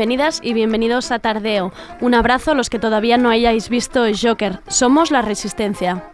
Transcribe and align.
Bienvenidas 0.00 0.40
y 0.42 0.54
bienvenidos 0.54 1.10
a 1.10 1.18
Tardeo. 1.18 1.74
Un 2.00 2.14
abrazo 2.14 2.52
a 2.52 2.54
los 2.54 2.70
que 2.70 2.78
todavía 2.78 3.18
no 3.18 3.28
hayáis 3.28 3.68
visto 3.68 4.06
Joker. 4.18 4.60
Somos 4.66 5.10
la 5.10 5.20
Resistencia. 5.20 6.10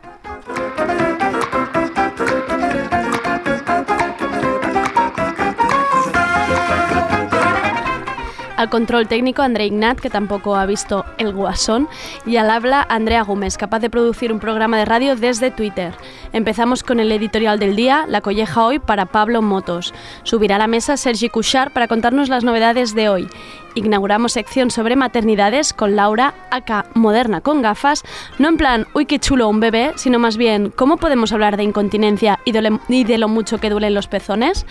Al 8.57 8.71
control 8.71 9.07
técnico 9.07 9.43
André 9.43 9.67
Ignat, 9.67 10.01
que 10.01 10.11
tampoco 10.11 10.57
ha 10.57 10.67
visto 10.67 11.05
El 11.19 11.33
Guasón, 11.33 11.89
y 12.25 12.39
al 12.39 12.51
habla 12.51 12.85
Andrea 12.89 13.23
Gómez, 13.23 13.57
capaz 13.57 13.79
de 13.79 13.91
producir 13.91 14.33
un 14.33 14.41
programa 14.41 14.79
de 14.79 14.87
radio 14.87 15.15
desde 15.15 15.53
Twitter. 15.53 15.95
Empezamos 16.37 16.83
con 16.83 17.01
el 17.01 17.11
editorial 17.13 17.59
del 17.59 17.77
día, 17.77 18.05
La 18.07 18.21
colleja 18.21 18.63
hoy 18.67 18.79
para 18.79 19.07
Pablo 19.07 19.41
Motos. 19.41 19.95
Subirá 20.23 20.57
a 20.57 20.59
la 20.59 20.67
mesa 20.67 20.99
Sergi 20.99 21.31
Cuchar 21.31 21.71
para 21.71 21.89
contarnos 21.89 22.29
las 22.29 22.45
novedades 22.45 22.95
de 22.95 23.09
hoy. 23.09 23.27
Inauguramos 23.75 24.33
sección 24.33 24.71
sobre 24.71 24.97
maternidades 24.97 25.73
con 25.73 25.97
Laura, 25.97 26.35
acá 26.51 26.87
moderna 26.95 27.41
con 27.41 27.61
gafas, 27.61 28.05
no 28.39 28.49
en 28.49 28.57
plan, 28.57 28.87
uy, 28.95 29.05
qué 29.05 29.19
chulo 29.19 29.49
un 29.49 29.61
bebé, 29.61 29.93
sino 29.97 30.19
más 30.19 30.39
bien, 30.39 30.73
¿cómo 30.75 30.97
podemos 30.97 31.33
hablar 31.33 31.59
de 31.59 31.63
incontinencia 31.63 32.39
y 32.45 32.53
de 32.53 33.19
lo 33.19 33.29
mucho 33.29 33.59
que 33.59 33.69
duelen 33.69 33.93
los 33.93 34.07
pezones? 34.07 34.65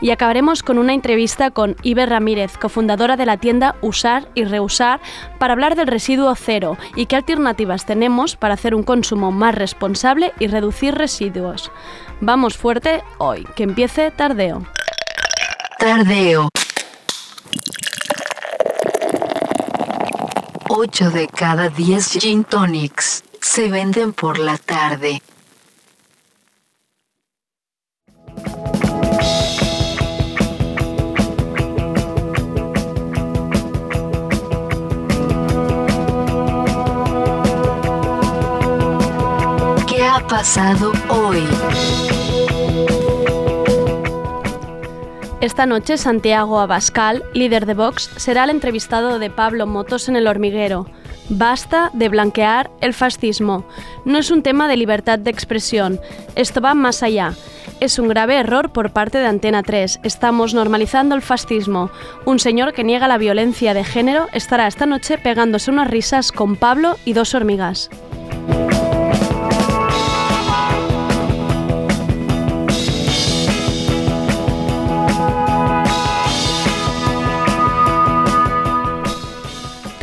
Y 0.00 0.10
acabaremos 0.10 0.62
con 0.62 0.78
una 0.78 0.94
entrevista 0.94 1.50
con 1.50 1.76
Iber 1.82 2.10
Ramírez, 2.10 2.56
cofundadora 2.56 3.16
de 3.16 3.26
la 3.26 3.36
tienda 3.36 3.76
Usar 3.82 4.28
y 4.34 4.44
Reusar, 4.44 5.00
para 5.38 5.52
hablar 5.52 5.76
del 5.76 5.86
residuo 5.86 6.34
cero 6.34 6.78
y 6.94 7.06
qué 7.06 7.16
alternativas 7.16 7.84
tenemos 7.84 8.36
para 8.36 8.54
hacer 8.54 8.74
un 8.74 8.84
consumo 8.84 9.32
más 9.32 9.54
responsable 9.54 10.32
y 10.38 10.46
reducir 10.46 10.94
residuos. 10.94 11.05
Vamos 12.20 12.56
fuerte 12.56 13.02
hoy, 13.18 13.46
que 13.54 13.62
empiece 13.62 14.10
Tardeo. 14.10 14.66
Tardeo. 15.78 16.48
8 20.68 21.10
de 21.10 21.28
cada 21.28 21.68
10 21.68 22.18
gin 22.20 22.44
tonics 22.44 23.24
se 23.40 23.68
venden 23.70 24.12
por 24.12 24.38
la 24.38 24.58
tarde. 24.58 25.22
Hoy? 41.08 41.42
Esta 45.40 45.66
noche 45.66 45.98
Santiago 45.98 46.60
Abascal, 46.60 47.24
líder 47.34 47.66
de 47.66 47.74
Vox, 47.74 48.10
será 48.16 48.44
el 48.44 48.50
entrevistado 48.50 49.18
de 49.18 49.28
Pablo 49.28 49.66
Motos 49.66 50.08
en 50.08 50.14
El 50.14 50.28
Hormiguero. 50.28 50.86
Basta 51.28 51.90
de 51.94 52.08
blanquear 52.08 52.70
el 52.80 52.94
fascismo. 52.94 53.66
No 54.04 54.18
es 54.18 54.30
un 54.30 54.42
tema 54.42 54.68
de 54.68 54.76
libertad 54.76 55.18
de 55.18 55.30
expresión. 55.30 56.00
Esto 56.36 56.60
va 56.60 56.74
más 56.74 57.02
allá. 57.02 57.32
Es 57.80 57.98
un 57.98 58.06
grave 58.06 58.36
error 58.36 58.70
por 58.70 58.92
parte 58.92 59.18
de 59.18 59.26
Antena 59.26 59.64
3. 59.64 60.00
Estamos 60.04 60.54
normalizando 60.54 61.16
el 61.16 61.22
fascismo. 61.22 61.90
Un 62.24 62.38
señor 62.38 62.72
que 62.72 62.84
niega 62.84 63.08
la 63.08 63.18
violencia 63.18 63.74
de 63.74 63.82
género 63.82 64.28
estará 64.32 64.68
esta 64.68 64.86
noche 64.86 65.18
pegándose 65.18 65.72
unas 65.72 65.90
risas 65.90 66.30
con 66.30 66.54
Pablo 66.54 66.96
y 67.04 67.14
dos 67.14 67.34
hormigas. 67.34 67.90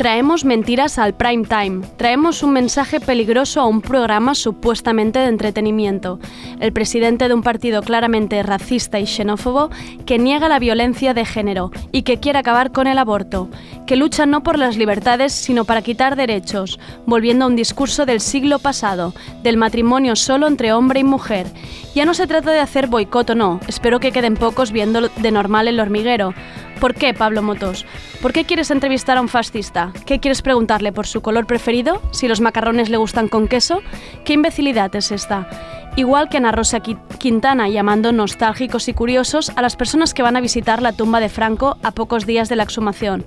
Traemos 0.04 0.44
mentiras 0.44 0.98
al 0.98 1.14
prime 1.14 1.46
time. 1.46 1.80
Traemos 1.96 2.42
un 2.42 2.52
mensaje 2.52 3.00
peligroso 3.00 3.62
a 3.62 3.66
un 3.66 3.80
programa 3.80 4.34
supuestamente 4.34 5.18
de 5.18 5.28
entretenimiento. 5.28 6.20
El 6.60 6.74
presidente 6.74 7.26
de 7.26 7.32
un 7.32 7.42
partido 7.42 7.80
claramente 7.80 8.42
racista 8.42 9.00
y 9.00 9.06
xenófobo 9.06 9.70
que 10.04 10.18
niega 10.18 10.50
la 10.50 10.58
violencia 10.58 11.14
de 11.14 11.24
género 11.24 11.70
y 11.90 12.02
que 12.02 12.20
quiere 12.20 12.38
acabar 12.38 12.70
con 12.70 12.86
el 12.86 12.98
aborto, 12.98 13.48
que 13.86 13.96
lucha 13.96 14.26
no 14.26 14.42
por 14.42 14.58
las 14.58 14.76
libertades 14.76 15.32
sino 15.32 15.64
para 15.64 15.80
quitar 15.80 16.16
derechos, 16.16 16.78
volviendo 17.06 17.46
a 17.46 17.48
un 17.48 17.56
discurso 17.56 18.04
del 18.04 18.20
siglo 18.20 18.58
pasado, 18.58 19.14
del 19.42 19.56
matrimonio 19.56 20.16
solo 20.16 20.48
entre 20.48 20.74
hombre 20.74 21.00
y 21.00 21.04
mujer. 21.04 21.46
Ya 21.94 22.04
no 22.04 22.12
se 22.12 22.26
trata 22.26 22.50
de 22.50 22.60
hacer 22.60 22.88
boicot 22.88 23.30
o 23.30 23.34
no, 23.34 23.58
espero 23.68 24.00
que 24.00 24.12
queden 24.12 24.34
pocos 24.34 24.70
viendo 24.70 25.08
de 25.08 25.30
normal 25.30 25.66
el 25.66 25.80
hormiguero 25.80 26.34
¿Por 26.80 26.94
qué, 26.94 27.14
Pablo 27.14 27.42
Motos? 27.42 27.86
¿Por 28.20 28.32
qué 28.32 28.44
quieres 28.44 28.70
entrevistar 28.70 29.16
a 29.16 29.20
un 29.20 29.28
fascista? 29.28 29.92
¿Qué 30.06 30.20
quieres 30.20 30.42
preguntarle 30.42 30.92
por 30.92 31.06
su 31.06 31.22
color 31.22 31.46
preferido? 31.46 32.02
¿Si 32.12 32.28
los 32.28 32.40
macarrones 32.40 32.90
le 32.90 32.96
gustan 32.96 33.28
con 33.28 33.48
queso? 33.48 33.80
¿Qué 34.24 34.34
imbecilidad 34.34 34.94
es 34.96 35.12
esta? 35.12 35.48
Igual 35.96 36.28
que 36.28 36.38
Ana 36.38 36.50
Rosa 36.50 36.80
Quintana 36.80 37.68
llamando 37.68 38.10
nostálgicos 38.10 38.88
y 38.88 38.94
curiosos 38.94 39.52
a 39.54 39.62
las 39.62 39.76
personas 39.76 40.12
que 40.12 40.24
van 40.24 40.36
a 40.36 40.40
visitar 40.40 40.82
la 40.82 40.92
tumba 40.92 41.20
de 41.20 41.28
Franco 41.28 41.78
a 41.84 41.92
pocos 41.92 42.26
días 42.26 42.48
de 42.48 42.56
la 42.56 42.64
exhumación. 42.64 43.24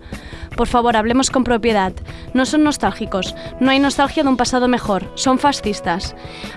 Por 0.57 0.68
favor, 0.68 0.97
hablemos 0.97 1.29
con 1.29 1.44
propiedad. 1.44 1.94
No 2.34 2.45
son 2.47 2.63
nostálgicos, 2.63 3.35
no 3.59 3.69
hay 3.69 3.79
nostalgia 3.79 4.23
de 4.23 4.29
un 4.29 4.38
pasado 4.38 4.68
mejor, 4.68 5.09
son 5.13 5.38
fascistas. 5.38 6.16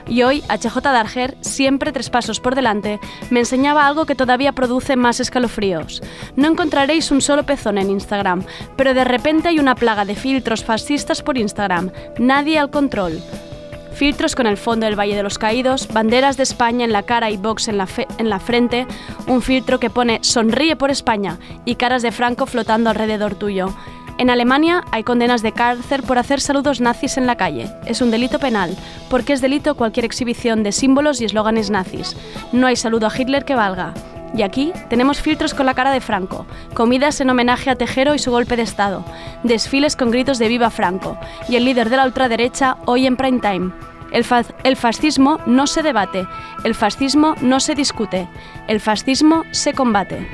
Y 0.09 0.23
hoy, 0.23 0.43
HJ 0.49 0.81
Darger, 0.81 1.37
siempre 1.43 1.93
tres 1.93 2.09
pasos 2.09 2.41
por 2.41 2.55
delante, 2.55 2.99
me 3.31 3.41
enseñaba 3.41 3.87
algo 3.87 4.07
que 4.07 4.15
todavía 4.15 4.53
produce 4.53 4.97
más 4.97 5.21
escalofríos. 5.21 6.03
No 6.35 6.49
encontraréis 6.49 7.11
un 7.11 7.21
solo 7.21 7.45
pezón 7.45 7.77
en 7.77 7.91
Instagram, 7.91 8.43
pero 8.77 8.95
de 8.95 9.05
repente 9.05 9.49
hay 9.49 9.59
una 9.59 9.75
plaga 9.75 10.07
de 10.07 10.17
filtros 10.17 10.65
fascistas 10.65 11.23
por 11.23 11.37
Instagram. 11.37 11.91
Nadie 12.19 12.59
al 12.59 12.71
control 12.71 13.21
filtros 14.01 14.35
con 14.35 14.47
el 14.47 14.57
fondo 14.57 14.87
del 14.87 14.99
Valle 14.99 15.15
de 15.15 15.23
los 15.23 15.37
Caídos, 15.37 15.87
banderas 15.93 16.39
de 16.39 16.43
España 16.43 16.87
en 16.87 16.93
la 16.93 17.03
cara 17.03 17.29
y 17.29 17.37
Vox 17.37 17.69
en 17.69 17.77
la, 17.77 17.87
en 18.17 18.31
la 18.31 18.41
frente, 18.41 18.87
un 19.27 19.43
filtro 19.43 19.79
que 19.79 19.91
pone 19.91 20.21
Sonríe 20.23 20.75
por 20.75 20.91
España 20.91 21.39
y 21.67 21.75
caras 21.75 22.01
de 22.01 22.11
Franco 22.11 22.47
flotando 22.47 22.89
alrededor 22.89 23.35
tuyo. 23.35 23.75
En 24.17 24.31
Alemania 24.31 24.85
hay 24.91 25.05
condenas 25.05 25.43
de 25.43 25.53
cárcel 25.53 26.03
por 26.03 26.17
hacer 26.17 26.41
saludos 26.41 26.81
nazis 26.81 27.19
en 27.19 27.27
la 27.27 27.37
calle. 27.37 27.71
Es 27.85 28.01
un 28.01 28.11
delito 28.11 28.39
penal, 28.39 28.75
porque 29.11 29.35
es 29.35 29.43
delito 29.43 29.75
cualquier 29.75 30.07
exhibición 30.07 30.63
de 30.63 30.73
símbolos 30.73 31.21
y 31.21 31.27
eslóganes 31.27 31.69
nazis. 31.69 32.17
No 32.53 32.69
hay 32.69 32.77
saludo 32.77 33.07
a 33.07 33.13
Hitler 33.15 33.45
que 33.45 33.55
valga. 33.55 33.93
Y 34.35 34.41
aquí 34.41 34.73
tenemos 34.89 35.21
filtros 35.21 35.53
con 35.53 35.67
la 35.67 35.75
cara 35.75 35.93
de 35.93 36.01
Franco, 36.01 36.47
comidas 36.73 37.21
en 37.21 37.29
homenaje 37.29 37.69
a 37.69 37.77
Tejero 37.77 38.15
y 38.15 38.19
su 38.19 38.31
golpe 38.31 38.57
de 38.57 38.63
Estado, 38.63 39.05
desfiles 39.43 39.95
con 39.95 40.11
gritos 40.11 40.39
de 40.39 40.49
Viva 40.49 40.71
Franco 40.71 41.19
y 41.51 41.57
el 41.57 41.67
líder 41.67 41.91
de 41.91 41.97
la 41.97 42.07
ultraderecha 42.07 42.79
hoy 42.87 43.07
en 43.07 43.17
prime 43.17 43.41
time. 43.41 43.90
El, 44.13 44.77
fascismo 44.77 45.39
no 45.47 45.67
se 45.67 45.83
debate, 45.83 46.27
el 46.65 46.75
fascismo 46.75 47.35
no 47.41 47.61
se 47.61 47.75
discute, 47.75 48.29
el 48.69 48.81
fascismo 48.81 49.45
se 49.53 49.73
combate. 49.73 50.27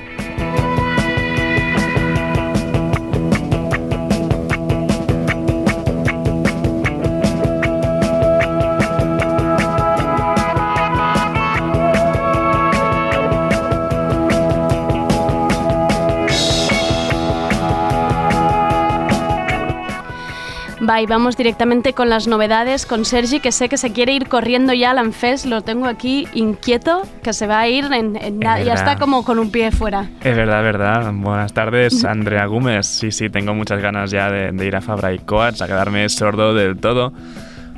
Va, 20.88 21.00
y 21.00 21.06
vamos 21.06 21.36
directamente 21.36 21.94
con 21.94 22.08
las 22.08 22.28
novedades, 22.28 22.86
con 22.86 23.04
Sergi, 23.04 23.40
que 23.40 23.50
sé 23.50 23.68
que 23.68 23.76
se 23.76 23.92
quiere 23.92 24.12
ir 24.12 24.28
corriendo 24.28 24.72
ya 24.72 24.92
al 24.92 24.98
Anfes, 24.98 25.44
lo 25.44 25.62
tengo 25.62 25.86
aquí 25.86 26.28
inquieto, 26.32 27.02
que 27.24 27.32
se 27.32 27.48
va 27.48 27.60
a 27.60 27.68
ir 27.68 27.86
en, 27.86 28.14
en 28.14 28.38
nada, 28.38 28.62
ya 28.62 28.74
está 28.74 28.96
como 28.96 29.24
con 29.24 29.40
un 29.40 29.50
pie 29.50 29.72
fuera. 29.72 30.08
Es 30.22 30.36
verdad, 30.36 30.62
verdad. 30.62 31.12
Buenas 31.12 31.52
tardes, 31.52 32.04
Andrea 32.04 32.46
Gómez. 32.46 32.86
Sí, 32.86 33.10
sí, 33.10 33.30
tengo 33.30 33.52
muchas 33.52 33.82
ganas 33.82 34.12
ya 34.12 34.30
de, 34.30 34.52
de 34.52 34.66
ir 34.66 34.76
a 34.76 34.80
Fabra 34.80 35.12
y 35.12 35.18
Coats, 35.18 35.60
a 35.60 35.66
quedarme 35.66 36.08
sordo 36.08 36.54
del 36.54 36.76
todo. 36.76 37.12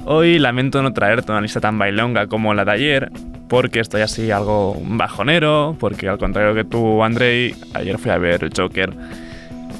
Hoy 0.04 0.38
lamento 0.38 0.82
no 0.82 0.92
traerte 0.92 1.32
una 1.32 1.40
lista 1.40 1.60
tan 1.60 1.78
bailonga 1.78 2.26
como 2.26 2.52
la 2.52 2.66
de 2.66 2.72
ayer, 2.72 3.12
porque 3.48 3.80
estoy 3.80 4.02
así 4.02 4.30
algo 4.30 4.76
bajonero, 4.82 5.76
porque 5.80 6.08
al 6.08 6.18
contrario 6.18 6.54
que 6.54 6.64
tú, 6.64 7.02
Andrei, 7.02 7.54
ayer 7.72 7.96
fui 7.98 8.10
a 8.10 8.18
ver 8.18 8.50
Joker 8.54 8.92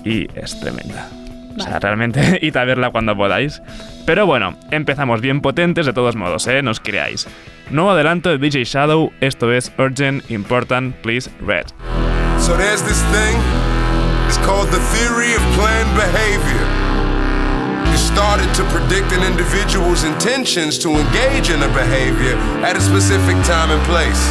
y 0.05 0.27
es 0.35 0.59
tremenda. 0.61 1.09
O 1.59 1.63
sea, 1.63 1.79
realmente 1.79 2.39
id 2.43 2.57
a 2.57 2.65
verla 2.65 2.91
cuando 2.91 3.17
podáis. 3.17 3.61
Pero 4.07 4.27
bueno, 4.27 4.57
empezamos 4.71 5.21
bien 5.21 5.41
potentes 5.41 5.87
de 5.87 5.93
todos 5.93 6.17
modos, 6.17 6.47
¿eh? 6.47 6.63
No 6.63 6.71
os 6.71 6.81
creáis. 6.81 7.27
Nuevo 7.71 7.91
adelanto 7.91 8.31
de 8.31 8.39
DJ 8.39 8.65
Shadow, 8.65 9.13
esto 9.21 9.53
es 9.53 9.73
Urgent, 9.79 10.31
Important, 10.31 10.95
Please 11.03 11.31
Read. 11.41 11.67
So 12.39 12.57
there's 12.57 12.83
this 12.83 13.03
thing, 13.13 13.37
it's 14.27 14.39
called 14.39 14.71
the 14.71 14.81
theory 14.97 15.35
of 15.35 15.43
planned 15.55 15.95
behavior. 15.95 16.65
It 17.93 17.99
started 17.99 18.49
to 18.55 18.65
predict 18.73 19.13
an 19.13 19.23
individual's 19.25 20.05
intentions 20.05 20.79
to 20.79 20.91
engage 20.91 21.51
in 21.51 21.63
a 21.63 21.69
behavior 21.75 22.37
at 22.65 22.77
a 22.77 22.81
specific 22.81 23.37
time 23.45 23.71
and 23.71 23.83
place. 23.85 24.23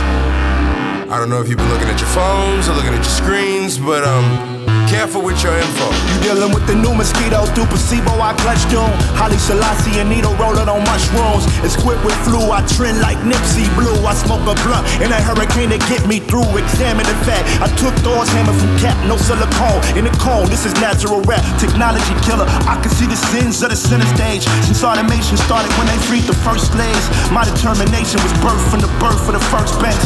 I 1.10 1.20
don't 1.20 1.30
know 1.30 1.42
if 1.42 1.48
you've 1.48 1.60
been 1.60 1.70
looking 1.70 1.90
at 1.90 2.00
your 2.00 2.10
phones 2.10 2.68
or 2.68 2.74
looking 2.74 2.94
at 2.94 3.04
your 3.06 3.16
screens, 3.22 3.78
but 3.78 4.04
um, 4.04 4.57
Careful 4.88 5.22
with 5.22 5.44
your 5.44 5.56
info. 5.56 5.88
You 6.10 6.18
dealing 6.24 6.52
with 6.56 6.66
the 6.66 6.76
new 6.76 6.96
mosquito 6.96 7.46
through 7.54 7.68
placebo, 7.68 8.18
I 8.24 8.34
clutch 8.40 8.64
doom. 8.72 8.88
Holly 9.20 9.38
Selassie 9.38 10.00
and 10.00 10.10
needle 10.10 10.34
rolling 10.42 10.68
on 10.68 10.82
mushrooms. 10.88 11.46
It's 11.62 11.76
quick 11.76 12.00
with 12.08 12.16
flu, 12.24 12.40
I 12.52 12.66
trend 12.66 13.00
like 13.04 13.20
Nipsey 13.22 13.68
Blue. 13.76 13.96
I 14.08 14.16
smoke 14.16 14.48
a 14.48 14.56
blunt 14.64 14.88
in 15.04 15.12
a 15.12 15.20
hurricane 15.20 15.70
to 15.76 15.80
get 15.92 16.08
me 16.08 16.20
through. 16.20 16.48
Examine 16.58 17.06
the 17.06 17.18
fact. 17.28 17.46
I 17.62 17.68
took 17.78 17.94
Thor's 18.02 18.32
hammer 18.32 18.56
from 18.56 18.72
cap, 18.80 18.96
no 19.06 19.16
silicone. 19.16 19.84
In 20.00 20.08
the 20.08 20.14
cone, 20.18 20.50
this 20.50 20.66
is 20.66 20.74
natural 20.80 21.22
rap. 21.28 21.44
Technology 21.60 22.16
killer. 22.24 22.48
I 22.66 22.80
can 22.82 22.90
see 22.90 23.06
the 23.06 23.20
sins 23.30 23.62
of 23.62 23.70
the 23.70 23.78
center 23.78 24.08
stage. 24.16 24.48
Since 24.66 24.84
automation 24.84 25.38
started 25.38 25.72
when 25.78 25.88
they 25.88 26.00
freed 26.08 26.26
the 26.26 26.38
first 26.48 26.72
slaves. 26.72 27.06
My 27.30 27.46
determination 27.46 28.24
was 28.24 28.34
birth 28.42 28.64
from 28.72 28.82
the 28.82 28.92
birth 29.04 29.28
of 29.28 29.36
the 29.36 29.44
first 29.52 29.78
bench. 29.84 30.02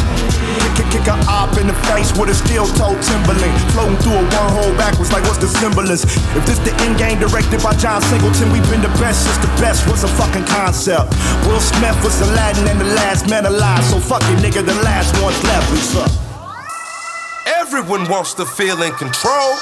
Kick, 0.76 0.88
kick, 0.88 1.06
a 1.06 1.16
op 1.28 1.58
in 1.60 1.66
the 1.66 1.76
face 1.92 2.12
with 2.16 2.32
a 2.32 2.34
steel 2.34 2.64
toe 2.64 2.96
Timberland. 3.04 3.52
Floating 3.76 3.98
through 4.00 4.16
a 4.16 4.24
wormhole 4.32 4.72
backwards 4.80 5.12
like 5.12 5.24
what's 5.24 5.38
the 5.38 5.48
semblance? 5.48 6.04
If 6.32 6.42
this 6.48 6.58
the 6.64 6.72
end 6.82 6.96
game 6.96 7.18
directed 7.20 7.62
by 7.62 7.76
John 7.76 8.00
Singleton, 8.08 8.52
we've 8.52 8.64
been 8.70 8.80
the 8.80 8.92
best 8.96 9.28
since 9.28 9.38
the 9.38 9.52
best 9.60 9.84
was 9.88 10.04
a 10.04 10.10
fucking 10.16 10.46
concept. 10.46 11.12
Will 11.44 11.60
Smith 11.60 11.96
was 12.02 12.20
Aladdin 12.24 12.68
and 12.68 12.80
the 12.80 12.88
last 12.96 13.28
man 13.28 13.44
alive, 13.46 13.84
so 13.84 14.00
fuck 14.00 14.22
it, 14.32 14.38
nigga, 14.40 14.64
the 14.64 14.76
last 14.80 15.12
one's 15.22 15.36
left. 15.44 15.68
What's 15.70 15.96
up? 15.96 16.10
Everyone 17.60 18.08
wants 18.08 18.34
to 18.34 18.46
feel 18.46 18.80
in 18.82 18.92
control. 18.94 19.56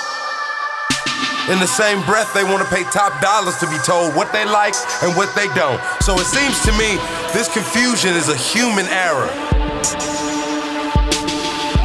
In 1.51 1.59
the 1.59 1.67
same 1.67 2.05
breath, 2.07 2.33
they 2.35 2.45
want 2.45 2.63
to 2.63 2.69
pay 2.69 2.85
top 2.95 3.21
dollars 3.21 3.57
to 3.59 3.67
be 3.67 3.79
told 3.83 4.15
what 4.15 4.33
they 4.33 4.45
like 4.45 4.75
and 5.03 5.17
what 5.17 5.35
they 5.35 5.49
don't. 5.59 5.81
So 6.03 6.15
it 6.21 6.27
seems 6.27 6.61
to 6.63 6.73
me 6.79 6.95
this 7.33 7.53
confusion 7.53 8.15
is 8.15 8.29
a 8.29 8.37
human 8.37 8.87
error. 8.87 9.27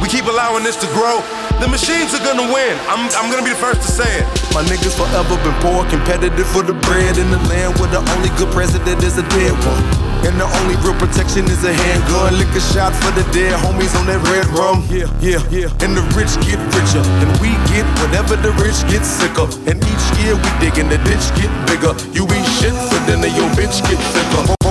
We 0.00 0.08
keep 0.08 0.26
allowing 0.26 0.64
this 0.64 0.76
to 0.76 0.86
grow 0.92 1.22
the 1.60 1.68
machines 1.68 2.12
are 2.12 2.20
gonna 2.20 2.52
win. 2.52 2.76
I'm, 2.84 3.08
I'm 3.16 3.32
gonna 3.32 3.40
be 3.40 3.56
the 3.56 3.62
first 3.62 3.80
to 3.80 3.88
say 3.88 4.20
it. 4.20 4.26
My 4.52 4.60
niggas 4.68 4.92
forever 4.92 5.40
been 5.40 5.56
poor, 5.64 5.88
competitive 5.88 6.44
for 6.52 6.60
the 6.60 6.76
bread 6.84 7.16
in 7.16 7.30
the 7.32 7.40
land 7.48 7.80
where 7.80 7.88
the 7.88 8.04
only 8.12 8.28
good 8.36 8.52
president 8.52 9.00
is 9.00 9.16
a 9.16 9.24
dead 9.32 9.56
one. 9.64 9.84
And 10.28 10.36
the 10.36 10.44
only 10.44 10.76
real 10.84 10.96
protection 11.00 11.48
is 11.48 11.64
a 11.64 11.72
handgun. 11.72 12.36
Lick 12.36 12.52
a 12.52 12.60
shot 12.60 12.92
for 12.92 13.08
the 13.16 13.24
dead 13.32 13.56
homies 13.64 13.96
on 13.96 14.04
that 14.04 14.20
red 14.28 14.44
rum. 14.52 14.84
Yeah, 14.92 15.08
yeah, 15.24 15.40
yeah. 15.48 15.72
And 15.80 15.96
the 15.96 16.04
rich 16.12 16.36
get 16.44 16.60
richer. 16.76 17.00
And 17.24 17.30
we 17.40 17.56
get 17.72 17.88
whatever 18.04 18.36
the 18.36 18.52
rich 18.60 18.84
get 18.92 19.00
sicker. 19.00 19.48
And 19.64 19.80
each 19.80 20.06
year 20.20 20.36
we 20.36 20.50
dig 20.60 20.76
in 20.76 20.92
the 20.92 21.00
ditch 21.08 21.24
get 21.40 21.48
bigger. 21.64 21.96
You 22.12 22.28
eat 22.36 22.48
shit 22.60 22.76
for 22.92 23.00
dinner, 23.08 23.32
your 23.32 23.48
bitch 23.56 23.80
get 23.88 23.96
thicker 24.12 24.65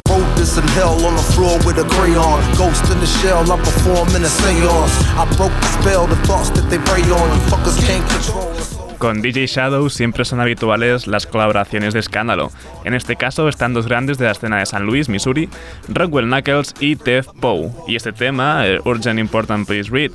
this 0.45 0.57
in 0.57 0.67
hell 0.77 0.93
on 1.05 1.15
the 1.15 1.27
floor 1.33 1.57
with 1.65 1.77
a 1.79 1.87
crayon. 1.95 2.39
Ghost 2.55 2.85
in 2.91 2.99
the 2.99 3.07
shell, 3.19 3.51
I 3.51 3.57
perform 3.57 4.09
in 4.15 4.23
a 4.23 4.29
seance. 4.29 4.93
I 5.17 5.25
broke 5.37 5.55
the 5.61 5.69
spell, 5.77 6.07
the 6.07 6.15
thoughts 6.27 6.51
that 6.51 6.69
they 6.69 6.77
prey 6.77 7.01
on. 7.01 7.27
You 7.33 7.41
fuckers 7.49 7.77
can't 7.87 8.05
control 8.09 8.53
Con 8.99 9.21
DJ 9.21 9.47
Shadow 9.47 9.89
siempre 9.89 10.23
son 10.23 10.39
habituales 10.39 11.07
las 11.07 11.25
colaboraciones 11.25 11.93
de 11.93 11.99
escándalo. 11.99 12.51
En 12.85 12.93
este 12.93 13.15
caso 13.15 13.49
están 13.49 13.73
dos 13.73 13.87
grandes 13.87 14.17
de 14.17 14.25
la 14.25 14.31
escena 14.31 14.59
de 14.59 14.65
San 14.65 14.85
Luis, 14.85 15.09
Missouri, 15.09 15.49
Rockwell 15.89 16.27
Knuckles 16.27 16.73
y 16.79 16.95
Tev 16.95 17.25
Poe. 17.41 17.71
Y 17.87 17.95
este 17.95 18.13
tema, 18.13 18.63
Urgent 18.85 19.19
Important 19.19 19.67
Please 19.67 19.89
Read, 19.91 20.11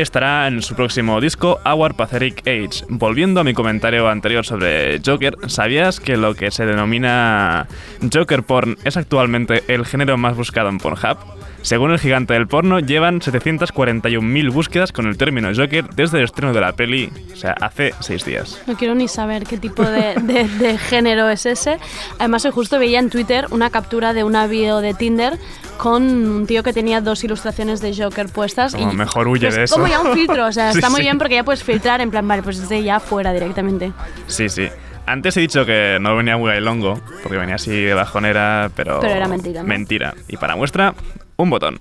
estará 0.00 0.46
en 0.48 0.62
su 0.62 0.74
próximo 0.74 1.20
disco, 1.20 1.60
Our 1.64 1.94
Pathetic 1.94 2.40
Age. 2.46 2.84
Volviendo 2.88 3.40
a 3.40 3.44
mi 3.44 3.54
comentario 3.54 4.08
anterior 4.08 4.44
sobre 4.44 5.00
Joker, 5.04 5.36
¿sabías 5.46 6.00
que 6.00 6.16
lo 6.16 6.34
que 6.34 6.50
se 6.50 6.66
denomina 6.66 7.66
Joker 8.12 8.42
Porn 8.42 8.76
es 8.84 8.96
actualmente 8.96 9.62
el 9.68 9.84
género 9.84 10.16
más 10.16 10.36
buscado 10.36 10.68
en 10.68 10.78
Pornhub? 10.78 11.18
Según 11.64 11.92
el 11.92 11.98
gigante 11.98 12.34
del 12.34 12.46
porno, 12.46 12.78
llevan 12.78 13.20
741.000 13.20 14.52
búsquedas 14.52 14.92
con 14.92 15.06
el 15.06 15.16
término 15.16 15.48
Joker 15.56 15.88
desde 15.94 16.18
el 16.18 16.24
estreno 16.24 16.52
de 16.52 16.60
la 16.60 16.72
peli, 16.72 17.10
o 17.32 17.36
sea, 17.36 17.52
hace 17.58 17.94
seis 18.00 18.22
días. 18.22 18.60
No 18.66 18.76
quiero 18.76 18.94
ni 18.94 19.08
saber 19.08 19.44
qué 19.44 19.56
tipo 19.56 19.82
de, 19.82 20.78
género 20.90 21.30
es 21.30 21.46
ese. 21.46 21.78
Además, 22.18 22.44
hoy 22.44 22.50
justo 22.50 22.78
veía 22.78 22.98
en 22.98 23.08
Twitter 23.08 23.46
una 23.50 23.70
captura 23.70 24.12
de 24.12 24.24
una 24.24 24.46
video 24.46 24.82
de 24.82 24.92
Tinder 24.92 25.38
con 25.78 26.02
un 26.02 26.46
tío 26.46 26.62
que 26.62 26.74
tenía 26.74 27.00
dos 27.00 27.24
ilustraciones 27.24 27.80
de 27.80 27.96
Joker 27.96 28.28
puestas. 28.28 28.74
y 28.74 28.84
mejor 28.84 29.26
huye 29.28 29.46
pues 29.46 29.56
de 29.56 29.62
eso. 29.64 29.76
Como 29.76 29.86
ya 29.86 30.00
un 30.00 30.12
filtro, 30.12 30.46
o 30.46 30.52
sea, 30.52 30.70
está 30.70 30.90
muy 30.90 31.00
bien 31.00 31.16
porque 31.16 31.36
ya 31.36 31.44
puedes 31.44 31.64
filtrar 31.64 32.02
en 32.02 32.10
plan, 32.10 32.28
vale, 32.28 32.42
pues 32.42 32.60
desde 32.60 32.82
ya 32.82 33.00
fuera 33.00 33.32
directamente. 33.32 33.90
Sí, 34.26 34.50
sí. 34.50 34.68
Antes 35.06 35.34
he 35.38 35.40
dicho 35.40 35.64
que 35.64 35.96
no 35.98 36.14
venía 36.14 36.36
muy 36.36 36.60
longo, 36.60 37.00
porque 37.22 37.38
venía 37.38 37.54
así 37.54 37.70
de 37.70 37.94
bajonera, 37.94 38.70
pero... 38.76 39.00
Pero 39.00 39.14
era 39.14 39.28
mentira, 39.28 39.62
Mentira. 39.62 40.14
Y 40.28 40.36
para 40.36 40.56
muestra, 40.56 40.94
Umbodon. 41.38 41.78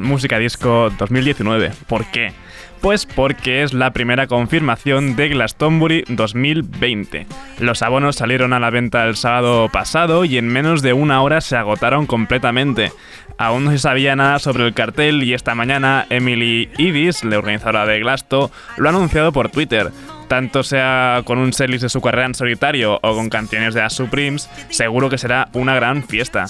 Música 0.00 0.38
Disco 0.38 0.90
2019. 0.96 1.72
¿Por 1.88 2.06
qué? 2.06 2.32
Pues 2.80 3.04
porque 3.04 3.62
es 3.62 3.72
la 3.72 3.92
primera 3.92 4.26
confirmación 4.26 5.16
de 5.16 5.28
Glastonbury 5.28 6.04
2020. 6.08 7.26
Los 7.58 7.82
abonos 7.82 8.16
salieron 8.16 8.52
a 8.52 8.60
la 8.60 8.70
venta 8.70 9.04
el 9.04 9.16
sábado 9.16 9.68
pasado 9.72 10.24
y 10.24 10.38
en 10.38 10.48
menos 10.48 10.82
de 10.82 10.92
una 10.92 11.22
hora 11.22 11.40
se 11.40 11.56
agotaron 11.56 12.06
completamente. 12.06 12.92
Aún 13.38 13.64
no 13.64 13.70
se 13.72 13.78
sabía 13.78 14.14
nada 14.14 14.38
sobre 14.38 14.66
el 14.66 14.74
cartel 14.74 15.22
y 15.22 15.34
esta 15.34 15.54
mañana 15.54 16.06
Emily 16.10 16.70
Ivis, 16.78 17.24
la 17.24 17.38
organizadora 17.38 17.86
de 17.86 17.98
Glasto, 17.98 18.50
lo 18.76 18.88
ha 18.88 18.92
anunciado 18.92 19.32
por 19.32 19.48
Twitter. 19.48 19.90
Tanto 20.28 20.62
sea 20.62 21.22
con 21.24 21.38
un 21.38 21.52
setlist 21.52 21.82
de 21.82 21.88
su 21.88 22.00
carrera 22.00 22.26
en 22.26 22.34
solitario 22.34 22.98
o 23.02 23.14
con 23.14 23.28
canciones 23.28 23.74
de 23.74 23.80
las 23.80 23.94
Supremes, 23.94 24.48
seguro 24.70 25.10
que 25.10 25.18
será 25.18 25.48
una 25.52 25.74
gran 25.74 26.04
fiesta. 26.04 26.46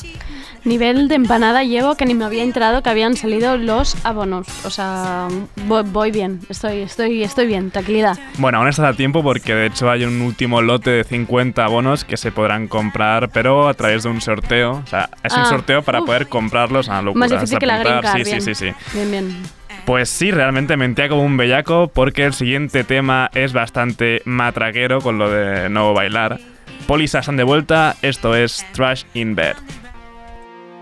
Nivel 0.64 1.08
de 1.08 1.16
empanada 1.16 1.64
llevo 1.64 1.96
que 1.96 2.04
ni 2.06 2.14
me 2.14 2.24
había 2.24 2.42
enterado 2.44 2.82
que 2.82 2.90
habían 2.90 3.16
salido 3.16 3.56
los 3.56 3.96
abonos. 4.04 4.46
O 4.64 4.70
sea, 4.70 5.26
voy, 5.66 5.82
voy 5.84 6.10
bien, 6.12 6.40
estoy, 6.48 6.82
estoy, 6.82 7.22
estoy 7.24 7.46
bien, 7.46 7.70
tranquilidad. 7.72 8.16
Bueno, 8.38 8.58
aún 8.58 8.68
estás 8.68 8.86
a 8.86 8.96
tiempo 8.96 9.22
porque 9.24 9.54
de 9.54 9.66
hecho 9.66 9.90
hay 9.90 10.04
un 10.04 10.20
último 10.22 10.62
lote 10.62 10.90
de 10.90 11.04
50 11.04 11.64
abonos 11.64 12.04
que 12.04 12.16
se 12.16 12.30
podrán 12.30 12.68
comprar, 12.68 13.30
pero 13.30 13.68
a 13.68 13.74
través 13.74 14.04
de 14.04 14.10
un 14.10 14.20
sorteo. 14.20 14.82
O 14.84 14.86
sea, 14.86 15.10
es 15.24 15.32
un 15.32 15.40
Ah, 15.40 15.46
sorteo 15.46 15.82
para 15.82 16.00
uf. 16.00 16.06
poder 16.06 16.28
comprarlos 16.28 16.88
a 16.88 17.02
locura. 17.02 17.20
Más 17.26 17.30
difícil 17.32 17.58
que 17.58 17.66
la 17.66 17.82
card, 17.82 18.06
Sí, 18.18 18.22
bien. 18.22 18.40
sí, 18.40 18.54
sí, 18.54 18.66
sí. 18.68 18.74
Bien, 18.94 19.10
bien. 19.10 19.42
Pues 19.84 20.08
sí, 20.08 20.30
realmente 20.30 20.76
mentía 20.76 21.08
como 21.08 21.24
un 21.24 21.36
bellaco 21.36 21.88
porque 21.92 22.24
el 22.24 22.34
siguiente 22.34 22.84
tema 22.84 23.30
es 23.34 23.52
bastante 23.52 24.22
matraquero 24.24 25.00
con 25.00 25.18
lo 25.18 25.28
de 25.28 25.68
no 25.70 25.92
bailar. 25.92 26.38
Polisa 26.86 27.18
están 27.18 27.36
de 27.36 27.42
vuelta, 27.42 27.96
esto 28.02 28.36
es 28.36 28.64
Trash 28.72 29.02
in 29.14 29.34
Bed. 29.34 29.54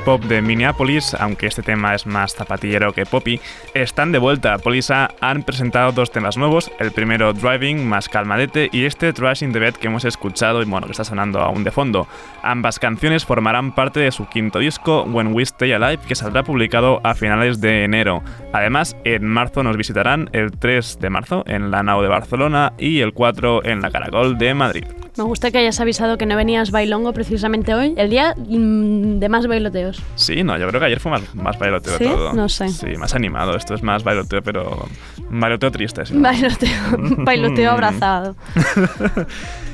pop 0.00 0.22
de 0.24 0.42
Minneapolis, 0.42 1.14
aunque 1.14 1.46
este 1.46 1.62
tema 1.62 1.94
es 1.94 2.06
más 2.06 2.34
zapatillero 2.34 2.92
que 2.92 3.06
poppy, 3.06 3.40
están 3.74 4.12
de 4.12 4.18
vuelta. 4.18 4.58
Polisa 4.58 5.10
han 5.20 5.42
presentado 5.42 5.92
dos 5.92 6.10
temas 6.10 6.36
nuevos, 6.36 6.70
el 6.78 6.92
primero 6.92 7.32
Driving, 7.32 7.88
más 7.88 8.08
calmadete, 8.08 8.68
y 8.72 8.84
este 8.84 9.12
Trash 9.12 9.42
in 9.42 9.52
the 9.52 9.58
Bed 9.58 9.74
que 9.74 9.88
hemos 9.88 10.04
escuchado 10.04 10.62
y 10.62 10.64
bueno, 10.64 10.86
que 10.86 10.92
está 10.92 11.04
sonando 11.04 11.40
aún 11.40 11.64
de 11.64 11.70
fondo. 11.70 12.06
Ambas 12.42 12.78
canciones 12.78 13.24
formarán 13.24 13.74
parte 13.74 14.00
de 14.00 14.12
su 14.12 14.26
quinto 14.28 14.58
disco, 14.58 15.02
When 15.04 15.34
We 15.34 15.42
Stay 15.42 15.72
Alive, 15.72 16.02
que 16.06 16.14
saldrá 16.14 16.42
publicado 16.42 17.00
a 17.04 17.14
finales 17.14 17.60
de 17.60 17.84
enero. 17.84 18.22
Además, 18.52 18.96
en 19.04 19.26
marzo 19.26 19.62
nos 19.62 19.76
visitarán 19.76 20.30
el 20.32 20.52
3 20.52 20.98
de 21.00 21.10
marzo 21.10 21.44
en 21.46 21.70
la 21.70 21.82
Nau 21.82 22.02
de 22.02 22.08
Barcelona 22.08 22.72
y 22.78 23.00
el 23.00 23.12
4 23.12 23.64
en 23.64 23.80
la 23.80 23.90
Caracol 23.90 24.38
de 24.38 24.54
Madrid. 24.54 24.84
Me 25.20 25.26
gusta 25.26 25.50
que 25.50 25.58
hayas 25.58 25.78
avisado 25.80 26.16
que 26.16 26.24
no 26.24 26.34
venías 26.34 26.70
bailongo 26.70 27.12
precisamente 27.12 27.74
hoy, 27.74 27.92
el 27.98 28.08
día 28.08 28.34
mm, 28.38 29.18
de 29.18 29.28
más 29.28 29.46
bailoteos. 29.46 30.02
Sí, 30.14 30.42
no, 30.42 30.56
yo 30.56 30.66
creo 30.68 30.80
que 30.80 30.86
ayer 30.86 30.98
fue 30.98 31.10
más, 31.12 31.34
más 31.34 31.58
bailoteo 31.58 31.98
¿Sí? 31.98 32.04
todo. 32.04 32.32
No 32.32 32.48
sé. 32.48 32.70
Sí, 32.70 32.96
más 32.96 33.14
animado. 33.14 33.54
Esto 33.54 33.74
es 33.74 33.82
más 33.82 34.02
bailoteo, 34.02 34.40
pero. 34.40 34.88
Bailoteo 35.28 35.70
triste, 35.70 36.06
sí. 36.06 36.14
Bailoteo, 36.16 36.70
bailoteo 37.18 37.70
abrazado. 37.70 38.34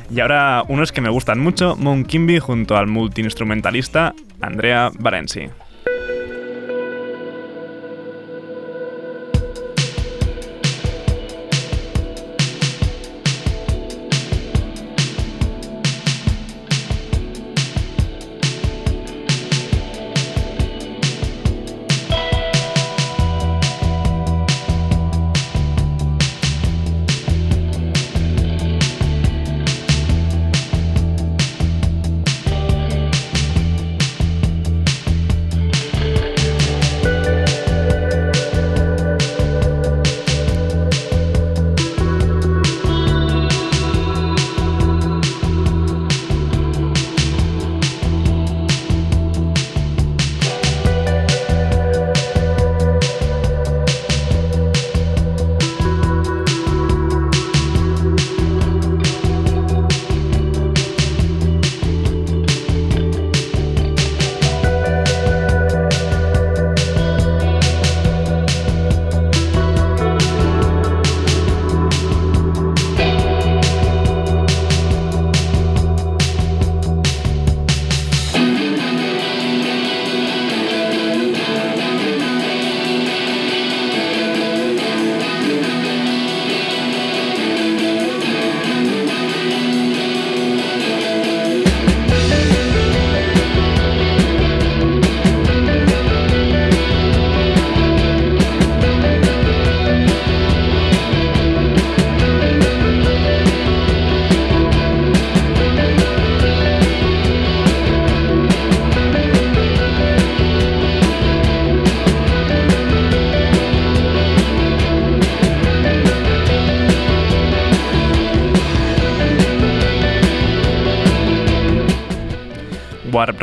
Y 0.08 0.20
ahora 0.20 0.62
unos 0.68 0.92
que 0.92 1.00
me 1.00 1.10
gustan 1.10 1.40
mucho: 1.40 1.74
Moon 1.76 2.04
Kimby 2.04 2.38
junto 2.38 2.76
al 2.76 2.86
multiinstrumentalista 2.86 4.14
Andrea 4.40 4.90
Barenzi. 4.98 5.48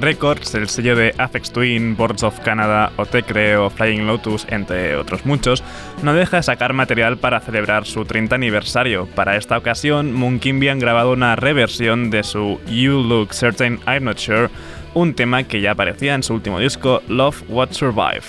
Records, 0.04 0.54
el 0.56 0.68
sello 0.70 0.96
de 0.96 1.16
Afex 1.18 1.52
Twin, 1.52 1.96
Boards 1.96 2.24
of 2.24 2.40
Canada, 2.42 2.92
Otecre 2.98 3.56
o 3.58 3.70
Flying 3.70 4.06
Lotus, 4.06 4.46
entre 4.50 4.96
otros 4.98 5.26
muchos, 5.26 5.64
no 6.02 6.14
deja 6.14 6.38
de 6.38 6.44
sacar 6.44 6.74
material 6.74 7.18
para 7.18 7.40
celebrar 7.40 7.86
su 7.86 8.04
30 8.06 8.36
aniversario. 8.36 9.06
Para 9.16 9.38
esta 9.38 9.58
ocasión, 9.58 10.14
Moonkimby 10.14 10.68
han 10.70 10.80
grabado 10.80 11.14
una 11.14 11.36
reversión 11.36 12.10
de 12.10 12.24
su 12.24 12.60
You 12.68 13.02
Look 13.02 13.34
Certain 13.34 13.80
I'm 13.88 14.04
Not 14.04 14.18
Sure, 14.18 14.50
un 14.94 15.14
tema 15.14 15.44
que 15.44 15.62
ya 15.62 15.72
aparecía 15.72 16.14
en 16.16 16.24
su 16.24 16.34
último 16.34 16.60
disco, 16.60 17.02
Love 17.08 17.42
What 17.48 17.70
Survive. 17.72 18.22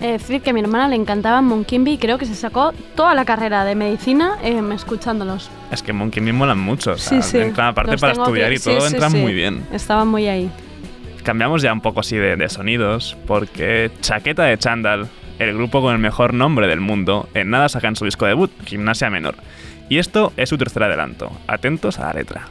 Eh, 0.00 0.12
decir 0.12 0.40
que 0.42 0.50
a 0.50 0.52
mi 0.52 0.60
hermana 0.60 0.86
le 0.88 0.94
encantaba 0.94 1.42
Moonkimby 1.42 1.92
y 1.94 1.98
creo 1.98 2.18
que 2.18 2.24
se 2.26 2.36
sacó 2.36 2.72
toda 2.94 3.14
la 3.14 3.24
carrera 3.24 3.64
de 3.64 3.74
medicina 3.74 4.38
em, 4.44 4.70
escuchándolos. 4.72 5.50
Es 5.72 5.82
que 5.82 5.92
Moonkimby 5.92 6.32
molan 6.32 6.58
mucho, 6.60 6.92
o 6.92 6.96
sea, 6.98 7.20
Sí, 7.20 7.30
sí. 7.30 7.38
entran- 7.38 7.70
aparte 7.70 7.92
Los 7.92 8.00
para 8.00 8.12
estudiar 8.12 8.48
que- 8.50 8.54
y 8.54 8.58
todo, 8.60 8.80
sí, 8.80 8.94
entran 8.94 9.12
muy 9.20 9.34
bien. 9.34 9.66
Estaban 9.72 10.06
muy 10.08 10.28
ahí. 10.28 10.50
Cambiamos 11.28 11.60
ya 11.60 11.74
un 11.74 11.82
poco 11.82 12.00
así 12.00 12.16
de, 12.16 12.48
sonidos, 12.48 13.14
porque 13.26 13.90
Chaqueta 14.00 14.44
de 14.44 14.56
Chandal, 14.56 15.10
el 15.38 15.52
grupo 15.52 15.82
con 15.82 15.92
el 15.92 15.98
mejor 15.98 16.32
nombre 16.32 16.66
del 16.66 16.80
mundo, 16.80 17.28
en 17.34 17.50
nada 17.50 17.68
sacan 17.68 17.96
su 17.96 18.06
disco 18.06 18.24
debut, 18.24 18.50
Gimnasia 18.64 19.10
Menor. 19.10 19.34
Y 19.90 19.98
esto 19.98 20.32
es 20.38 20.48
su 20.48 20.56
tercer 20.56 20.84
adelanto. 20.84 21.30
Atentos 21.46 21.98
a 21.98 22.06
la 22.06 22.14
letra. 22.14 22.48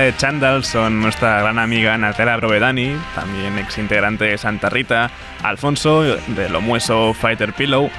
Chaqueta 0.00 0.12
de 0.12 0.16
Chandal 0.16 0.64
son 0.64 1.00
nuestra 1.02 1.40
gran 1.42 1.58
amiga 1.58 1.96
Natela 1.98 2.36
Brovedani, 2.36 2.96
también 3.14 3.58
ex 3.58 3.76
integrante 3.76 4.24
de 4.24 4.38
Santa 4.38 4.70
Rita, 4.70 5.10
Alfonso 5.42 6.02
de 6.02 6.48
Lomueso 6.48 7.12
Fighter 7.12 7.52
Pillow 7.52 7.90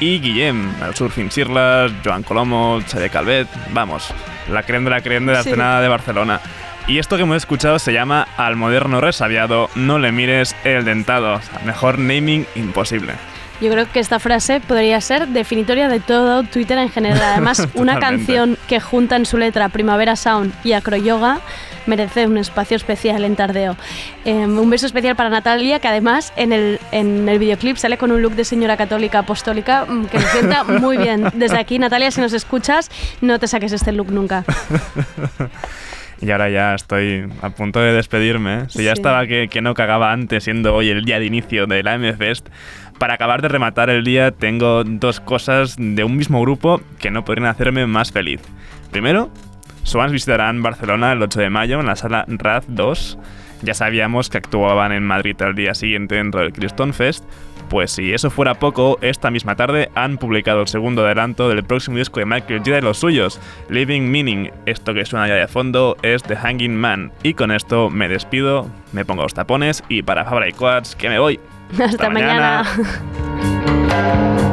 y 0.00 0.20
Guillem, 0.20 0.72
el 0.82 0.94
Surfing 0.94 1.30
Sirlas, 1.30 1.92
Joan 2.02 2.22
Colomo, 2.22 2.80
Xavier 2.88 3.10
Calvet, 3.10 3.48
vamos, 3.72 4.12
la 4.50 4.62
creen 4.62 4.84
de 4.84 4.90
la 4.90 5.02
creen 5.02 5.26
de 5.26 5.34
la 5.34 5.42
Sí. 5.42 5.50
escena 5.50 5.80
de 5.82 5.88
Barcelona. 5.88 6.40
Y 6.86 6.98
esto 6.98 7.16
que 7.16 7.22
hemos 7.24 7.36
escuchado 7.36 7.78
se 7.78 7.92
llama 7.92 8.26
Al 8.38 8.56
moderno 8.56 9.00
resabiado, 9.02 9.68
no 9.74 9.98
le 9.98 10.12
mires 10.12 10.56
el 10.64 10.84
dentado. 10.86 11.34
O 11.34 11.42
sea, 11.42 11.60
mejor 11.66 11.98
naming 11.98 12.46
imposible. 12.54 13.12
Yo 13.60 13.70
creo 13.70 13.90
que 13.92 14.00
esta 14.00 14.18
frase 14.18 14.60
podría 14.60 15.00
ser 15.00 15.28
definitoria 15.28 15.88
de 15.88 16.00
todo 16.00 16.42
Twitter 16.44 16.78
en 16.78 16.88
general. 16.90 17.20
Además, 17.22 17.68
una 17.74 17.98
canción 17.98 18.56
que 18.68 18.80
junta 18.80 19.16
en 19.16 19.26
su 19.26 19.36
letra 19.36 19.68
Primavera 19.68 20.16
Sound 20.16 20.52
y 20.64 20.72
Acroyoga 20.72 21.40
merece 21.86 22.26
un 22.26 22.38
espacio 22.38 22.76
especial 22.76 23.24
en 23.24 23.36
Tardeo. 23.36 23.76
Eh, 24.24 24.34
un 24.46 24.70
beso 24.70 24.86
especial 24.86 25.16
para 25.16 25.28
Natalia, 25.28 25.78
que 25.78 25.88
además 25.88 26.32
en 26.36 26.52
el, 26.52 26.78
en 26.92 27.28
el 27.28 27.38
videoclip 27.38 27.76
sale 27.76 27.98
con 27.98 28.12
un 28.12 28.22
look 28.22 28.34
de 28.34 28.44
señora 28.44 28.76
católica 28.76 29.20
apostólica 29.20 29.84
mm, 29.86 30.06
que 30.06 30.18
le 30.18 30.24
sienta 30.26 30.64
muy 30.64 30.96
bien. 30.96 31.24
Desde 31.34 31.58
aquí, 31.58 31.78
Natalia, 31.78 32.10
si 32.10 32.20
nos 32.20 32.32
escuchas, 32.32 32.90
no 33.20 33.38
te 33.38 33.46
saques 33.48 33.72
este 33.72 33.92
look 33.92 34.10
nunca. 34.10 34.44
Y 36.22 36.30
ahora 36.32 36.50
ya 36.50 36.74
estoy 36.74 37.26
a 37.40 37.48
punto 37.48 37.80
de 37.80 37.94
despedirme. 37.94 38.68
Si 38.68 38.84
ya 38.84 38.94
Sí. 38.94 39.00
estaba 39.00 39.26
que, 39.26 39.48
que 39.48 39.62
no 39.62 39.72
cagaba 39.72 40.12
antes, 40.12 40.44
siendo 40.44 40.74
hoy 40.74 40.90
el 40.90 41.02
día 41.06 41.18
de 41.18 41.24
inicio 41.24 41.66
de 41.66 41.82
la 41.82 41.94
M-Fest, 41.94 42.46
para 43.00 43.14
acabar 43.14 43.40
de 43.40 43.48
rematar 43.48 43.88
el 43.88 44.04
día 44.04 44.30
tengo 44.30 44.84
dos 44.84 45.20
cosas 45.20 45.74
de 45.78 46.04
un 46.04 46.18
mismo 46.18 46.38
grupo 46.42 46.82
que 46.98 47.10
no 47.10 47.24
podrían 47.24 47.46
hacerme 47.46 47.86
más 47.86 48.12
feliz. 48.12 48.42
Primero, 48.90 49.30
Swans 49.84 50.12
visitarán 50.12 50.62
Barcelona 50.62 51.12
el 51.12 51.22
8 51.22 51.40
de 51.40 51.48
mayo 51.48 51.80
en 51.80 51.86
la 51.86 51.96
sala 51.96 52.26
RAD 52.28 52.64
2. 52.68 53.18
Ya 53.62 53.72
sabíamos 53.72 54.28
que 54.28 54.36
actuaban 54.36 54.92
en 54.92 55.02
Madrid 55.06 55.34
al 55.40 55.54
día 55.54 55.74
siguiente 55.74 56.16
dentro 56.16 56.42
del 56.42 56.52
Criston 56.52 56.92
Fest. 56.92 57.24
Pues 57.70 57.90
si 57.90 58.12
eso 58.12 58.28
fuera 58.28 58.58
poco, 58.58 58.98
esta 59.00 59.30
misma 59.30 59.56
tarde 59.56 59.90
han 59.94 60.18
publicado 60.18 60.60
el 60.60 60.68
segundo 60.68 61.06
adelanto 61.06 61.48
del 61.48 61.64
próximo 61.64 61.96
disco 61.96 62.20
de 62.20 62.26
Michael 62.26 62.62
Gira 62.62 62.78
y 62.78 62.82
los 62.82 62.98
suyos, 62.98 63.40
Living 63.70 64.10
Meaning. 64.10 64.50
Esto 64.66 64.92
que 64.92 65.06
suena 65.06 65.26
ya 65.26 65.36
de 65.36 65.48
fondo 65.48 65.96
es 66.02 66.22
The 66.22 66.36
Hanging 66.36 66.76
Man. 66.76 67.12
Y 67.22 67.32
con 67.32 67.50
esto 67.50 67.88
me 67.88 68.08
despido, 68.08 68.70
me 68.92 69.06
pongo 69.06 69.22
los 69.22 69.32
tapones 69.32 69.82
y 69.88 70.02
para 70.02 70.26
Fabra 70.26 70.50
y 70.50 70.52
Coats 70.52 70.94
que 70.94 71.08
me 71.08 71.18
voy. 71.18 71.40
Hasta, 71.78 72.10
mañana. 72.10 72.64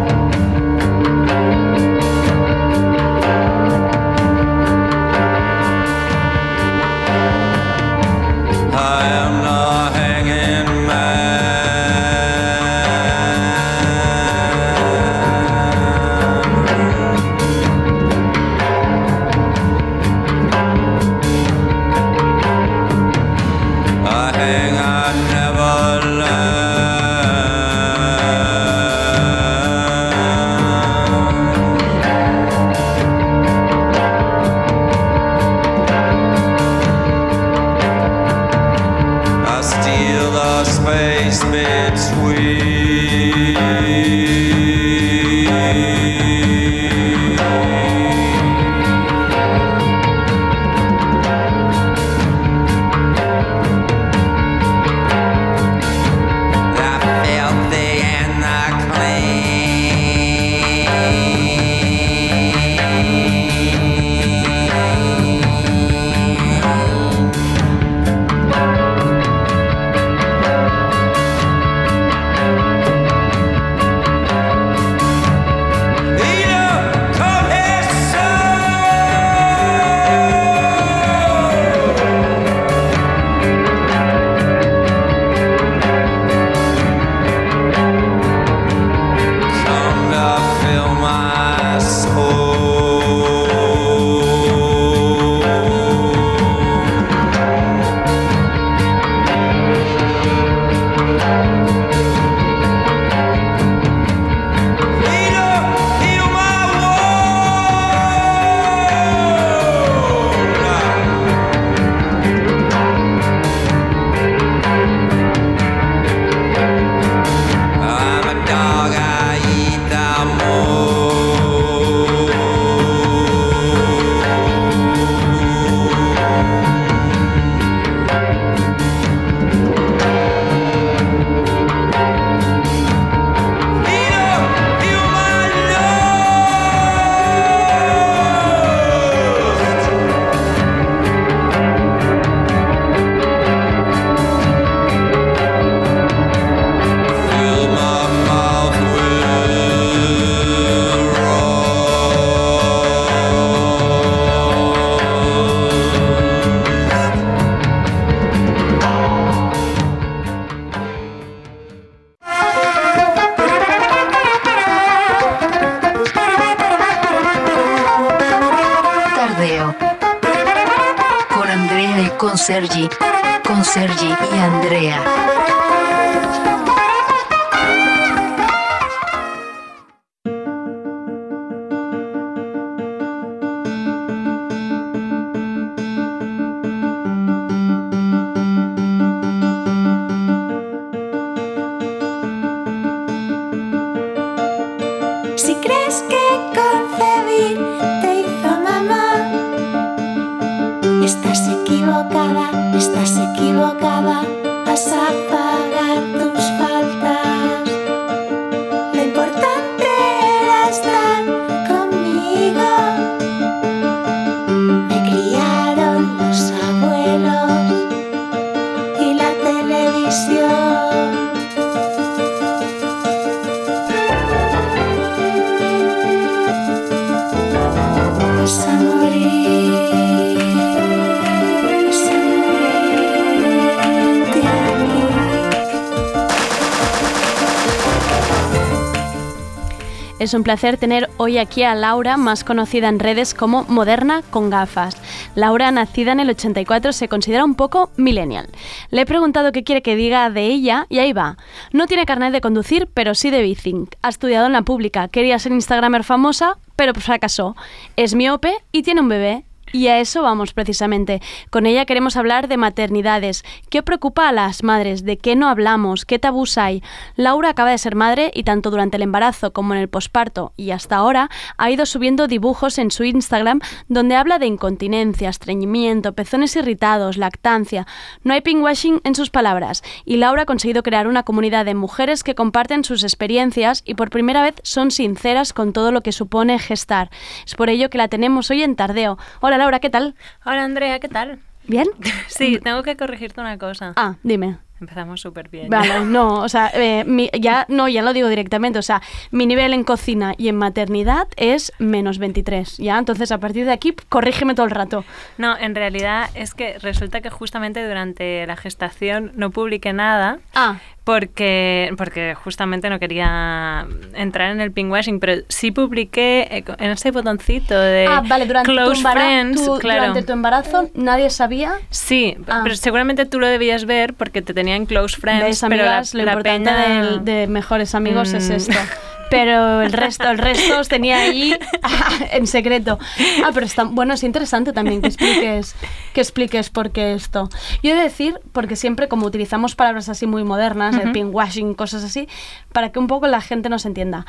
Es 240.27 240.33
un 240.33 240.43
placer 240.43 240.75
tener 240.75 241.09
hoy 241.15 241.37
aquí 241.37 241.63
a 241.63 241.73
Laura, 241.73 242.17
más 242.17 242.43
conocida 242.43 242.89
en 242.89 242.99
redes 242.99 243.33
como 243.33 243.63
Moderna 243.63 244.23
con 244.29 244.49
gafas. 244.49 244.97
Laura, 245.35 245.71
nacida 245.71 246.11
en 246.11 246.19
el 246.19 246.31
84, 246.31 246.91
se 246.91 247.07
considera 247.07 247.45
un 247.45 247.55
poco 247.55 247.91
millennial. 247.95 248.49
Le 248.89 249.03
he 249.03 249.05
preguntado 249.05 249.53
qué 249.53 249.63
quiere 249.63 249.81
que 249.81 249.95
diga 249.95 250.29
de 250.29 250.47
ella 250.47 250.85
y 250.89 250.99
ahí 250.99 251.13
va. 251.13 251.37
No 251.71 251.87
tiene 251.87 252.05
carnet 252.05 252.33
de 252.33 252.41
conducir, 252.41 252.89
pero 252.93 253.15
sí 253.15 253.29
de 253.29 253.41
bicing. 253.41 253.87
Ha 254.01 254.09
estudiado 254.09 254.47
en 254.47 254.51
la 254.51 254.63
pública, 254.63 255.07
quería 255.07 255.39
ser 255.39 255.53
Instagramer 255.53 256.03
famosa, 256.03 256.57
pero 256.75 256.93
fracasó. 256.93 257.55
Es 257.95 258.13
miope 258.13 258.53
y 258.73 258.83
tiene 258.83 258.99
un 258.99 259.07
bebé. 259.07 259.46
Y 259.73 259.87
a 259.87 259.99
eso 259.99 260.21
vamos 260.21 260.53
precisamente. 260.53 261.21
Con 261.49 261.65
ella 261.65 261.85
queremos 261.85 262.15
hablar 262.15 262.47
de 262.47 262.55
maternidades. 262.55 263.43
¿Qué 263.69 263.83
preocupa 263.83 264.29
a 264.29 264.31
las 264.31 264.63
madres? 264.63 265.03
¿De 265.03 265.17
qué 265.17 265.35
no 265.35 265.49
hablamos? 265.49 266.05
¿Qué 266.05 266.19
tabús 266.19 266.57
hay? 266.57 266.81
Laura 267.17 267.49
acaba 267.49 267.71
de 267.71 267.77
ser 267.77 267.95
madre 267.95 268.31
y 268.33 268.43
tanto 268.43 268.71
durante 268.71 268.95
el 268.95 269.03
embarazo 269.03 269.51
como 269.51 269.73
en 269.73 269.81
el 269.81 269.89
posparto 269.89 270.53
y 270.55 270.71
hasta 270.71 270.95
ahora 270.95 271.29
ha 271.57 271.69
ido 271.69 271.85
subiendo 271.85 272.27
dibujos 272.27 272.77
en 272.77 272.91
su 272.91 273.03
Instagram 273.03 273.59
donde 273.89 274.15
habla 274.15 274.39
de 274.39 274.45
incontinencia, 274.45 275.29
estreñimiento, 275.29 276.13
pezones 276.13 276.55
irritados, 276.55 277.17
lactancia. 277.17 277.85
No 278.23 278.33
hay 278.33 278.41
pinkwashing 278.41 279.01
en 279.03 279.15
sus 279.15 279.29
palabras 279.29 279.83
y 280.05 280.15
Laura 280.15 280.43
ha 280.43 280.45
conseguido 280.45 280.81
crear 280.81 281.07
una 281.07 281.23
comunidad 281.23 281.65
de 281.65 281.75
mujeres 281.75 282.23
que 282.23 282.35
comparten 282.35 282.85
sus 282.85 283.03
experiencias 283.03 283.83
y 283.85 283.95
por 283.95 284.11
primera 284.11 284.43
vez 284.43 284.55
son 284.63 284.91
sinceras 284.91 285.51
con 285.51 285.73
todo 285.73 285.91
lo 285.91 286.01
que 286.01 286.13
supone 286.13 286.57
gestar. 286.57 287.09
Es 287.45 287.55
por 287.55 287.69
ello 287.69 287.89
que 287.89 287.97
la 287.97 288.07
tenemos 288.07 288.49
hoy 288.49 288.63
en 288.63 288.77
Tardeo. 288.77 289.17
Hola 289.41 289.56
Laura, 289.57 289.79
¿qué 289.79 289.89
tal? 289.89 290.15
Hola 290.45 290.63
Andrea, 290.63 290.99
¿qué 290.99 291.07
tal? 291.09 291.39
¿Bien? 291.65 291.87
Sí, 292.27 292.59
tengo 292.63 292.83
que 292.83 292.95
corregirte 292.97 293.41
una 293.41 293.57
cosa. 293.57 293.93
Ah, 293.95 294.15
dime. 294.23 294.57
Empezamos 294.79 295.21
súper 295.21 295.49
bien. 295.49 295.69
Vale, 295.71 296.01
no, 296.05 296.35
o 296.41 296.47
sea, 296.49 296.69
eh, 296.75 297.03
mi- 297.03 297.31
ya 297.39 297.65
no, 297.67 297.87
ya 297.87 298.03
lo 298.03 298.13
digo 298.13 298.27
directamente, 298.27 298.77
o 298.77 298.83
sea, 298.83 299.01
mi 299.31 299.47
nivel 299.47 299.73
en 299.73 299.83
cocina 299.83 300.35
y 300.37 300.49
en 300.49 300.55
maternidad 300.55 301.27
es 301.35 301.73
menos 301.79 302.19
23, 302.19 302.77
ya, 302.77 302.99
entonces 302.99 303.31
a 303.31 303.39
partir 303.39 303.65
de 303.65 303.71
aquí 303.71 303.95
corrígeme 304.07 304.53
todo 304.53 304.67
el 304.67 304.71
rato. 304.71 305.03
No, 305.39 305.57
en 305.57 305.73
realidad 305.73 306.29
es 306.35 306.53
que 306.53 306.77
resulta 306.77 307.21
que 307.21 307.31
justamente 307.31 307.87
durante 307.87 308.45
la 308.45 308.55
gestación 308.55 309.31
no 309.33 309.49
publiqué 309.49 309.93
nada. 309.93 310.37
Ah. 310.53 310.75
Porque, 311.07 311.89
porque 311.97 312.35
justamente 312.35 312.89
no 312.89 312.99
quería 312.99 313.87
entrar 314.13 314.51
en 314.51 314.59
el 314.59 314.73
pinkwashing, 314.73 315.21
pero 315.21 315.41
sí 315.47 315.71
publiqué 315.71 316.41
eh, 316.51 316.65
en 316.79 316.91
ese 316.91 317.11
botoncito 317.11 317.79
de 317.79 318.07
Ah, 318.09 318.21
vale, 318.27 318.45
durante 318.45 318.69
tu, 318.69 318.75
Close 318.75 318.97
embara- 318.99 319.21
Friends, 319.21 319.65
tu- 319.65 319.79
claro. 319.79 320.01
durante 320.01 320.23
tu 320.23 320.33
embarazo 320.33 320.89
nadie 320.95 321.29
sabía. 321.29 321.75
Sí, 321.91 322.35
Ah. 322.49 322.59
pero 322.61 322.75
seguramente 322.75 323.25
tú 323.25 323.39
lo 323.39 323.47
debías 323.47 323.85
ver 323.85 324.15
porque 324.15 324.41
te 324.41 324.53
tenían 324.53 324.85
Close 324.85 325.15
Friends, 325.15 325.43
¿Veis, 325.45 325.61
pero 325.69 325.85
la, 325.85 326.01
lo 326.01 326.23
la 326.25 326.31
importante 326.33 326.69
peña- 326.69 327.01
del- 327.05 327.23
de 327.23 327.47
mejores 327.47 327.95
amigos 327.95 328.33
es 328.33 328.49
Mm. 328.49 328.53
esto. 328.53 328.73
Pero 329.29 329.81
el 329.81 329.91
resto, 329.91 330.29
el 330.29 330.37
resto 330.37 330.79
os 330.79 330.87
tenía 330.87 331.17
ahí 331.17 331.53
en 332.31 332.47
secreto. 332.47 332.97
Ah, 333.43 333.49
pero 333.53 333.65
está, 333.65 333.83
bueno, 333.83 334.13
es 334.13 334.23
interesante 334.23 334.71
también 334.73 335.01
que 335.01 335.07
expliques, 335.09 335.75
que 336.13 336.21
expliques 336.21 336.69
por 336.69 336.91
qué 336.91 337.13
esto. 337.13 337.49
Yo 337.83 337.91
he 337.91 337.95
de 337.95 338.03
decir, 338.03 338.39
porque 338.53 338.75
siempre 338.75 339.07
como 339.07 339.25
utilizamos 339.25 339.75
palabras 339.75 340.07
así 340.09 340.27
muy 340.27 340.43
modernas, 340.43 340.95
el 340.95 341.11
pinkwashing, 341.11 341.73
cosas 341.73 342.03
así, 342.03 342.27
para 342.71 342.91
que 342.91 342.99
un 342.99 343.07
poco 343.07 343.27
la 343.27 343.41
gente 343.41 343.67
nos 343.69 343.85
entienda. 343.85 344.25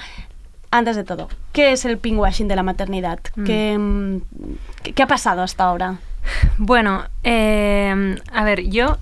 Antes 0.70 0.96
de 0.96 1.04
todo, 1.04 1.28
¿qué 1.52 1.72
es 1.72 1.84
el 1.86 1.96
pinkwashing 1.96 2.46
de 2.48 2.56
la 2.56 2.62
maternidad? 2.62 3.20
¿Qué, 3.46 3.76
mm, 3.78 4.18
qué- 4.82 4.92
qué 4.92 5.02
ha 5.02 5.06
pasado 5.06 5.42
hasta 5.42 5.64
ahora? 5.64 5.96
Bueno, 6.58 7.04
eh, 7.24 8.16
a 8.32 8.44
ver, 8.44 8.64
yo... 8.68 8.98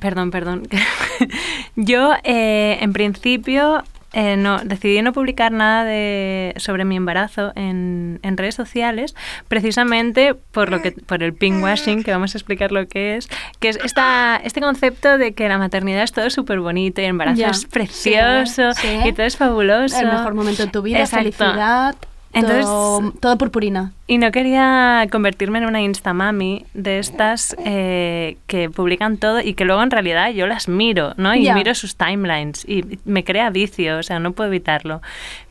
Perdón, 0.00 0.30
perdón. 0.30 0.66
yo, 1.76 2.14
eh, 2.24 2.78
en 2.80 2.92
principio, 2.92 3.84
eh, 4.14 4.36
no, 4.36 4.58
decidí 4.64 5.02
no 5.02 5.12
publicar 5.12 5.52
nada 5.52 5.84
de, 5.84 6.54
sobre 6.56 6.84
mi 6.84 6.96
embarazo 6.96 7.52
en, 7.56 8.20
en 8.22 8.36
redes 8.36 8.54
sociales, 8.54 9.14
precisamente 9.48 10.34
por 10.34 10.70
lo 10.70 10.80
que 10.82 10.92
por 10.92 11.22
el 11.22 11.34
pinkwashing, 11.34 12.02
que 12.04 12.10
vamos 12.12 12.34
a 12.34 12.38
explicar 12.38 12.72
lo 12.72 12.86
que 12.86 13.16
es, 13.16 13.28
que 13.60 13.68
es 13.70 13.78
esta, 13.84 14.40
este 14.42 14.60
concepto 14.60 15.18
de 15.18 15.32
que 15.34 15.48
la 15.48 15.58
maternidad 15.58 16.02
es 16.02 16.12
todo 16.12 16.30
súper 16.30 16.60
bonito 16.60 17.00
y 17.00 17.04
el 17.04 17.10
embarazo 17.10 17.40
Ya. 17.40 17.48
es 17.50 17.64
precioso 17.66 18.72
Sí, 18.74 18.86
sí. 19.02 19.08
y 19.08 19.12
todo 19.12 19.26
es 19.26 19.36
fabuloso. 19.36 19.98
El 19.98 20.06
mejor 20.06 20.34
momento 20.34 20.64
de 20.64 20.70
tu 20.70 20.82
vida, 20.82 21.00
Exacto. 21.00 21.32
felicidad, 21.36 21.94
Entonces, 22.34 22.64
todo, 22.66 23.12
todo 23.20 23.38
purpurina. 23.38 23.92
y 24.06 24.18
no 24.18 24.30
quería 24.32 25.06
convertirme 25.10 25.58
en 25.58 25.66
una 25.66 25.80
instamami 25.80 26.66
de 26.74 26.98
estas 26.98 27.56
eh, 27.64 28.36
que 28.46 28.68
publican 28.70 29.16
todo 29.18 29.40
y 29.40 29.54
que 29.54 29.64
luego 29.64 29.82
en 29.82 29.90
realidad 29.90 30.30
yo 30.30 30.46
las 30.46 30.68
miro, 30.68 31.14
¿no? 31.16 31.34
Y 31.34 31.50
miro 31.52 31.74
sus 31.74 31.96
timelines 31.96 32.64
y 32.68 32.98
me 33.04 33.24
crea 33.24 33.50
vicio, 33.50 33.98
o 33.98 34.02
sea, 34.02 34.18
no 34.18 34.32
puedo 34.32 34.48
evitarlo. 34.48 35.00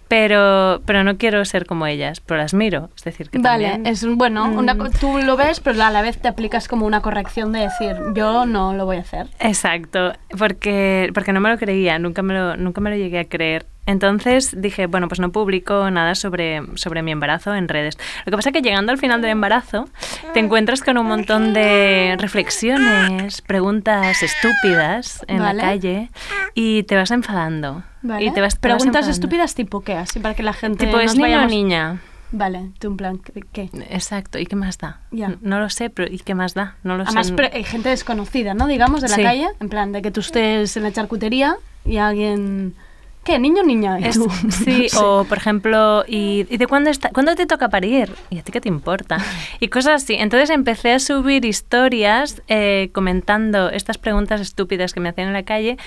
Pero, 0.09 0.81
pero 0.85 1.03
no 1.03 1.17
quiero 1.17 1.43
ser 1.43 1.65
como 1.65 1.87
ellas, 1.87 2.19
pero 2.19 2.37
las 2.39 2.53
miro. 2.53 2.89
Es 2.95 3.03
decir, 3.03 3.31
que 3.31 3.39
Vale, 3.39 3.67
también... 3.71 3.91
es 3.91 4.05
bueno, 4.05 4.45
una 4.47 4.75
Mm. 4.75 4.91
tú 4.99 5.17
lo 5.17 5.35
ves, 5.37 5.59
pero 5.59 5.81
a 5.83 5.89
la 5.89 6.03
vez 6.03 6.19
te 6.19 6.27
aplicas 6.27 6.67
como 6.67 6.85
una 6.85 7.01
corrección 7.01 7.51
de 7.51 7.61
decir, 7.61 7.95
yo 8.13 8.45
no 8.45 8.73
lo 8.73 8.85
voy 8.85 8.97
a 8.97 8.99
hacer. 8.99 9.27
Exacto, 9.39 10.13
porque, 10.37 11.09
porque 11.15 11.33
no 11.33 11.39
me 11.39 11.49
lo 11.49 11.57
creía, 11.57 11.97
nunca 11.97 12.21
me 12.21 12.35
lo, 12.35 12.55
nunca 12.57 12.79
me 12.79 12.91
lo 12.91 12.95
llegué 12.97 13.19
a 13.21 13.25
creer. 13.25 13.65
Entonces 13.85 14.55
dije, 14.59 14.87
bueno, 14.87 15.07
pues 15.09 15.19
no 15.19 15.31
publico 15.31 15.89
nada 15.91 16.15
sobre, 16.15 16.61
sobre 16.75 17.01
mi 17.01 17.11
embarazo 17.11 17.53
en 17.53 17.67
redes. 17.67 17.97
Lo 18.25 18.31
que 18.31 18.37
pasa 18.37 18.49
es 18.49 18.53
que 18.53 18.61
llegando 18.61 18.91
al 18.93 18.97
final 18.97 19.21
del 19.21 19.31
embarazo, 19.31 19.89
te 20.33 20.39
encuentras 20.39 20.81
con 20.81 20.97
un 20.97 21.05
montón 21.07 21.53
de 21.53 22.15
reflexiones, 22.17 23.41
preguntas 23.41 24.23
estúpidas 24.23 25.25
en 25.27 25.39
Vale. 25.39 25.57
la 25.57 25.63
calle 25.63 26.09
y 26.53 26.83
te 26.83 26.95
vas 26.95 27.11
enfadando. 27.11 27.83
Vale. 28.01 28.25
Y 28.25 28.31
te 28.31 28.41
vas, 28.41 28.55
te 28.55 28.59
Preguntas 28.61 29.07
estúpidas 29.07 29.53
tipo 29.55 29.81
qué, 29.81 29.93
así 29.95 30.19
para 30.19 30.33
que 30.33 30.43
la 30.43 30.53
gente 30.53 30.85
Tipo, 30.85 30.99
¿es 30.99 31.15
niño 31.15 31.43
o 31.43 31.45
niña? 31.47 32.01
Vale, 32.31 32.71
tú 32.79 32.87
en 32.87 32.97
plan, 32.97 33.19
¿qué? 33.51 33.69
Exacto, 33.89 34.39
¿y 34.39 34.45
qué 34.47 34.55
más 34.55 34.77
da? 34.79 35.01
Ya. 35.11 35.35
No 35.41 35.59
lo 35.59 35.69
sé, 35.69 35.89
pero 35.91 36.11
¿y 36.11 36.17
qué 36.19 36.33
más 36.33 36.53
da? 36.55 36.77
No 36.83 36.97
lo 36.97 37.03
Además, 37.03 37.27
sé. 37.27 37.33
pero 37.33 37.49
hay 37.53 37.63
gente 37.63 37.89
desconocida, 37.89 38.53
¿no? 38.55 38.65
Digamos, 38.67 39.01
de 39.01 39.09
la 39.09 39.15
Sí. 39.17 39.23
calle, 39.23 39.47
en 39.59 39.69
plan, 39.69 39.91
de 39.91 40.01
que 40.01 40.09
tú 40.09 40.21
estés 40.21 40.75
en 40.77 40.83
la 40.83 40.91
charcutería 40.91 41.55
y 41.85 41.97
alguien... 41.97 42.75
¿Qué? 43.23 43.39
¿Niño 43.39 43.61
o 43.61 43.65
niña? 43.65 43.99
Y 43.99 44.05
Es- 44.05 44.15
tú, 44.15 44.29
sí, 44.49 44.87
o 44.97 45.23
por 45.23 45.37
ejemplo, 45.37 46.03
¿y, 46.07 46.45
y 46.49 46.57
de 46.57 46.67
cuándo, 46.67 46.89
está, 46.89 47.09
cuándo 47.09 47.35
te 47.35 47.45
toca 47.45 47.69
parir? 47.69 48.11
¿Y 48.29 48.39
a 48.39 48.43
ti 48.43 48.51
qué 48.51 48.59
te 48.61 48.69
importa? 48.69 49.17
Y 49.59 49.69
cosas 49.69 50.03
así. 50.03 50.15
Entonces 50.15 50.49
empecé 50.49 50.91
a 50.93 50.99
subir 50.99 51.45
historias 51.45 52.41
eh, 52.49 52.89
comentando 52.93 53.69
estas 53.69 53.97
preguntas 53.97 54.41
estúpidas 54.41 54.93
que 54.93 54.99
me 54.99 55.09
hacían 55.09 55.27
en 55.27 55.33
la 55.33 55.43
calle, 55.43 55.77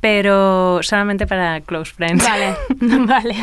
pero 0.00 0.80
solamente 0.82 1.26
para 1.26 1.60
close 1.60 1.92
friends. 1.92 2.24
Vale, 2.24 2.54
vale. 3.06 3.34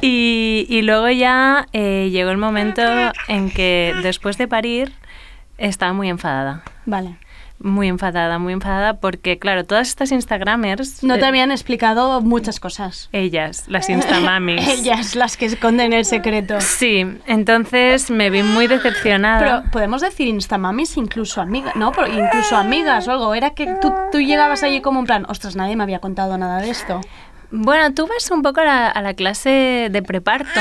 Y, 0.00 0.66
y 0.68 0.82
luego 0.82 1.08
ya 1.08 1.66
eh, 1.72 2.08
llegó 2.12 2.30
el 2.30 2.36
momento 2.36 2.82
en 3.28 3.50
que 3.50 3.94
después 4.02 4.36
de 4.38 4.48
parir 4.48 4.92
estaba 5.58 5.92
muy 5.92 6.08
enfadada. 6.08 6.62
Vale. 6.84 7.16
Muy 7.64 7.88
enfadada, 7.88 8.38
muy 8.38 8.52
enfadada 8.52 8.94
porque, 8.94 9.38
claro, 9.38 9.64
todas 9.64 9.88
estas 9.88 10.12
Instagramers... 10.12 11.02
No 11.02 11.14
te 11.14 11.22
eh, 11.22 11.26
habían 11.26 11.50
explicado 11.50 12.20
muchas 12.20 12.60
cosas. 12.60 13.08
Ellas, 13.12 13.64
las 13.68 13.88
Instamamis. 13.88 14.68
Ellas, 14.80 15.16
las 15.16 15.36
que 15.36 15.46
esconden 15.46 15.92
el 15.94 16.04
secreto. 16.04 16.60
Sí, 16.60 17.06
entonces 17.26 18.10
me 18.10 18.28
vi 18.30 18.42
muy 18.42 18.66
decepcionada. 18.66 19.38
Pero 19.38 19.70
podemos 19.72 20.02
decir 20.02 20.28
instamamis, 20.28 20.96
incluso 20.98 21.40
amigas, 21.40 21.74
¿no? 21.74 21.90
Pero 21.92 22.06
incluso 22.06 22.56
amigas 22.56 23.08
o 23.08 23.12
algo. 23.12 23.34
Era 23.34 23.50
que 23.50 23.66
tú, 23.80 23.92
tú 24.12 24.20
llegabas 24.20 24.62
allí 24.62 24.82
como 24.82 25.00
en 25.00 25.06
plan, 25.06 25.26
ostras, 25.28 25.56
nadie 25.56 25.74
me 25.74 25.82
había 25.82 26.00
contado 26.00 26.36
nada 26.36 26.60
de 26.60 26.70
esto. 26.70 27.00
Bueno, 27.50 27.94
tú 27.94 28.06
vas 28.06 28.30
un 28.30 28.42
poco 28.42 28.60
a 28.60 28.64
la, 28.64 28.88
a 28.88 29.00
la 29.00 29.14
clase 29.14 29.88
de 29.90 30.02
preparto 30.02 30.60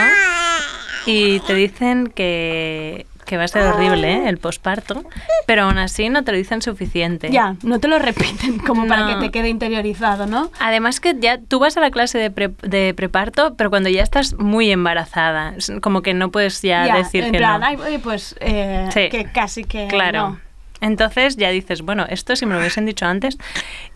y 1.06 1.42
te 1.42 1.54
dicen 1.54 2.08
que, 2.08 3.08
que 3.34 3.38
va 3.38 3.46
a 3.46 3.48
ser 3.48 3.64
horrible 3.64 4.14
¿eh? 4.14 4.30
el 4.30 4.38
posparto, 4.38 5.04
pero 5.48 5.64
aún 5.64 5.80
así 5.80 6.08
no 6.10 6.24
te 6.24 6.32
lo 6.32 6.38
dicen 6.38 6.62
suficiente. 6.62 7.32
Ya, 7.32 7.56
no 7.64 7.80
te 7.80 7.88
lo 7.88 7.98
repiten 7.98 8.60
como 8.60 8.86
para 8.86 9.08
que 9.08 9.16
te 9.16 9.32
quede 9.32 9.50
interiorizado, 9.50 10.28
¿no? 10.28 10.52
Además 10.60 11.00
que 11.00 11.16
ya 11.20 11.40
tú 11.40 11.58
vas 11.58 11.76
a 11.78 11.80
la 11.82 11.90
clase 11.90 12.20
de, 12.20 12.30
pre- 12.30 12.52
de 12.62 12.94
preparto, 12.94 13.56
pero 13.56 13.72
cuando 13.72 13.90
ya 13.90 14.04
estás 14.04 14.36
muy 14.38 14.70
embarazada, 14.70 15.56
como 15.82 16.04
que 16.04 16.14
no 16.14 16.30
puedes 16.30 16.62
ya, 16.62 16.86
Ya, 16.86 16.98
decir 16.98 17.24
en 17.24 17.32
que 17.32 17.38
plan, 17.40 17.60
no. 17.62 17.66
"Ay, 17.66 17.98
pues 17.98 18.36
eh, 18.40 18.88
Sí. 18.94 19.10
que 19.10 19.26
casi 19.32 19.64
que 19.64 19.88
Claro. 19.88 20.30
no". 20.30 20.40
Entonces 20.84 21.38
ya 21.38 21.50
dices, 21.50 21.82
bueno, 21.82 22.06
esto 22.10 22.36
si 22.36 22.46
me 22.46 22.54
lo 22.54 22.60
hubiesen 22.60 22.86
dicho 22.86 23.06
antes. 23.06 23.38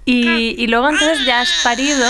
Y, 0.06 0.56
y 0.58 0.68
luego 0.68 0.88
entonces 0.90 1.26
ya 1.26 1.42
has 1.42 1.52
parido. 1.66 2.06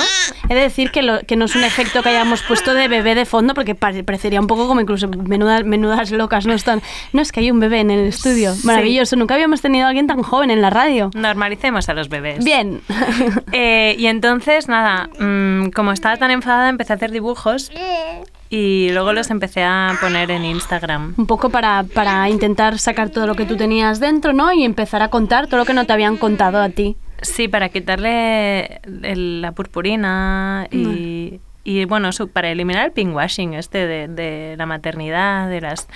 He 0.50 0.54
de 0.54 0.62
decir 0.62 0.92
que, 0.92 1.02
lo- 1.02 1.20
que 1.22 1.36
no 1.36 1.46
es 1.46 1.56
un 1.56 1.64
efecto 1.64 2.04
que 2.04 2.10
hayamos 2.10 2.44
puesto 2.44 2.76
de 2.76 2.88
bebé 2.88 3.16
de 3.16 3.26
fondo, 3.26 3.56
porque 3.56 3.74
pare- 3.74 4.04
parecería 4.04 4.40
un 4.40 4.46
poco 4.46 4.68
como 4.68 4.80
incluso 4.82 5.08
menudas, 5.08 5.64
menudas 5.66 6.12
locas, 6.12 6.46
¿no? 6.46 6.54
Están, 6.54 6.84
no, 7.12 7.24
es 7.24 7.32
que 7.32 7.40
hay 7.40 7.50
un 7.50 7.60
bebé 7.60 7.80
en 7.80 7.90
el 7.90 8.06
estudio. 8.08 8.54
Sí. 8.54 8.68
Maravilloso, 8.68 9.16
nunca 9.16 9.34
habíamos 9.34 9.62
tenido 9.62 9.86
a 9.86 9.90
alguien 9.90 10.06
tan 10.06 10.22
joven 10.22 10.52
en 10.52 10.62
la 10.62 10.70
radio. 10.70 11.10
Normalicemos 11.16 11.90
a 11.90 11.94
los 11.96 12.08
bebés. 12.10 12.46
Bien. 12.46 12.82
Eh, 13.52 13.96
y 13.98 14.06
entonces, 14.08 14.68
nada, 14.68 15.10
mm, 15.20 15.70
como 15.72 15.92
estaba 15.92 16.18
tan 16.18 16.30
enfadada, 16.32 16.70
empecé 16.70 16.94
a 16.94 16.98
hacer 16.98 17.12
dibujos 17.12 17.72
y 18.50 18.90
luego 18.92 19.14
los 19.14 19.30
empecé 19.30 19.64
a 19.64 19.96
poner 20.00 20.32
en 20.32 20.46
Instagram. 20.46 21.14
un 21.18 21.26
poco 21.28 21.50
para, 21.50 21.84
para 21.84 22.30
intentar 22.30 22.80
sacar 22.80 23.10
todo 23.10 23.28
lo 23.28 23.36
que 23.36 23.46
tú 23.46 23.58
tenías 23.58 24.00
dentro, 24.00 24.34
¿no? 24.34 24.54
Y 24.54 24.64
empezar 24.64 25.02
a 25.02 25.10
contar 25.10 25.48
todo 25.48 25.58
lo 25.58 25.66
que 25.66 25.74
no 25.74 25.86
te 25.86 25.94
habían 25.94 26.18
contado 26.18 26.62
a 26.62 26.70
ti. 26.70 26.96
Sí, 27.22 27.48
para 27.48 27.70
quitarle 27.70 28.80
el- 29.04 29.42
la 29.42 29.52
purpurina 29.54 30.68
y, 30.72 31.40
y, 31.64 31.86
bueno, 31.86 32.12
su- 32.12 32.30
para 32.30 32.50
eliminar 32.52 32.86
el 32.86 32.92
pinkwashing 32.92 33.56
este 33.56 33.88
de, 33.88 34.08
de 34.08 34.56
la 34.58 34.66
maternidad, 34.68 35.50
de 35.50 35.62
las 35.62 35.88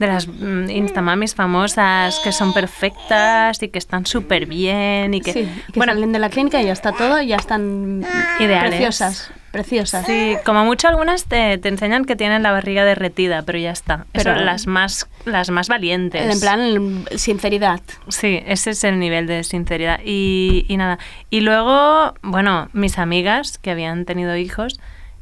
de 0.00 0.06
las 0.08 0.26
mm, 0.26 0.68
instamamis 0.70 1.36
famosas 1.36 2.18
que 2.24 2.32
son 2.32 2.52
perfectas 2.52 3.62
y 3.62 3.68
que 3.68 3.78
están 3.78 4.04
súper 4.06 4.46
bien 4.46 5.14
y 5.14 5.20
que, 5.20 5.32
sí, 5.32 5.48
que 5.72 5.80
salen 5.80 6.10
de 6.12 6.18
la 6.18 6.28
clínica 6.28 6.60
y 6.60 6.66
ya 6.66 6.72
está 6.72 6.90
todo, 6.92 7.20
y 7.22 7.28
ya 7.28 7.36
están 7.36 8.04
Ideales. 8.40 8.70
preciosas, 8.70 9.30
preciosas. 9.54 10.04
Sí, 10.04 10.36
como 10.44 10.64
mucho 10.64 10.88
algunas 10.88 11.24
te, 11.24 11.56
te 11.56 11.68
enseñan 11.68 12.04
que 12.04 12.16
tienen 12.16 12.42
la 12.42 12.50
barriga 12.52 12.84
derretida, 12.84 13.40
pero 13.42 13.58
ya 13.58 13.70
está. 13.70 14.04
Pero- 14.12 14.32
Eso, 14.32 14.40
las 14.44 14.66
más 14.66 15.08
las 15.24 15.48
más 15.48 15.68
valientes. 15.68 16.34
En 16.34 16.40
plan, 16.40 17.04
sinceridad. 17.16 17.80
Sí, 18.08 18.42
ese 18.46 18.70
es 18.70 18.84
el 18.84 18.98
nivel 18.98 19.26
de 19.26 19.42
sinceridad. 19.44 20.00
Y, 20.04 20.66
y 20.68 20.76
nada. 20.76 20.98
Y 21.30 21.40
luego, 21.40 22.12
bueno, 22.22 22.68
mis 22.74 22.98
amigas 22.98 23.56
que 23.58 23.70
habían 23.70 24.04
tenido 24.04 24.36
hijos 24.36 24.78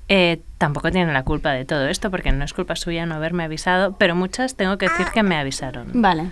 eh, 0.09 0.41
tampoco 0.59 0.91
tienen 0.91 1.15
la 1.15 1.23
culpa 1.23 1.53
de 1.53 1.65
todo 1.65 1.87
esto, 1.89 2.11
porque 2.11 2.33
no 2.33 2.45
es 2.45 2.53
culpa 2.53 2.75
suya 2.75 3.07
no 3.07 3.15
haberme 3.15 3.45
avisado, 3.45 3.93
pero 3.97 4.15
muchas 4.17 4.57
tengo 4.57 4.77
que 4.79 4.89
decir 4.89 5.07
que 5.15 5.23
me 5.23 5.37
avisaron. 5.37 5.89
Vale. 5.95 6.25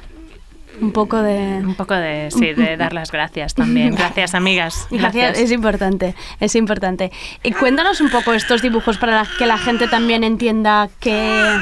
Un 0.80 0.92
poco 0.92 1.22
de... 1.22 1.62
Un 1.64 1.74
poco 1.74 1.94
de, 1.94 2.30
sí, 2.30 2.52
de 2.52 2.76
dar 2.78 2.92
las 2.92 3.10
gracias 3.10 3.54
también. 3.54 3.94
Gracias, 3.94 4.34
amigas. 4.34 4.86
Gracias, 4.90 5.38
es 5.38 5.52
importante, 5.52 6.14
es 6.40 6.54
importante. 6.54 7.10
Y 7.42 7.52
cuéntanos 7.52 8.00
un 8.00 8.10
poco 8.10 8.32
estos 8.32 8.62
dibujos 8.62 8.98
para 8.98 9.26
que 9.38 9.46
la 9.46 9.58
gente 9.58 9.88
también 9.88 10.24
entienda 10.24 10.88
que... 11.00 11.58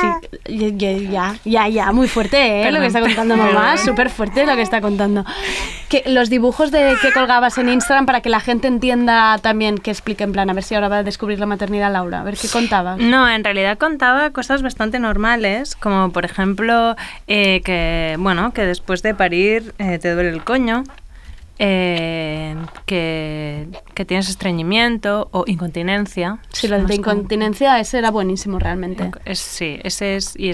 Sí, 0.00 0.76
ya, 1.10 1.36
ya, 1.44 1.68
ya, 1.68 1.92
muy 1.92 2.08
fuerte, 2.08 2.62
¿eh? 2.62 2.72
Lo 2.72 2.80
que 2.80 2.86
está 2.86 3.00
contando 3.00 3.36
mamá, 3.36 3.76
súper 3.76 4.10
fuerte 4.10 4.44
lo 4.46 4.56
que 4.56 4.62
está 4.62 4.80
contando. 4.80 5.24
Que 5.88 6.02
los 6.06 6.30
dibujos 6.30 6.70
de 6.70 6.96
que 7.00 7.12
colgabas 7.12 7.58
en 7.58 7.68
Instagram 7.68 8.06
para 8.06 8.20
que 8.20 8.28
la 8.28 8.40
gente 8.40 8.66
entienda 8.66 9.38
también, 9.38 9.78
que 9.78 9.90
explique 9.90 10.24
en 10.24 10.32
plan, 10.32 10.50
a 10.50 10.54
ver 10.54 10.64
si 10.64 10.74
ahora 10.74 10.88
va 10.88 10.98
a 10.98 11.02
descubrir 11.02 11.38
la 11.38 11.46
maternidad 11.46 11.92
Laura, 11.92 12.20
a 12.20 12.24
ver 12.24 12.36
qué 12.36 12.48
contabas. 12.48 12.98
No, 12.98 13.28
en 13.28 13.44
realidad 13.44 13.78
contaba 13.78 14.30
cosas 14.30 14.62
bastante 14.62 14.98
normales, 14.98 15.76
como 15.76 16.10
por 16.10 16.24
ejemplo 16.24 16.96
eh, 17.26 17.60
que, 17.64 18.16
bueno, 18.22 18.52
que 18.52 18.64
después 18.66 19.02
de 19.02 19.14
parir 19.14 19.74
eh, 19.78 19.98
te 19.98 20.12
duele 20.14 20.30
el 20.30 20.42
coño, 20.44 20.84
eh, 21.58 22.56
que, 22.86 23.68
que 23.94 24.04
tienes 24.04 24.28
estreñimiento 24.28 25.28
o 25.32 25.44
incontinencia. 25.46 26.38
Sí, 26.52 26.66
lo 26.68 26.76
de 26.76 26.82
como- 26.82 26.94
incontinencia, 26.94 27.78
ese 27.78 27.98
era 27.98 28.10
buenísimo 28.10 28.58
realmente. 28.58 29.10
es- 29.24 29.38
sí, 29.38 29.78
ese 29.84 30.16
es 30.16 30.34
y 30.36 30.52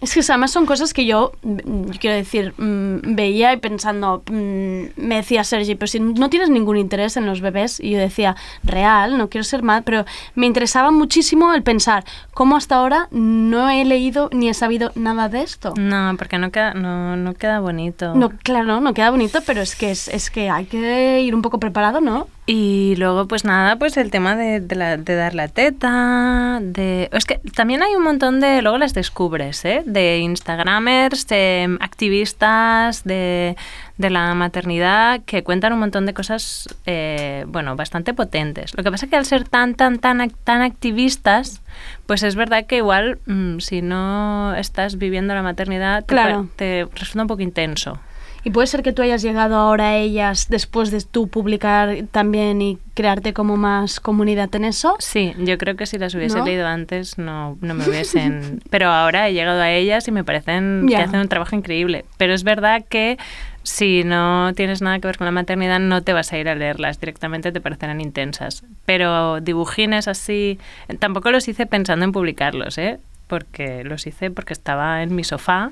es 0.00 0.14
que 0.14 0.20
además 0.20 0.52
son 0.52 0.64
cosas 0.64 0.94
que 0.94 1.06
yo, 1.06 1.32
mm, 1.42 1.90
quiero 2.00 2.14
decir, 2.14 2.54
mm, 2.56 3.16
veía 3.16 3.52
y 3.52 3.56
pensando, 3.56 4.22
mm, 4.30 4.82
me 4.96 5.16
decía 5.16 5.42
Sergi, 5.42 5.74
pero 5.74 5.88
si 5.88 5.98
no 5.98 6.30
tienes 6.30 6.50
ningún 6.50 6.76
interés 6.76 7.16
en 7.16 7.26
los 7.26 7.40
bebés, 7.40 7.80
y 7.80 7.90
yo 7.90 7.98
decía, 7.98 8.36
real, 8.62 9.18
no 9.18 9.28
quiero 9.28 9.44
ser 9.44 9.62
mal, 9.62 9.82
pero 9.82 10.04
me 10.36 10.46
interesaba 10.46 10.90
muchísimo 10.92 11.52
el 11.52 11.62
pensar, 11.62 12.04
¿cómo 12.32 12.56
hasta 12.56 12.76
ahora 12.76 13.08
no 13.10 13.68
he 13.70 13.84
leído 13.84 14.30
ni 14.32 14.48
he 14.48 14.54
sabido 14.54 14.92
nada 14.94 15.28
de 15.28 15.42
esto? 15.42 15.74
No, 15.76 16.14
porque 16.16 16.38
no 16.38 16.52
queda, 16.52 16.74
no, 16.74 17.16
no 17.16 17.34
queda 17.34 17.58
bonito. 17.58 18.14
No, 18.14 18.30
claro, 18.30 18.80
no 18.80 18.94
queda 18.94 19.10
bonito, 19.10 19.40
pero 19.46 19.62
es 19.62 19.74
que, 19.74 19.90
es, 19.90 20.06
es 20.08 20.30
que 20.30 20.48
hay 20.48 20.66
que 20.66 21.22
ir 21.22 21.34
un 21.34 21.42
poco 21.42 21.58
preparado, 21.58 22.00
¿no? 22.00 22.28
Y 22.50 22.94
luego, 22.96 23.28
pues 23.28 23.44
nada, 23.44 23.76
pues 23.76 23.98
el 23.98 24.10
tema 24.10 24.34
de, 24.34 24.60
de 24.60 24.74
la- 24.74 24.96
de 24.96 25.14
dar 25.14 25.34
la 25.34 25.48
teta, 25.48 26.60
de... 26.62 27.10
Es 27.12 27.26
que 27.26 27.40
también 27.54 27.82
hay 27.82 27.94
un 27.94 28.02
montón 28.02 28.40
de... 28.40 28.62
Luego 28.62 28.78
las 28.78 28.94
descubres, 28.94 29.62
¿eh? 29.66 29.82
De 29.84 30.16
Instagramers, 30.20 31.26
de 31.26 31.76
activistas, 31.80 33.04
de, 33.04 33.54
de 33.98 34.08
la 34.10 34.32
maternidad, 34.32 35.20
que 35.26 35.42
cuentan 35.44 35.74
un 35.74 35.80
montón 35.80 36.06
de 36.06 36.14
cosas, 36.14 36.74
eh, 36.86 37.44
bueno, 37.48 37.76
bastante 37.76 38.14
potentes. 38.14 38.74
Lo 38.74 38.82
que 38.82 38.90
pasa 38.90 39.04
es 39.04 39.10
que 39.10 39.16
al 39.16 39.26
ser 39.26 39.46
tan, 39.46 39.74
tan, 39.74 39.98
tan, 39.98 40.30
tan 40.44 40.62
activistas, 40.62 41.60
pues 42.06 42.22
es 42.22 42.34
verdad 42.34 42.64
que 42.64 42.76
igual, 42.78 43.18
mm, 43.26 43.58
si 43.58 43.82
no 43.82 44.54
estás 44.54 44.96
viviendo 44.96 45.34
la 45.34 45.42
maternidad, 45.42 46.00
te, 46.06 46.14
Claro. 46.14 46.48
te 46.56 46.88
resulta 46.94 47.20
un 47.24 47.28
poco 47.28 47.42
intenso. 47.42 48.00
Y 48.44 48.50
puede 48.50 48.66
ser 48.66 48.82
que 48.82 48.92
tú 48.92 49.02
hayas 49.02 49.22
llegado 49.22 49.56
ahora 49.56 49.88
a 49.88 49.96
ellas 49.96 50.48
después 50.48 50.90
de 50.90 51.00
tú 51.00 51.28
publicar 51.28 52.04
también 52.10 52.62
y 52.62 52.78
crearte 52.94 53.32
como 53.32 53.56
más 53.56 54.00
comunidad 54.00 54.54
en 54.54 54.64
eso. 54.64 54.96
Sí, 54.98 55.34
yo 55.38 55.58
creo 55.58 55.76
que 55.76 55.86
si 55.86 55.98
las 55.98 56.14
hubiese 56.14 56.38
¿No? 56.38 56.44
leído 56.44 56.66
antes 56.66 57.18
no, 57.18 57.58
no 57.60 57.74
me 57.74 57.88
hubiesen... 57.88 58.62
Pero 58.70 58.88
ahora 58.88 59.28
he 59.28 59.32
llegado 59.32 59.60
a 59.60 59.70
ellas 59.70 60.06
y 60.08 60.12
me 60.12 60.24
parecen 60.24 60.86
que 60.88 60.96
hacen 60.96 61.20
un 61.20 61.28
trabajo 61.28 61.56
increíble. 61.56 62.04
Pero 62.16 62.34
es 62.34 62.44
verdad 62.44 62.84
que 62.88 63.18
si 63.62 64.02
no 64.04 64.52
tienes 64.54 64.82
nada 64.82 64.98
que 64.98 65.06
ver 65.06 65.18
con 65.18 65.26
la 65.26 65.30
maternidad 65.30 65.78
no 65.78 66.02
te 66.02 66.12
vas 66.12 66.32
a 66.32 66.38
ir 66.38 66.48
a 66.48 66.54
leerlas, 66.54 66.98
directamente 67.00 67.52
te 67.52 67.60
parecerán 67.60 68.00
intensas. 68.00 68.64
Pero 68.86 69.40
dibujines 69.40 70.08
así... 70.08 70.58
Tampoco 70.98 71.30
los 71.30 71.46
hice 71.48 71.66
pensando 71.66 72.04
en 72.04 72.12
publicarlos, 72.12 72.78
¿eh? 72.78 72.98
Porque 73.28 73.84
los 73.84 74.06
hice 74.08 74.30
porque 74.32 74.52
estaba 74.52 75.02
en 75.04 75.14
mi 75.14 75.22
sofá, 75.22 75.70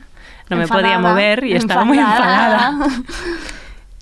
no 0.49 0.57
me 0.57 0.69
podía 0.69 0.99
mover 1.01 1.43
y 1.45 1.55
estaba 1.55 1.85
muy 1.85 1.99
enfadada. 1.99 2.69
enfadada. 2.71 3.03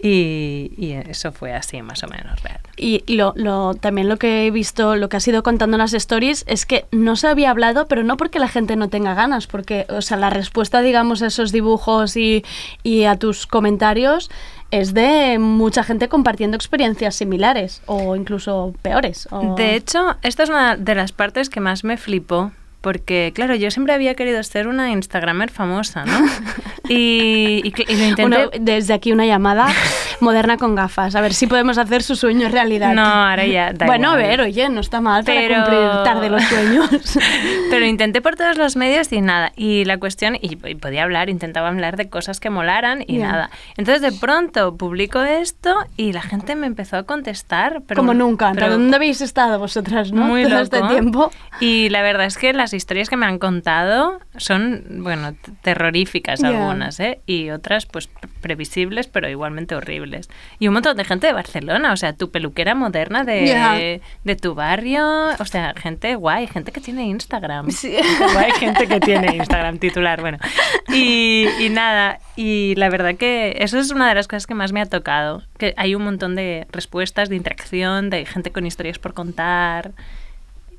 Y, 0.06 0.72
y 0.76 0.92
eso 1.08 1.32
fue 1.32 1.54
así, 1.54 1.80
más 1.80 2.02
o 2.02 2.08
menos 2.08 2.42
real. 2.42 2.60
Y 2.76 3.02
lo, 3.16 3.32
lo, 3.36 3.72
también 3.74 4.06
lo 4.10 4.18
que 4.18 4.46
he 4.46 4.50
visto, 4.50 4.96
lo 4.96 5.08
que 5.08 5.16
has 5.16 5.26
ido 5.26 5.42
contando 5.42 5.76
en 5.76 5.78
las 5.78 5.94
stories, 5.94 6.44
es 6.46 6.66
que 6.66 6.84
no 6.90 7.16
se 7.16 7.26
había 7.28 7.48
hablado, 7.50 7.86
pero 7.86 8.02
no 8.02 8.18
porque 8.18 8.38
la 8.38 8.48
gente 8.48 8.76
no 8.76 8.88
tenga 8.90 9.14
ganas, 9.14 9.46
porque, 9.46 9.86
o 9.88 10.02
sea, 10.02 10.18
la 10.18 10.28
respuesta, 10.28 10.82
digamos, 10.82 11.22
a 11.22 11.28
esos 11.28 11.52
dibujos 11.52 12.18
y, 12.18 12.44
y 12.82 13.04
a 13.04 13.16
tus 13.16 13.46
comentarios 13.46 14.30
es 14.70 14.92
de 14.92 15.38
mucha 15.38 15.82
gente 15.84 16.10
compartiendo 16.10 16.56
experiencias 16.56 17.14
similares 17.14 17.80
o 17.86 18.14
incluso 18.14 18.74
peores. 18.82 19.26
o- 19.30 19.54
De 19.54 19.74
hecho, 19.74 20.16
esta 20.20 20.42
es 20.42 20.50
una 20.50 20.76
de 20.76 20.94
las 20.96 21.12
partes 21.12 21.48
que 21.48 21.60
más 21.60 21.82
me 21.82 21.96
flipó. 21.96 22.52
Porque, 22.84 23.32
claro, 23.34 23.54
yo 23.56 23.70
siempre 23.72 23.94
había 23.94 24.14
querido 24.14 24.40
ser 24.44 24.68
una 24.68 24.90
Instagramer 24.92 25.50
famosa, 25.50 26.04
¿no? 26.04 26.12
Y, 26.86 27.62
y 27.64 27.72
y 27.88 27.96
lo 27.96 28.04
intenté. 28.04 28.24
Uno- 28.24 28.50
desde 28.60 28.92
aquí 28.92 29.10
una 29.10 29.24
llamada 29.24 29.68
moderna 30.20 30.58
con 30.58 30.74
gafas, 30.74 31.14
a 31.14 31.22
ver 31.22 31.32
si 31.32 31.46
podemos 31.46 31.78
hacer 31.78 32.02
su 32.02 32.14
sueño 32.14 32.50
realidad. 32.50 32.92
No, 32.92 33.02
ahora 33.06 33.46
ya 33.46 33.72
da 33.72 33.86
Bueno, 33.86 34.10
a 34.10 34.20
igual. 34.20 34.28
ver, 34.28 34.40
oye, 34.42 34.68
no 34.68 34.80
está 34.82 35.00
mal 35.00 35.24
para 35.24 35.40
Pero- 35.40 35.54
cumplir 35.64 35.80
tarde 36.04 36.28
los 36.28 36.42
sueños. 36.44 36.90
Pero 37.70 37.86
intenté 37.86 38.20
por 38.20 38.36
todos 38.36 38.58
los 38.58 38.76
medios 38.76 39.10
y 39.14 39.22
nada. 39.22 39.50
Y 39.56 39.86
la 39.86 39.96
cuestión, 39.96 40.36
y, 40.36 40.58
y 40.68 40.74
podía 40.74 41.04
hablar, 41.04 41.30
intentaba 41.30 41.68
hablar 41.68 41.96
de 41.96 42.10
cosas 42.10 42.38
que 42.38 42.50
molaran 42.50 43.02
y 43.06 43.16
nada. 43.16 43.48
Entonces 43.78 44.02
de 44.02 44.12
pronto 44.12 44.76
publico 44.76 45.22
esto 45.22 45.74
y 45.96 46.12
la 46.12 46.20
gente 46.20 46.54
me 46.54 46.66
empezó 46.66 46.98
a 46.98 47.04
contestar. 47.04 47.80
Pero, 47.86 47.98
Como 47.98 48.12
nunca. 48.12 48.52
pero 48.54 48.68
¿Dónde 48.68 48.94
habéis 48.96 49.22
estado 49.22 49.58
vosotras, 49.58 50.12
no? 50.12 50.26
Muy 50.26 50.42
Todo 50.42 50.50
loco. 50.60 50.62
este 50.64 50.82
tiempo. 50.82 51.30
Y 51.60 51.88
la 51.88 52.02
verdad 52.02 52.26
es 52.26 52.36
que 52.36 52.52
las 52.52 52.73
historias 52.76 53.08
que 53.08 53.16
me 53.16 53.26
han 53.26 53.38
contado 53.38 54.20
son, 54.36 54.84
bueno, 55.02 55.34
terroríficas 55.62 56.40
Ya. 56.40 56.48
algunas, 56.48 57.00
¿eh? 57.00 57.20
Y 57.26 57.50
otras, 57.50 57.86
pues, 57.86 58.06
pre- 58.08 58.28
previsibles, 58.40 59.06
pero 59.06 59.28
igualmente 59.28 59.74
horribles. 59.74 60.28
Y 60.58 60.68
un 60.68 60.74
montón 60.74 60.96
de 60.96 61.04
gente 61.04 61.26
de 61.26 61.32
Barcelona, 61.32 61.92
o 61.92 61.96
sea, 61.96 62.12
tu 62.12 62.30
peluquera 62.30 62.74
moderna 62.74 63.24
de, 63.24 63.46
Ya. 63.46 63.74
de 63.74 64.36
tu 64.36 64.54
barrio, 64.54 65.28
o 65.38 65.44
sea, 65.44 65.74
gente 65.76 66.14
guay, 66.14 66.46
gente 66.46 66.72
que 66.72 66.80
tiene 66.80 67.04
Instagram. 67.06 67.70
Sí. 67.70 67.96
Guay, 68.34 68.50
gente 68.58 68.86
que 68.86 69.00
tiene 69.00 69.36
Instagram 69.36 69.78
titular, 69.78 70.20
bueno. 70.20 70.38
Y, 70.92 71.46
y 71.60 71.68
nada, 71.70 72.18
y 72.36 72.74
la 72.76 72.88
verdad 72.88 73.14
que 73.16 73.56
eso 73.60 73.78
es 73.78 73.90
una 73.90 74.08
de 74.08 74.14
las 74.14 74.28
cosas 74.28 74.46
que 74.46 74.54
más 74.54 74.72
me 74.72 74.80
ha 74.80 74.86
tocado, 74.86 75.42
que 75.58 75.74
hay 75.76 75.94
un 75.94 76.02
montón 76.04 76.34
de 76.34 76.66
respuestas, 76.70 77.28
de 77.28 77.36
interacción, 77.36 78.10
de 78.10 78.24
gente 78.26 78.50
con 78.52 78.66
historias 78.66 78.98
por 78.98 79.14
contar. 79.14 79.92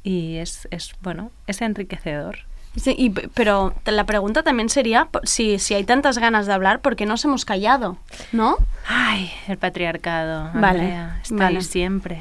Y 0.08 0.38
es, 0.38 0.68
es 0.70 0.94
bueno, 1.02 1.32
es 1.48 1.62
enriquecedor. 1.62 2.38
Sí, 2.76 2.94
y 2.98 3.10
pero 3.10 3.74
la 3.86 4.04
pregunta 4.06 4.44
también 4.44 4.70
sería 4.70 5.08
si, 5.24 5.58
si 5.60 5.74
hay 5.74 5.84
tantas 5.84 6.18
ganas 6.20 6.46
de 6.46 6.54
hablar, 6.54 6.82
¿por 6.82 6.96
qué 6.96 7.06
nos 7.08 7.26
hemos 7.26 7.44
callado? 7.44 7.98
¿No? 8.32 8.58
Ay, 8.88 9.32
el 9.48 9.58
patriarcado. 9.58 10.52
Vale, 10.54 10.82
Andrea, 10.82 11.20
está 11.24 11.36
vale. 11.36 11.58
ahí 11.58 11.64
siempre. 11.64 12.20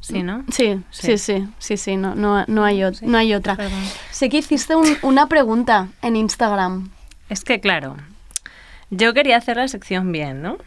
Sí, 0.00 0.22
¿no? 0.22 0.44
Sí, 0.52 0.80
sí, 0.90 1.16
Sí. 1.16 1.18
sí, 1.18 1.48
sí, 1.58 1.76
sí, 1.78 1.96
no, 1.96 2.14
no, 2.14 2.44
no, 2.46 2.64
hay, 2.64 2.82
no 3.02 3.16
hay 3.18 3.34
otra. 3.34 3.56
Perdón. 3.56 3.82
Sé 4.10 4.28
que 4.28 4.36
hiciste 4.38 4.76
un- 4.76 4.98
una 5.02 5.26
pregunta 5.28 5.88
en 6.02 6.14
Instagram. 6.16 6.90
Es 7.28 7.42
que, 7.42 7.58
claro, 7.60 7.96
yo 8.90 9.14
quería 9.14 9.36
hacer 9.38 9.56
la 9.56 9.66
sección 9.66 10.12
bien, 10.12 10.42
¿no? 10.42 10.58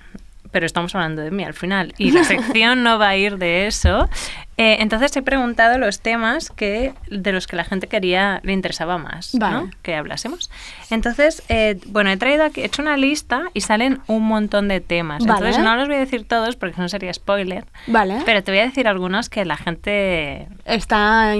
Pero 0.51 0.65
estamos 0.65 0.95
hablando 0.95 1.21
de 1.21 1.31
mí 1.31 1.43
al 1.43 1.53
final. 1.53 1.93
Y 1.97 2.12
la 2.12 2.23
sección 2.23 2.83
no 2.83 2.97
va 2.97 3.09
a 3.09 3.15
ir 3.17 3.38
de 3.38 3.67
eso. 3.67 4.09
Eh, 4.57 4.77
entonces 4.81 5.15
he 5.15 5.21
preguntado 5.21 5.77
los 5.77 6.01
temas 6.01 6.49
que, 6.49 6.93
de 7.09 7.31
los 7.31 7.47
que 7.47 7.55
la 7.55 7.63
gente 7.63 7.88
quería, 7.88 8.41
le 8.43 8.51
interesaba 8.51 8.97
más, 8.97 9.31
Vale. 9.39 9.53
¿no? 9.55 9.69
Que 9.83 9.95
hablásemos. 9.95 10.51
Entonces, 10.89 11.43
eh, 11.47 11.79
bueno, 11.88 12.09
he 12.09 12.17
traído 12.17 12.43
aquí, 12.43 12.59
he 12.62 12.65
hecho 12.65 12.81
una 12.81 12.97
lista 12.97 13.43
y 13.53 13.62
salen 13.62 13.99
un 14.07 14.23
montón 14.23 14.67
de 14.67 14.81
temas. 14.81 15.25
Vale. 15.25 15.39
Entonces 15.39 15.63
no 15.63 15.75
los 15.77 15.88
voy 15.88 15.95
a 15.95 15.99
decir 15.99 16.27
todos 16.27 16.57
porque 16.57 16.81
no 16.81 16.89
sería 16.89 17.13
spoiler. 17.13 17.63
Vale. 17.88 18.17
Pero 18.25 18.43
te 18.43 18.51
voy 18.51 18.59
a 18.59 18.63
decir 18.65 18.88
algunos 18.89 19.29
que 19.29 19.45
la 19.45 19.55
gente 19.55 20.47
Está 20.65 21.33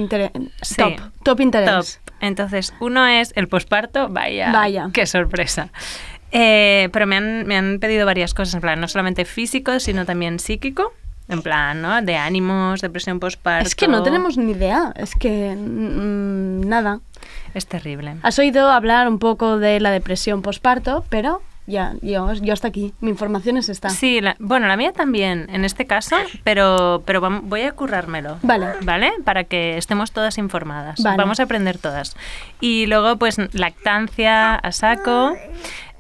Sí. 0.61 0.75
top, 0.77 0.93
top 1.23 1.39
interés. 1.41 1.99
Top. 2.01 2.13
Entonces, 2.21 2.73
uno 2.79 3.05
es 3.07 3.33
el 3.35 3.47
posparto, 3.47 4.07
vaya, 4.09 4.51
Vaya. 4.51 4.89
qué 4.93 5.05
sorpresa. 5.05 5.71
Eh, 6.31 6.89
pero 6.93 7.07
me 7.07 7.15
han, 7.17 7.47
me 7.47 7.57
han 7.57 7.79
pedido 7.79 8.05
varias 8.05 8.33
cosas, 8.33 8.53
en 8.55 8.61
plan, 8.61 8.79
no 8.79 8.87
solamente 8.87 9.25
físico, 9.25 9.79
sino 9.79 10.05
también 10.05 10.39
psíquico, 10.39 10.93
en 11.27 11.41
plan, 11.41 11.81
¿no? 11.81 12.01
De 12.01 12.15
ánimos, 12.17 12.81
depresión 12.81 13.19
posparto. 13.19 13.67
Es 13.67 13.75
que 13.75 13.87
no 13.87 14.03
tenemos 14.03 14.37
ni 14.37 14.51
idea, 14.51 14.93
es 14.95 15.15
que 15.15 15.55
mm, 15.55 16.67
nada. 16.67 16.99
Es 17.53 17.65
terrible. 17.67 18.15
Has 18.23 18.37
oído 18.39 18.69
hablar 18.69 19.07
un 19.07 19.19
poco 19.19 19.57
de 19.59 19.79
la 19.79 19.91
depresión 19.91 20.41
posparto, 20.41 21.03
pero 21.09 21.41
ya, 21.67 21.93
yo, 22.01 22.33
yo 22.33 22.53
hasta 22.53 22.67
aquí, 22.67 22.93
mi 22.99 23.09
información 23.11 23.57
es 23.57 23.69
esta. 23.69 23.89
Sí, 23.89 24.21
la- 24.21 24.35
bueno, 24.39 24.67
la 24.67 24.75
mía 24.77 24.91
también, 24.91 25.47
en 25.51 25.65
este 25.65 25.85
caso, 25.85 26.15
pero, 26.43 27.03
pero 27.05 27.21
voy 27.43 27.61
a 27.61 27.71
currármelo. 27.73 28.37
Vale. 28.41 28.67
¿Vale? 28.81 29.11
Para 29.23 29.43
que 29.43 29.77
estemos 29.77 30.11
todas 30.11 30.37
informadas. 30.39 31.01
Vale. 31.03 31.17
Vamos 31.17 31.39
a 31.39 31.43
aprender 31.43 31.77
todas. 31.77 32.15
Y 32.59 32.87
luego, 32.87 33.17
pues, 33.17 33.37
lactancia 33.53 34.55
a 34.55 34.71
saco. 34.71 35.35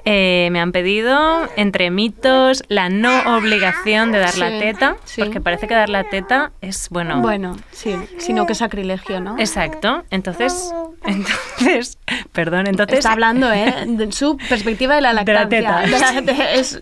Eh, 0.05 0.47
me 0.51 0.59
han 0.61 0.71
pedido 0.71 1.47
entre 1.55 1.91
mitos 1.91 2.63
la 2.69 2.89
no 2.89 3.37
obligación 3.37 4.11
de 4.11 4.19
dar 4.19 4.37
la 4.37 4.47
teta, 4.49 4.95
sí. 5.03 5.21
porque 5.21 5.41
parece 5.41 5.67
que 5.67 5.75
dar 5.75 5.89
la 5.89 6.05
teta 6.05 6.51
es 6.61 6.87
bueno. 6.89 7.19
Bueno, 7.21 7.57
sí, 7.71 7.95
sino 8.17 8.45
que 8.45 8.55
sacrilegio, 8.55 9.19
¿no? 9.19 9.37
Exacto. 9.37 10.03
Entonces, 10.09 10.73
entonces, 11.05 11.97
perdón, 12.31 12.67
entonces 12.67 12.99
Está 12.99 13.11
hablando, 13.11 13.51
¿eh? 13.51 13.73
De 13.87 14.11
su 14.11 14.37
perspectiva 14.49 14.95
de 14.95 15.01
la 15.01 15.13
lactancia. 15.13 15.47
teta. 15.49 15.81
De 15.81 15.99
la- 15.99 16.21
de- 16.21 16.59
es 16.59 16.81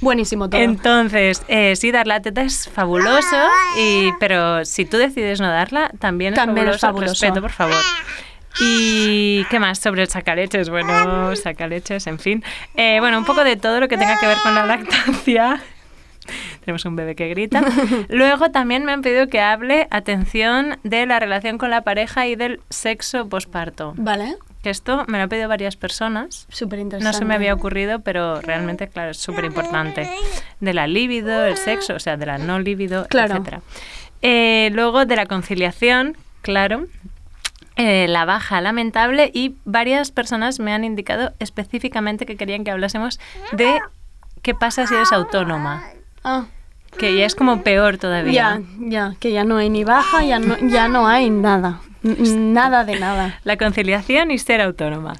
buenísimo 0.00 0.48
todo. 0.48 0.60
Entonces, 0.60 1.42
eh, 1.48 1.76
sí, 1.76 1.92
dar 1.92 2.06
la 2.06 2.20
teta 2.22 2.42
es 2.42 2.68
fabuloso, 2.68 3.36
y, 3.78 4.12
pero 4.18 4.64
si 4.64 4.86
tú 4.86 4.96
decides 4.96 5.40
no 5.40 5.48
darla, 5.48 5.90
también 5.98 6.32
es 6.32 6.38
También 6.38 6.68
es 6.68 6.80
fabuloso. 6.80 7.16
fabuloso. 7.16 7.24
Respeto, 7.26 7.42
por 7.42 7.52
favor. 7.52 7.76
¿Y 8.58 9.44
qué 9.50 9.58
más 9.60 9.78
sobre 9.78 10.02
el 10.02 10.08
sacaleches? 10.08 10.68
Bueno, 10.70 11.34
sacaleches, 11.36 12.06
en 12.06 12.18
fin. 12.18 12.42
Eh, 12.74 12.98
bueno, 13.00 13.18
un 13.18 13.24
poco 13.24 13.44
de 13.44 13.56
todo 13.56 13.80
lo 13.80 13.88
que 13.88 13.96
tenga 13.96 14.18
que 14.18 14.26
ver 14.26 14.36
con 14.42 14.54
la 14.54 14.66
lactancia. 14.66 15.60
Tenemos 16.64 16.84
un 16.84 16.96
bebé 16.96 17.14
que 17.14 17.28
grita. 17.28 17.62
Luego 18.08 18.50
también 18.50 18.84
me 18.84 18.92
han 18.92 19.02
pedido 19.02 19.28
que 19.28 19.40
hable, 19.40 19.88
atención, 19.90 20.78
de 20.84 21.06
la 21.06 21.18
relación 21.18 21.58
con 21.58 21.70
la 21.70 21.82
pareja 21.82 22.26
y 22.26 22.36
del 22.36 22.60
sexo 22.70 23.28
posparto. 23.28 23.94
Vale, 23.96 24.36
Que 24.62 24.70
esto 24.70 25.04
me 25.08 25.16
lo 25.18 25.24
han 25.24 25.28
pedido 25.30 25.48
varias 25.48 25.76
personas. 25.76 26.46
súper 26.50 26.78
interesante. 26.80 27.12
No 27.12 27.18
se 27.18 27.24
me 27.24 27.34
había 27.34 27.54
ocurrido, 27.54 28.00
pero 28.00 28.40
realmente, 28.42 28.88
claro, 28.88 29.12
es 29.12 29.16
súper 29.16 29.44
importante. 29.46 30.08
De 30.60 30.74
la 30.74 30.86
libido, 30.86 31.46
el 31.46 31.56
sexo, 31.56 31.94
o 31.94 31.98
sea, 31.98 32.16
de 32.16 32.26
la 32.26 32.38
no 32.38 32.58
libido, 32.58 33.06
Claro. 33.08 33.34
etcétera. 33.34 33.62
Eh, 34.22 34.70
luego 34.74 35.06
de 35.06 35.16
la 35.16 35.24
conciliación, 35.26 36.16
claro. 36.42 36.86
Eh, 37.82 38.06
la 38.08 38.24
baja 38.24 38.60
lamentable 38.60 39.30
y 39.32 39.56
varias 39.64 40.10
personas 40.10 40.60
me 40.60 40.72
han 40.72 40.84
indicado 40.84 41.32
específicamente 41.38 42.26
que 42.26 42.36
querían 42.36 42.62
que 42.64 42.70
hablásemos 42.70 43.18
de 43.52 43.78
qué 44.42 44.54
pasa 44.54 44.86
si 44.86 44.94
eres 44.94 45.12
autónoma, 45.12 45.82
Ah, 46.22 46.44
que 46.98 47.16
ya 47.16 47.24
es 47.24 47.34
como 47.34 47.62
peor 47.62 47.96
todavía. 47.98 48.32
ya, 48.32 48.60
ya, 48.80 49.14
que 49.18 49.32
ya 49.32 49.44
no 49.44 49.56
hay 49.56 49.70
ni 49.70 49.84
baja, 49.84 50.22
ya 50.24 50.38
no, 50.38 50.56
ya 50.68 50.88
no 50.88 51.06
hay 51.08 51.30
nada. 51.30 51.80
Nada 52.02 52.84
de 52.84 52.98
nada. 52.98 53.38
La 53.44 53.56
conciliación 53.56 54.30
y 54.30 54.38
ser 54.38 54.60
autónoma. 54.60 55.14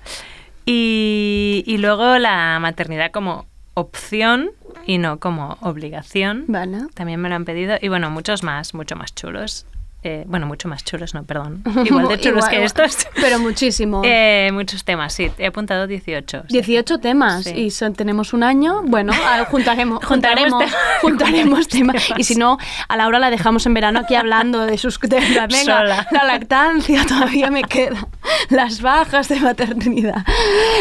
Y, 0.67 1.65
y 1.67 1.79
luego 1.79 2.19
la 2.19 2.59
maternidad 2.61 3.11
como 3.11 3.47
opción 3.75 4.51
y 4.87 4.99
no 4.99 5.19
como 5.19 5.57
obligación. 5.63 6.45
Vale. 6.49 6.79
También 6.95 7.21
me 7.21 7.29
lo 7.29 7.35
han 7.35 7.45
pedido. 7.45 7.77
Y 7.81 7.89
bueno, 7.89 8.11
muchos 8.11 8.43
más, 8.43 8.75
mucho 8.75 8.97
más 8.97 9.15
chulos. 9.15 9.67
Eh, 10.03 10.25
bueno, 10.27 10.47
mucho 10.47 10.67
más 10.67 10.83
chulos, 10.83 11.13
no, 11.15 11.25
perdón. 11.25 11.63
Igual 11.85 12.09
de 12.09 12.19
chulos 12.19 12.45
Igual, 12.47 12.51
que 12.51 12.65
estos. 12.65 13.07
Pero 13.21 13.39
muchísimo. 13.39 14.03
Eh, 14.13 14.51
muchos 14.53 14.85
temas, 14.85 15.13
sí. 15.13 15.31
He 15.39 15.47
apuntado 15.47 15.87
18. 15.87 16.39
o 16.39 16.41
sea 16.41 16.47
18 16.49 16.99
temas 17.01 17.45
Sí. 17.45 17.51
y 17.55 17.71
son- 17.71 17.95
tenemos 17.95 18.33
un 18.33 18.43
año. 18.43 18.83
Bueno, 18.85 19.13
juntaremos, 19.51 20.05
Juntaremos 20.05 20.65
juntaremos, 21.03 21.69
temas. 21.69 21.69
temas. 21.69 22.07
Temas. 22.07 22.19
Y 22.21 22.25
si 22.25 22.35
no, 22.37 22.57
a 22.89 22.97
Laura 22.97 23.19
la 23.19 23.31
dejamos 23.31 23.67
en 23.67 23.75
verano 23.75 24.01
aquí 24.01 24.15
hablando 24.15 24.67
de 24.67 24.79
sus 24.79 24.99
la, 25.03 25.47
venga, 25.47 25.79
Sola. 25.79 26.07
la 26.11 26.25
lactancia 26.25 27.05
todavía 27.07 27.51
me 27.51 27.63
queda, 27.63 28.09
las 28.49 28.81
bajas 28.83 29.29
de 29.29 29.39
maternidad. 29.41 30.25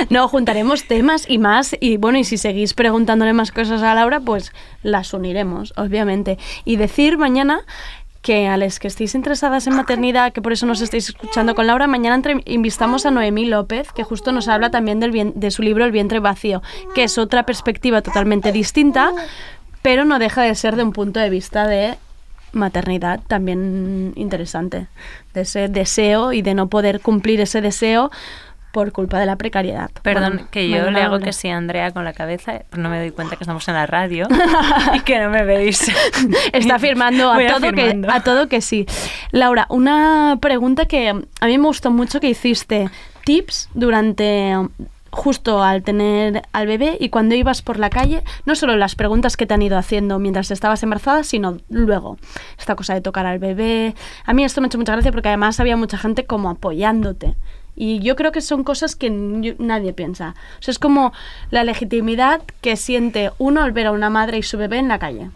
No, 0.10 0.28
juntaremos 0.28 0.86
temas 0.86 1.26
y 1.30 1.38
más. 1.38 1.76
Y 1.80 1.98
bueno, 1.98 2.18
y 2.20 2.24
si 2.24 2.38
seguís 2.38 2.74
preguntándole 2.74 3.34
más 3.34 3.52
cosas 3.52 3.82
a 3.84 3.94
Laura, 3.96 4.20
pues 4.20 4.52
las 4.84 5.14
uniremos, 5.14 5.74
obviamente. 5.78 6.38
Y 6.66 6.78
decir 6.78 7.18
mañana 7.18 7.62
que 8.22 8.48
a 8.48 8.58
las 8.58 8.80
que 8.80 8.88
estéis 8.90 9.16
interesadas 9.16 9.66
en 9.68 9.76
maternidad, 9.76 10.34
que 10.34 10.42
por 10.42 10.52
eso 10.52 10.66
nos 10.66 10.82
estáis 10.82 11.08
escuchando 11.10 11.56
con 11.56 11.68
Laura, 11.68 11.88
mañana 11.88 12.16
entre- 12.16 12.42
invitamos 12.46 13.06
a 13.06 13.12
Noemí 13.12 13.46
López, 13.46 13.92
que 13.94 14.04
justo 14.04 14.32
nos 14.34 14.48
habla 14.50 14.70
también 14.72 15.00
del 15.00 15.12
bien- 15.12 15.34
de 15.36 15.52
su 15.52 15.62
libro 15.62 15.86
El 15.86 15.92
vientre 15.92 16.20
vacío, 16.20 16.62
que 16.94 17.04
es 17.04 17.18
otra 17.18 17.44
perspectiva 17.44 18.02
totalmente 18.02 18.52
distinta, 18.52 19.12
pero 19.82 20.04
no 20.04 20.20
deja 20.20 20.42
de 20.42 20.54
ser 20.56 20.76
de 20.76 20.84
un 20.84 20.92
punto 20.92 21.20
de 21.22 21.30
vista 21.30 21.66
de 21.66 21.96
maternidad 22.52 23.22
también 23.28 24.12
interesante, 24.16 24.88
de 25.34 25.42
ese 25.42 25.68
deseo 25.70 26.34
y 26.34 26.42
de 26.42 26.56
no 26.56 26.68
poder 26.68 27.00
cumplir 27.00 27.40
ese 27.40 27.62
deseo 27.62 28.12
por 28.72 28.92
culpa 28.92 29.20
de 29.20 29.26
la 29.26 29.36
precariedad. 29.36 29.90
Perdón, 30.04 30.34
Bueno, 30.34 30.48
que 30.52 30.70
yo 30.70 30.90
le 30.92 31.02
hago 31.02 31.20
que 31.20 31.34
sí 31.34 31.50
a 31.50 31.58
Andrea 31.58 31.92
con 31.92 32.04
la 32.04 32.14
cabeza, 32.14 32.62
pero 32.70 32.84
no 32.84 32.90
me 32.90 33.00
doy 33.00 33.12
cuenta 33.12 33.36
que 33.36 33.44
estamos 33.44 33.68
en 33.68 33.74
la 33.74 33.86
radio 33.86 34.28
y 34.94 35.00
que 35.02 35.20
no 35.20 35.30
me 35.30 35.44
veis. 35.44 35.92
Está 36.54 36.76
afirmando 36.80 37.32
a 37.32 37.36
Voy 37.36 37.48
todo, 37.48 37.72
que, 37.72 38.02
a 38.08 38.24
todo 38.24 38.48
que 38.48 38.62
sí. 38.62 38.86
Laura, 39.32 39.66
una 39.70 40.38
pregunta 40.42 40.86
que 40.86 41.10
a 41.10 41.46
mí 41.46 41.58
me 41.58 41.66
gustó 41.66 41.92
mucho 41.92 42.20
que 42.20 42.30
hiciste. 42.30 42.90
Tips 43.26 43.70
durante 43.74 44.56
justo 45.12 45.64
al 45.64 45.84
tener 45.84 46.44
al 46.52 46.68
bebé 46.68 46.98
y 47.00 47.10
cuando 47.10 47.36
ibas 47.36 47.62
por 47.62 47.80
la 47.80 47.90
calle, 47.90 48.24
no 48.46 48.56
solo 48.56 48.76
las 48.78 48.96
preguntas 48.96 49.38
que 49.38 49.46
te 49.46 49.54
han 49.54 49.62
ido 49.62 49.78
haciendo 49.78 50.20
mientras 50.20 50.52
estabas 50.52 50.84
embarazada, 50.84 51.24
sino 51.24 51.58
luego. 51.70 52.18
Esta 52.58 52.76
cosa 52.76 52.94
de 52.94 53.02
tocar 53.02 53.26
al 53.26 53.40
bebé. 53.40 53.96
A 54.26 54.34
mí 54.34 54.44
esto 54.44 54.62
me 54.62 54.66
ha 54.66 54.70
hecho 54.70 54.78
mucha 54.78 54.94
gracia 54.94 55.12
porque 55.12 55.30
además 55.30 55.60
había 55.60 55.78
mucha 55.78 55.98
gente 55.98 56.26
como 56.26 56.50
apoyándote. 56.50 57.36
Y 57.82 58.00
yo 58.00 58.16
creo 58.18 58.32
que 58.34 58.42
son 58.42 58.64
cosas 58.66 58.96
que 58.98 59.10
nadie 59.10 59.94
piensa. 59.94 60.36
O 60.60 60.62
sea, 60.62 60.74
es 60.74 60.80
como 60.80 61.14
la 61.50 61.64
legitimidad 61.64 62.42
que 62.62 62.76
siente 62.76 63.32
uno 63.38 63.64
al 63.64 63.72
ver 63.72 63.88
a 63.88 63.92
una 63.92 64.10
madre 64.10 64.38
y 64.38 64.44
su 64.44 64.58
bebé 64.58 64.78
en 64.80 64.90
la 64.90 65.00
calle. 65.00 65.30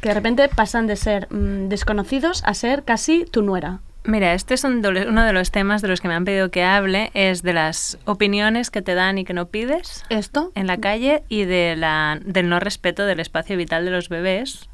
Que 0.00 0.08
de 0.10 0.14
repente 0.14 0.48
pasan 0.48 0.86
de 0.86 0.94
ser 0.94 1.26
mm, 1.32 1.68
desconocidos 1.68 2.42
a 2.46 2.54
ser 2.54 2.84
casi 2.84 3.24
tu 3.24 3.42
nuera. 3.42 3.80
Mira, 4.04 4.32
este 4.34 4.54
es 4.54 4.62
un 4.64 4.86
uno 4.86 5.24
de 5.24 5.32
los 5.32 5.50
temas 5.50 5.82
de 5.82 5.88
los 5.88 6.00
que 6.00 6.06
me 6.08 6.14
han 6.14 6.24
pedido 6.24 6.50
que 6.50 6.62
hable, 6.62 7.10
es 7.12 7.42
de 7.42 7.52
las 7.52 7.98
opiniones 8.06 8.70
que 8.70 8.80
te 8.82 8.94
dan 8.94 9.18
y 9.18 9.24
que 9.24 9.34
no 9.34 9.48
pides 9.48 10.04
¿Esto? 10.08 10.52
en 10.54 10.66
la 10.68 10.78
calle 10.78 11.22
y 11.28 11.44
de 11.44 11.74
la, 11.76 12.18
del 12.24 12.48
no 12.48 12.60
respeto 12.60 13.04
del 13.04 13.20
espacio 13.20 13.56
vital 13.58 13.84
de 13.84 13.90
los 13.90 14.08
bebés. 14.08 14.68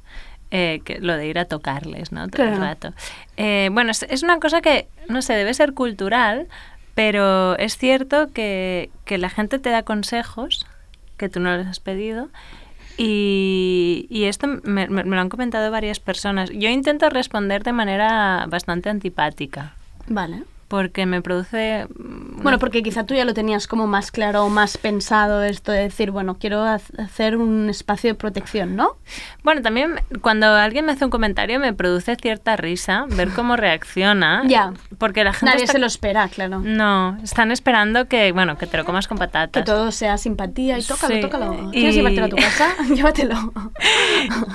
eh, 0.53 0.81
que 0.85 1.01
lo 1.01 1.17
de 1.17 1.27
ir 1.27 1.41
a 1.41 1.47
tocarles, 1.47 2.13
¿no? 2.13 2.29
Todo 2.29 2.45
el 2.45 2.51
Claro. 2.51 2.63
rato. 2.65 2.93
Eh, 3.37 3.69
bueno, 3.73 3.91
es, 3.91 4.05
es 4.09 4.23
una 4.23 4.39
cosa 4.39 4.61
que, 4.61 4.87
no 5.09 5.21
sé, 5.21 5.33
debe 5.33 5.53
ser 5.55 5.73
cultural, 5.75 6.47
pero 6.97 7.57
es 7.59 7.77
cierto 7.79 8.33
que, 8.33 8.91
que 9.05 9.19
la 9.19 9.31
gente 9.31 9.61
te 9.61 9.71
da 9.71 9.85
consejos 9.85 10.67
que 11.17 11.29
tú 11.29 11.39
no 11.39 11.57
les 11.57 11.67
has 11.69 11.79
pedido. 11.79 12.29
Y, 12.99 14.07
y 14.11 14.25
esto 14.25 14.47
me, 14.65 14.89
me- 14.89 15.05
lo 15.05 15.21
han 15.21 15.29
comentado 15.29 15.71
varias 15.71 16.01
personas. 16.01 16.51
Yo 16.51 16.71
intento 16.71 17.09
responder 17.11 17.63
de 17.63 17.73
manera 17.73 18.47
bastante 18.49 18.89
antipática, 18.89 19.75
Vale. 20.09 20.45
Porque 20.69 21.07
me 21.07 21.23
produce... 21.23 21.87
mm, 21.97 22.43
Bueno, 22.43 22.59
porque 22.59 22.83
quizá 22.83 23.05
tú 23.05 23.15
ya 23.15 23.25
lo 23.25 23.35
tenías 23.35 23.67
como 23.67 23.87
más 23.87 24.11
claro 24.11 24.45
o 24.45 24.49
más 24.49 24.77
pensado 24.79 25.43
esto 25.43 25.73
de 25.73 25.81
decir, 25.83 26.11
bueno, 26.11 26.37
quiero 26.39 26.63
hacer 26.65 27.37
un 27.37 27.69
espacio 27.71 28.11
de 28.11 28.15
protección, 28.15 28.77
¿no? 28.77 28.97
Bueno, 29.43 29.63
también 29.63 30.01
cuando 30.21 30.47
alguien 30.55 30.85
me 30.87 30.93
hace 30.93 31.05
un 31.05 31.11
comentario 31.11 31.59
me 31.61 31.73
produce 31.73 32.17
cierta 32.17 32.57
risa 32.57 33.07
ver 33.09 33.31
cómo 33.31 33.57
reacciona. 33.57 34.43
Ya. 34.57 34.73
Porque 34.99 35.25
la 35.25 35.33
gente 35.33 35.47
Nadie 35.53 35.65
está- 35.65 35.73
se 35.75 35.79
lo 35.79 35.87
espera, 35.87 36.29
claro. 36.29 36.61
No, 36.61 37.17
están 37.23 37.51
esperando 37.53 38.07
que, 38.07 38.33
bueno, 38.33 38.57
que 38.59 38.67
te 38.67 38.77
lo 38.77 38.85
comas 38.85 39.07
con 39.09 39.19
Que 39.19 39.27
patatas. 39.27 39.65
todo 39.65 39.91
sea 39.93 40.17
simpatía 40.19 40.79
y 40.79 40.83
tócalo, 40.83 41.15
Sí, 41.15 41.21
tócalo. 41.21 41.69
y- 41.73 41.73
¿Quieres 41.73 41.95
llevártelo 41.95 42.27
a 42.27 42.29
tu 42.29 42.37
casa? 42.37 42.69
Llévatelo. 42.95 43.53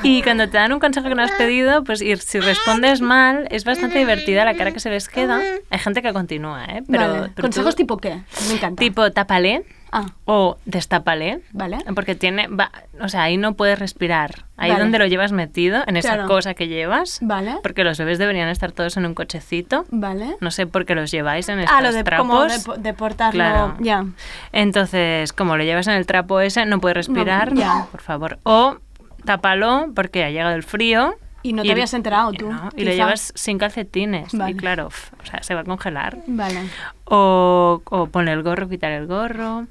Y 0.04 0.22
cuando 0.24 0.48
te 0.50 0.58
dan 0.58 0.74
un 0.74 0.80
consejo 0.80 1.08
que 1.10 1.16
no 1.16 1.22
has 1.24 1.32
pedido, 1.32 1.84
pues 1.84 2.02
y 2.02 2.16
si 2.18 2.40
respondes 2.40 3.02
mal, 3.02 3.48
es 3.52 3.64
bastante 3.66 4.00
divertida 4.00 4.46
la 4.46 4.56
cara 4.56 4.72
que 4.72 4.80
se 4.80 4.90
les 4.90 5.08
queda. 5.10 5.40
Hay 5.70 5.80
gente 5.80 6.01
que 6.02 6.14
continúa, 6.14 6.66
¿eh? 6.66 6.84
Pero, 6.90 7.08
vale. 7.08 7.32
pero 7.36 7.46
¿Consejos 7.48 7.76
tú- 7.76 7.84
tipo 7.84 7.98
qué? 7.98 8.22
Me 8.48 8.54
encanta. 8.56 8.80
tipo 8.80 9.12
tápale 9.12 9.64
Ah, 9.94 10.06
o 10.24 10.58
destápale. 10.66 11.42
vale. 11.52 11.80
Porque 11.94 12.16
tiene, 12.16 12.48
va- 12.48 12.72
o 13.02 13.10
sea, 13.10 13.24
ahí 13.24 13.36
no 13.36 13.56
puedes 13.56 13.78
respirar. 13.78 14.46
Ahí 14.56 14.70
Vale. 14.72 14.84
donde 14.84 15.00
lo 15.00 15.06
llevas 15.06 15.34
metido, 15.34 15.84
en 15.86 15.98
esa 15.98 16.14
Claro. 16.14 16.28
cosa 16.30 16.54
que 16.54 16.70
llevas. 16.70 17.20
Vale. 17.22 17.58
Porque 17.62 17.84
los 17.84 17.98
bebés 17.98 18.18
deberían 18.18 18.48
estar 18.48 18.72
todos 18.72 18.96
en 18.96 19.06
un 19.06 19.14
cochecito. 19.16 19.84
Vale. 19.92 20.38
No 20.40 20.50
sé 20.52 20.66
por 20.66 20.86
qué 20.86 20.96
los 20.96 21.12
lleváis 21.12 21.50
en 21.50 21.60
estos 21.60 21.76
Ah, 21.78 21.82
lo 21.82 21.92
de 21.92 22.04
trapos. 22.06 22.26
como 22.28 22.44
de, 22.46 22.60
po- 22.62 22.78
de 22.78 22.94
portarlo. 22.94 23.32
Claro. 23.34 23.76
Ya. 23.82 24.06
Entonces, 24.54 25.34
como 25.34 25.58
lo 25.58 25.64
llevas 25.64 25.88
en 25.88 25.96
el 25.96 26.06
trapo 26.06 26.40
ese, 26.40 26.66
no 26.66 26.80
puedes 26.80 26.96
respirar, 26.96 27.54
ya. 27.54 27.88
por 27.92 28.02
favor. 28.02 28.40
O 28.44 28.78
tápalo 29.26 29.88
porque 29.96 30.24
ha 30.24 30.30
llegado 30.30 30.56
el 30.56 30.64
frío. 30.64 31.16
Y 31.44 31.54
no 31.54 31.64
te 31.64 31.72
habías 31.72 31.94
enterado 31.94 32.32
tú, 32.34 32.52
no, 32.52 32.70
y 32.76 32.84
lo 32.84 32.92
llevas 32.92 33.34
sin 33.36 33.58
calcetines. 33.58 34.34
Vale. 34.34 34.52
Y 34.52 34.56
claro, 34.56 34.88
o 34.88 35.26
sea, 35.26 35.42
se 35.42 35.56
va 35.56 35.62
a 35.62 35.64
congelar. 35.64 36.20
Vale. 36.28 36.70
O, 37.06 37.82
o 37.84 38.08
poner 38.08 38.38
el 38.38 38.44
gorro, 38.44 38.70
quitar 38.70 38.92
el 38.92 39.08
gorro. 39.08 39.68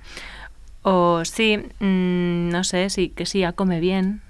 O 0.82 1.24
sí, 1.24 1.58
mm, 1.58 2.48
no 2.48 2.64
sé, 2.64 2.90
sí, 2.90 3.10
que 3.10 3.26
sí, 3.26 3.40
ya 3.40 3.52
come 3.52 3.80
bien. 3.80 4.22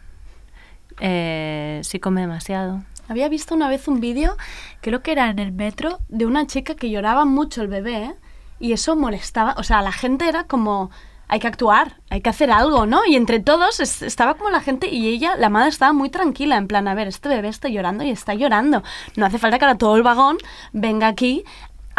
Eh, 1.01 1.81
sí 1.83 1.99
come 1.99 2.21
demasiado. 2.21 2.83
Había 3.09 3.29
visto 3.29 3.55
una 3.55 3.69
vez 3.69 3.89
un 3.89 4.01
vídeo, 4.01 4.37
creo 4.81 5.03
que 5.03 5.13
era 5.13 5.31
en 5.31 5.39
el 5.39 5.51
metro, 5.51 5.99
de 6.09 6.27
una 6.27 6.47
chica 6.47 6.77
que 6.77 6.91
lloraba 6.91 7.25
mucho 7.25 7.63
el 7.63 7.69
bebé 7.69 8.05
¿eh? 8.05 8.15
y 8.61 8.73
eso 8.73 8.95
molestaba. 8.95 9.55
O 9.59 9.65
sea, 9.65 9.83
la 9.83 9.93
gente 9.93 10.29
era 10.29 10.45
como, 10.45 10.91
hay 11.33 11.39
que 11.39 11.47
actuar, 11.47 11.97
hay 12.11 12.21
que 12.23 12.29
hacer 12.31 12.51
algo, 12.51 12.87
¿no? 12.87 13.07
Y 13.07 13.15
entre 13.15 13.39
todos 13.39 13.79
es- 13.79 14.03
estaba 14.03 14.35
como 14.35 14.51
la 14.51 14.61
gente 14.61 14.89
y 14.89 15.07
ella, 15.09 15.37
la 15.37 15.49
madre 15.49 15.69
estaba 15.69 15.93
muy 15.93 16.11
tranquila, 16.11 16.57
en 16.57 16.67
plan, 16.67 16.89
a 16.89 16.95
ver, 16.95 17.07
este 17.07 17.29
bebé 17.29 17.47
está 17.49 17.69
llorando 17.69 18.03
y 18.03 18.11
está 18.11 18.35
llorando. 18.35 18.83
No 19.17 19.27
hace 19.27 19.39
falta 19.39 19.59
que 19.59 19.65
ahora 19.65 19.79
todo 19.79 19.97
el 19.97 20.03
vagón 20.03 20.39
venga 20.73 21.07
aquí. 21.07 21.45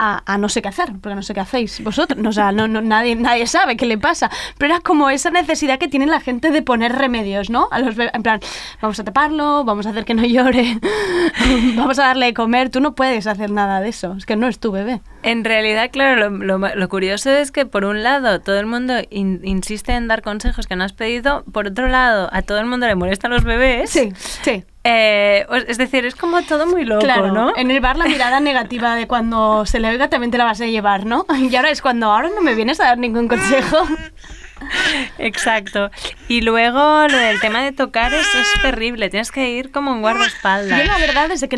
A, 0.03 0.23
a 0.25 0.39
no 0.39 0.49
sé 0.49 0.63
qué 0.63 0.69
hacer, 0.69 0.93
porque 0.99 1.13
no 1.13 1.21
sé 1.21 1.35
qué 1.35 1.41
hacéis 1.41 1.83
vosotros, 1.83 2.17
no, 2.19 2.29
o 2.29 2.31
sea, 2.31 2.51
no, 2.51 2.67
no- 2.67 2.81
nadie, 2.81 3.15
nadie 3.15 3.45
sabe 3.45 3.77
qué 3.77 3.85
le 3.85 3.99
pasa, 3.99 4.31
pero 4.57 4.73
era 4.73 4.81
como 4.81 5.11
esa 5.11 5.29
necesidad 5.29 5.77
que 5.77 5.87
tiene 5.87 6.07
la 6.07 6.19
gente 6.19 6.49
de 6.49 6.63
poner 6.63 6.91
remedios, 6.93 7.51
¿no? 7.51 7.67
A 7.69 7.77
los 7.77 7.95
bebés, 7.95 8.11
en 8.15 8.23
plan, 8.23 8.39
vamos 8.81 8.99
a 8.99 9.03
taparlo, 9.03 9.63
vamos 9.63 9.85
a 9.85 9.91
hacer 9.91 10.03
que 10.03 10.15
no 10.15 10.23
llore, 10.25 10.79
vamos 11.75 11.99
a 11.99 12.03
darle 12.07 12.25
de 12.27 12.33
comer, 12.33 12.69
tú 12.71 12.79
no 12.81 12.95
puedes 12.95 13.27
hacer 13.27 13.51
nada 13.51 13.79
de 13.81 13.89
eso, 13.89 14.15
es 14.17 14.25
que 14.25 14.35
no 14.35 14.47
es 14.47 14.57
tu 14.57 14.71
bebé. 14.71 15.01
En 15.23 15.43
realidad, 15.43 15.89
claro, 15.91 16.29
lo, 16.31 16.35
lo 16.45 16.57
ma- 16.57 16.73
lo 16.73 16.89
curioso 16.89 17.29
es 17.29 17.51
que 17.51 17.67
por 17.67 17.85
un 17.85 18.01
lado 18.01 18.39
todo 18.41 18.59
el 18.59 18.65
mundo 18.65 18.95
in- 19.11 19.41
insiste 19.43 19.91
en 19.93 20.07
dar 20.07 20.23
consejos 20.23 20.65
que 20.65 20.75
no 20.75 20.83
has 20.83 20.93
pedido, 20.93 21.43
por 21.51 21.67
otro 21.67 21.87
lado 21.87 22.27
a 22.33 22.41
todo 22.41 22.59
el 22.59 22.65
mundo 22.65 22.87
le 22.87 22.95
molestan 22.95 23.29
los 23.31 23.43
bebés. 23.43 23.91
Sí, 23.91 24.11
sí. 24.15 24.63
Eh, 24.83 25.45
es 25.67 25.77
decir, 25.77 26.05
es 26.05 26.15
como 26.15 26.41
todo 26.41 26.65
muy 26.65 26.85
loco, 26.85 27.03
Claro, 27.03 27.31
¿no? 27.31 27.53
en 27.55 27.69
el 27.69 27.79
bar 27.81 27.97
la 27.97 28.05
mirada 28.05 28.39
negativa 28.39 28.95
de 28.95 29.05
cuando 29.05 29.63
se 29.67 29.79
le 29.79 29.89
oiga 29.89 30.09
también 30.09 30.31
te 30.31 30.39
la 30.39 30.45
vas 30.45 30.59
a 30.59 30.65
llevar, 30.65 31.05
¿no? 31.05 31.25
Y 31.37 31.55
ahora 31.55 31.69
es 31.69 31.81
cuando 31.83 32.11
ahora 32.11 32.29
no 32.33 32.41
me 32.41 32.55
vienes 32.55 32.79
a 32.79 32.85
dar 32.85 32.97
ningún 32.97 33.27
consejo. 33.27 33.77
Exacto. 35.17 35.89
Y 36.27 36.41
luego 36.41 37.07
lo 37.07 37.17
del 37.17 37.39
tema 37.39 37.61
de 37.63 37.71
tocar 37.71 38.13
es, 38.13 38.27
es 38.35 38.61
terrible. 38.61 39.09
Tienes 39.09 39.31
que 39.31 39.49
ir 39.51 39.71
como 39.71 39.91
un 39.91 40.01
guardaespaldas. 40.01 40.79
Yo 40.79 40.85
la 40.85 40.97
verdad, 40.97 41.29
desde 41.29 41.49
que, 41.49 41.57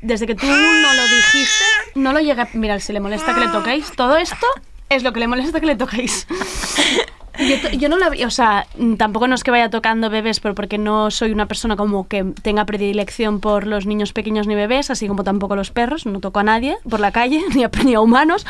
desde 0.00 0.26
que 0.26 0.34
tú 0.34 0.46
no 0.46 0.92
lo 0.94 1.02
dijiste, 1.08 1.64
no 1.94 2.12
lo 2.12 2.20
llegué 2.20 2.42
a... 2.42 2.48
Mira, 2.52 2.78
si 2.80 2.92
le 2.92 3.00
molesta 3.00 3.34
que 3.34 3.40
le 3.40 3.48
toquéis, 3.48 3.92
todo 3.92 4.16
esto 4.16 4.46
es 4.94 5.02
lo 5.02 5.12
que 5.12 5.20
le 5.20 5.28
molesta 5.28 5.60
que 5.60 5.66
le 5.66 5.76
toquéis. 5.76 6.26
Yo, 7.38 7.70
yo 7.70 7.88
no 7.88 7.96
había, 8.04 8.26
o 8.26 8.30
sea, 8.30 8.66
tampoco 8.98 9.26
no 9.26 9.34
es 9.34 9.42
que 9.42 9.50
vaya 9.50 9.70
tocando 9.70 10.10
bebés, 10.10 10.38
pero 10.38 10.54
porque 10.54 10.76
no 10.76 11.10
soy 11.10 11.32
una 11.32 11.46
persona 11.46 11.76
como 11.76 12.06
que 12.06 12.24
tenga 12.42 12.66
predilección 12.66 13.40
por 13.40 13.66
los 13.66 13.86
niños 13.86 14.12
pequeños 14.12 14.46
ni 14.46 14.54
bebés, 14.54 14.90
así 14.90 15.08
como 15.08 15.24
tampoco 15.24 15.56
los 15.56 15.70
perros, 15.70 16.04
no 16.04 16.20
toco 16.20 16.40
a 16.40 16.42
nadie 16.42 16.76
por 16.88 17.00
la 17.00 17.10
calle, 17.10 17.40
ni 17.54 17.64
a, 17.64 17.70
ni 17.84 17.94
a 17.94 18.00
humanos, 18.00 18.46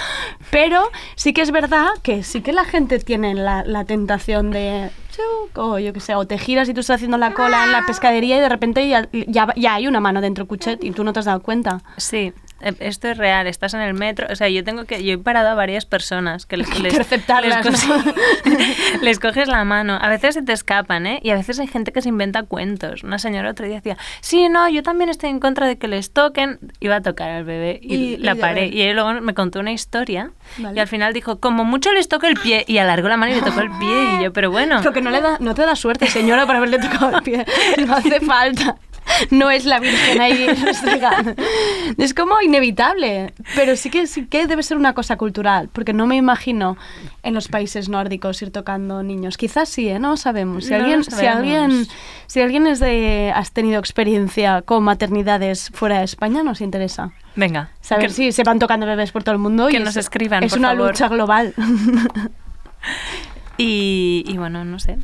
pero 0.50 0.90
sí 1.14 1.32
que 1.32 1.42
es 1.42 1.52
verdad 1.52 1.90
que 2.02 2.24
sí 2.24 2.42
que 2.42 2.52
la 2.52 2.64
gente 2.64 2.98
tiene 2.98 3.34
la, 3.34 3.62
la 3.64 3.84
tentación 3.84 4.50
de, 4.50 4.90
o 5.54 5.78
yo 5.78 5.92
que 5.92 6.00
sé, 6.00 6.14
o 6.14 6.26
te 6.26 6.38
giras 6.38 6.68
y 6.68 6.74
tú 6.74 6.80
estás 6.80 6.96
haciendo 6.96 7.18
la 7.18 7.34
cola 7.34 7.64
en 7.64 7.72
la 7.72 7.86
pescadería 7.86 8.36
y 8.36 8.40
de 8.40 8.48
repente 8.48 8.88
ya, 8.88 9.08
ya, 9.12 9.52
ya 9.56 9.74
hay 9.74 9.86
una 9.86 10.00
mano 10.00 10.20
dentro 10.20 10.46
cuchet 10.46 10.82
y 10.82 10.90
tú 10.90 11.04
no 11.04 11.12
te 11.12 11.20
has 11.20 11.26
dado 11.26 11.40
cuenta. 11.40 11.82
Sí, 11.96 12.32
esto 12.80 13.08
es 13.08 13.18
real. 13.18 13.46
Estás 13.46 13.74
en 13.74 13.80
el 13.80 13.94
metro. 13.94 14.26
O 14.30 14.36
sea, 14.36 14.48
yo 14.48 14.64
tengo 14.64 14.84
que. 14.84 15.02
Yo 15.04 15.14
he 15.14 15.18
parado 15.18 15.48
a 15.50 15.54
varias 15.54 15.86
personas 15.86 16.46
que 16.46 16.56
les, 16.56 16.68
les, 16.80 16.92
Interceptarlas, 16.92 17.64
les, 17.64 17.88
¿no? 17.88 17.94
co- 18.02 18.12
les 19.02 19.18
coges 19.18 19.48
la 19.48 19.64
mano. 19.64 19.98
A 20.00 20.08
veces 20.08 20.34
se 20.34 20.42
te 20.42 20.52
escapan, 20.52 21.06
¿eh? 21.06 21.20
Y 21.22 21.30
a 21.30 21.34
veces 21.34 21.58
hay 21.60 21.66
gente 21.66 21.92
que 21.92 22.02
se 22.02 22.08
inventa 22.08 22.42
cuentos. 22.44 23.02
Una 23.02 23.18
señora 23.18 23.50
otro 23.50 23.66
día 23.66 23.76
decía, 23.76 23.96
sí, 24.20 24.48
no, 24.48 24.68
yo 24.68 24.82
también 24.82 25.10
estoy 25.10 25.30
en 25.30 25.40
contra 25.40 25.66
de 25.66 25.76
que 25.78 25.88
les 25.88 26.12
toquen. 26.12 26.58
Iba 26.80 26.96
a 26.96 27.00
tocar 27.02 27.30
al 27.30 27.44
bebé 27.44 27.78
y, 27.82 27.94
Y- 27.94 28.16
la 28.18 28.32
y 28.32 28.38
paré. 28.38 28.66
Y 28.68 28.82
él 28.82 28.94
luego 28.96 29.12
me 29.20 29.34
contó 29.34 29.60
una 29.60 29.72
historia 29.72 30.30
Vale. 30.58 30.76
y 30.76 30.80
al 30.80 30.88
final 30.88 31.12
dijo, 31.12 31.40
como 31.40 31.64
mucho 31.64 31.92
les 31.92 32.08
toco 32.08 32.26
el 32.26 32.34
pie. 32.36 32.64
Y 32.66 32.78
alargó 32.78 33.08
la 33.08 33.16
mano 33.16 33.32
y 33.32 33.36
le 33.36 33.42
tocó 33.42 33.60
el 33.60 33.70
pie. 33.70 34.16
Y 34.20 34.24
yo, 34.24 34.32
pero 34.32 34.50
bueno. 34.50 34.80
Porque 34.82 35.00
no, 35.00 35.10
le 35.10 35.20
da, 35.20 35.36
no 35.40 35.54
te 35.54 35.62
da 35.62 35.76
suerte, 35.76 36.06
señora, 36.06 36.46
para 36.46 36.58
haberle 36.58 36.78
tocado 36.78 37.16
el 37.16 37.22
pie. 37.22 37.44
No 37.86 37.94
hace 37.94 38.20
falta. 38.20 38.76
No 39.30 39.50
es 39.50 39.64
la 39.64 39.78
Virgen 39.78 40.20
ahí. 40.20 40.46
Es 41.98 42.14
como 42.14 42.40
inevitable. 42.40 43.32
Pero 43.54 43.76
sí 43.76 43.90
que, 43.90 44.06
sí 44.06 44.26
que 44.26 44.46
debe 44.46 44.62
ser 44.62 44.76
una 44.76 44.94
cosa 44.94 45.16
cultural. 45.16 45.68
Porque 45.72 45.92
no 45.92 46.06
me 46.06 46.16
imagino 46.16 46.76
en 47.22 47.34
los 47.34 47.48
países 47.48 47.88
nórdicos 47.88 48.40
ir 48.42 48.50
tocando 48.50 49.02
niños. 49.02 49.36
Quizás 49.36 49.68
sí, 49.68 49.88
¿eh? 49.88 49.98
No 49.98 50.16
sabemos. 50.16 50.64
Si 50.64 50.70
No 50.70 50.76
alguien, 50.76 51.04
si 51.04 51.10
sabemos. 51.10 51.36
alguien, 51.36 51.86
si 52.26 52.40
alguien 52.40 52.66
es 52.66 52.80
de, 52.80 53.32
has 53.34 53.52
tenido 53.52 53.78
experiencia 53.78 54.62
con 54.62 54.82
maternidades 54.84 55.70
fuera 55.74 55.98
de 55.98 56.04
España, 56.04 56.42
nos 56.42 56.60
interesa. 56.60 57.12
Venga. 57.36 57.70
Saber 57.80 58.06
que- 58.08 58.12
si 58.14 58.32
se 58.32 58.42
van 58.44 58.58
tocando 58.58 58.86
bebés 58.86 59.12
por 59.12 59.22
todo 59.24 59.34
el 59.34 59.40
mundo. 59.40 59.68
Que 59.68 59.76
y 59.76 59.80
nos 59.80 59.90
es- 59.90 59.96
escriban, 60.06 60.42
Es 60.44 60.50
por 60.52 60.58
una 60.60 60.70
favor. 60.70 60.88
lucha 60.88 61.08
global. 61.08 61.54
Y, 63.58 64.24
y 64.26 64.38
bueno, 64.38 64.64
no 64.64 64.78
sé. 64.78 64.98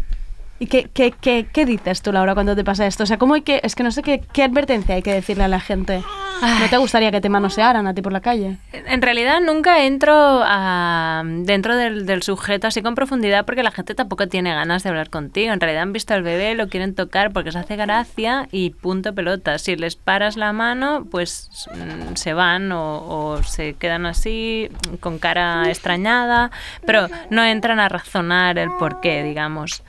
¿Y 0.60 0.66
qué, 0.66 0.88
qué, 0.92 1.12
qué, 1.12 1.46
qué 1.52 1.64
dices 1.64 2.02
tú, 2.02 2.10
Laura, 2.12 2.34
cuando 2.34 2.56
te 2.56 2.64
pasa 2.64 2.86
esto? 2.86 3.04
O 3.04 3.06
sea, 3.06 3.16
¿cómo 3.18 3.34
hay 3.34 3.42
que, 3.42 3.60
es 3.62 3.74
que 3.76 3.82
no 3.84 3.90
sé 3.92 4.02
qué, 4.02 4.22
qué 4.32 4.42
advertencia 4.42 4.96
hay 4.96 5.02
que 5.02 5.12
decirle 5.12 5.44
a 5.44 5.48
la 5.48 5.60
gente. 5.60 6.02
¿No 6.40 6.68
te 6.70 6.76
gustaría 6.76 7.10
que 7.10 7.20
te 7.20 7.28
manosearan 7.28 7.86
a 7.88 7.94
ti 7.94 8.02
por 8.02 8.12
la 8.12 8.20
calle? 8.20 8.58
En 8.72 9.02
realidad 9.02 9.40
nunca 9.44 9.84
entro 9.84 10.12
a- 10.44 11.22
dentro 11.24 11.74
del, 11.76 12.06
del 12.06 12.22
sujeto 12.22 12.68
así 12.68 12.80
con 12.80 12.94
profundidad 12.94 13.44
porque 13.44 13.64
la 13.64 13.72
gente 13.72 13.94
tampoco 13.96 14.28
tiene 14.28 14.54
ganas 14.54 14.84
de 14.84 14.88
hablar 14.90 15.10
contigo. 15.10 15.52
En 15.52 15.60
realidad 15.60 15.82
han 15.82 15.92
visto 15.92 16.14
al 16.14 16.22
bebé, 16.22 16.54
lo 16.54 16.68
quieren 16.68 16.94
tocar 16.94 17.32
porque 17.32 17.50
se 17.50 17.58
hace 17.58 17.74
gracia 17.76 18.46
y 18.52 18.70
punto 18.70 19.14
pelota. 19.16 19.58
Si 19.58 19.74
les 19.74 19.96
paras 19.96 20.36
la 20.36 20.52
mano, 20.52 21.06
pues 21.10 21.50
mm, 21.74 22.14
se 22.14 22.34
van 22.34 22.70
o, 22.70 22.98
o 23.34 23.42
se 23.42 23.74
quedan 23.74 24.06
así 24.06 24.68
con 25.00 25.18
cara 25.18 25.68
extrañada, 25.68 26.52
pero 26.86 27.08
no 27.30 27.42
entran 27.44 27.80
a 27.80 27.88
razonar 27.88 28.58
el 28.58 28.70
por 28.78 29.00
qué, 29.00 29.24
digamos. 29.24 29.82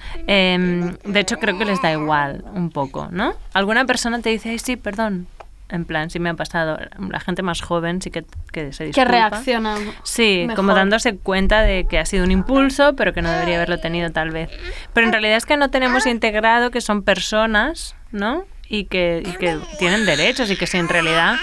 Em, 0.59 0.97
de 1.13 1.19
hecho, 1.19 1.37
creo 1.37 1.57
que 1.57 1.65
les 1.65 1.81
da 1.81 1.91
igual 1.91 2.43
un 2.53 2.69
poco, 2.69 3.07
¿no? 3.11 3.33
Alguna 3.53 3.85
persona 3.85 4.21
te 4.21 4.29
dice, 4.29 4.49
Ay, 4.49 4.59
sí, 4.59 4.75
perdón. 4.75 5.27
En 5.71 5.85
plan, 5.85 6.09
sí 6.09 6.17
me 6.19 6.29
ha 6.29 6.33
pasado. 6.33 6.79
La 7.11 7.19
gente 7.19 7.43
más 7.43 7.61
joven 7.61 8.01
sí 8.01 8.09
que, 8.09 8.25
que 8.51 8.73
se 8.73 8.85
Que 8.85 8.87
disculpa. 8.87 9.11
reacciona. 9.11 9.75
Sí, 10.03 10.45
mejor. 10.47 10.55
como 10.55 10.73
dándose 10.73 11.15
cuenta 11.17 11.61
de 11.61 11.85
que 11.87 11.99
ha 11.99 12.05
sido 12.07 12.23
un 12.23 12.31
impulso, 12.31 12.95
pero 12.95 13.13
que 13.13 13.21
no 13.21 13.29
debería 13.29 13.57
haberlo 13.57 13.79
tenido 13.79 14.09
tal 14.11 14.31
vez. 14.31 14.49
Pero 14.93 15.05
en 15.05 15.13
realidad 15.13 15.37
es 15.37 15.45
que 15.45 15.57
no 15.57 15.69
tenemos 15.69 16.07
integrado 16.07 16.71
que 16.71 16.81
son 16.81 17.03
personas, 17.03 17.95
¿no? 18.11 18.45
Y 18.67 18.85
que, 18.85 19.21
y 19.23 19.31
que 19.33 19.59
tienen 19.77 20.07
derechos 20.07 20.49
y 20.49 20.55
que 20.57 20.65
si 20.65 20.77
en 20.77 20.87
realidad 20.89 21.35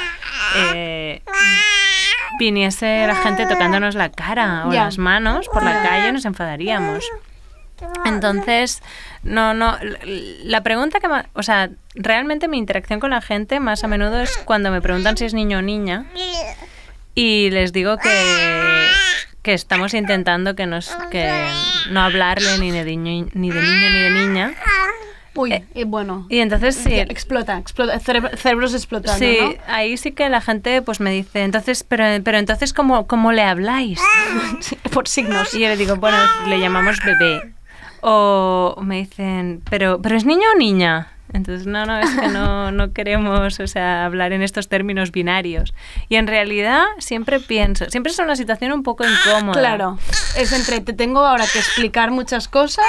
eh, 0.57 1.23
viniese 2.39 3.07
la 3.07 3.14
gente 3.17 3.47
tocándonos 3.47 3.95
la 3.95 4.11
cara 4.11 4.64
o 4.67 4.73
las 4.73 4.99
manos 4.99 5.49
por 5.53 5.62
la 5.62 5.83
calle 5.83 6.12
nos 6.12 6.25
enfadaríamos. 6.25 7.05
Entonces, 8.05 8.83
no, 9.22 9.55
no, 9.55 9.77
la 10.45 10.62
pregunta 10.62 11.01
que 11.01 11.09
más, 11.09 11.27
o 11.35 11.43
sea, 11.43 11.70
realmente 11.95 12.49
mi 12.49 12.59
interacción 12.59 13.01
con 13.01 13.11
la 13.11 13.20
gente 13.20 13.61
más 13.61 13.85
a 13.85 13.89
menudo 13.89 14.20
es 14.20 14.37
cuando 14.45 14.70
me 14.70 14.81
preguntan 14.81 15.16
si 15.16 15.24
es 15.24 15.35
niño 15.35 15.59
o 15.59 15.62
niña 15.62 16.07
y 17.14 17.51
les 17.51 17.72
digo 17.72 17.97
que, 17.99 18.89
que 19.43 19.55
estamos 19.55 19.95
intentando 19.95 20.55
que, 20.55 20.66
nos, 20.66 20.91
que 21.11 21.31
no 21.91 22.01
hablarle 22.03 22.59
ni 22.59 22.70
de, 22.70 22.85
niño, 22.85 23.29
ni 23.35 23.51
de 23.51 23.61
niño 23.62 23.91
ni 23.91 23.99
de 24.01 24.11
niña. 24.11 24.55
Uy, 25.35 25.53
eh, 25.53 25.85
bueno. 25.87 26.27
Y 26.31 26.39
entonces 26.39 26.74
sí, 26.77 26.95
Explota, 26.95 27.59
explota, 27.59 27.99
cerebro- 28.01 28.35
cerebros 28.39 28.72
explotando, 28.72 29.18
Sí, 29.18 29.37
¿no? 29.39 29.53
ahí 29.68 29.99
sí 29.99 30.12
que 30.12 30.31
la 30.31 30.41
gente 30.41 30.81
pues 30.81 30.99
me 30.99 31.11
dice, 31.11 31.43
entonces, 31.43 31.85
pero, 31.85 32.05
pero 32.24 32.39
entonces 32.39 32.72
¿cómo, 32.72 33.07
cómo 33.07 33.33
le 33.33 33.43
habláis? 33.43 34.01
Por 34.93 35.07
signos. 35.09 35.53
Y 35.53 35.61
yo 35.61 35.68
le 35.68 35.77
digo, 35.77 35.97
bueno, 35.97 36.16
le 36.49 36.59
llamamos 36.59 37.01
bebé. 37.05 37.53
O 38.01 38.81
me 38.83 38.99
dicen, 38.99 39.63
pero, 39.69 40.01
pero 40.03 40.17
es 40.17 40.25
niño 40.25 40.47
o 40.55 40.59
niña. 40.59 41.09
Entonces, 41.33 41.67
no, 41.67 41.85
no, 41.87 41.99
es 41.99 42.11
que 42.11 42.29
no, 42.29 42.71
no 42.71 42.93
queremos 42.93 43.59
o 43.61 43.67
sea, 43.67 44.05
hablar 44.05 44.33
en 44.33 44.43
estos 44.43 44.69
términos 44.69 45.11
binarios. 45.13 45.75
Y 46.09 46.17
en 46.17 46.27
realidad 46.27 46.85
siempre 46.99 47.41
pienso, 47.41 47.91
siempre 47.91 48.13
es 48.13 48.19
una 48.19 48.37
situación 48.37 48.73
un 48.73 48.83
poco 48.83 49.05
incómoda. 49.05 49.59
Claro, 49.59 49.99
es 50.37 50.53
entre 50.53 50.81
te 50.81 50.93
tengo 50.93 51.21
ahora 51.21 51.45
que 51.53 51.59
explicar 51.59 52.11
muchas 52.11 52.49
cosas 52.49 52.85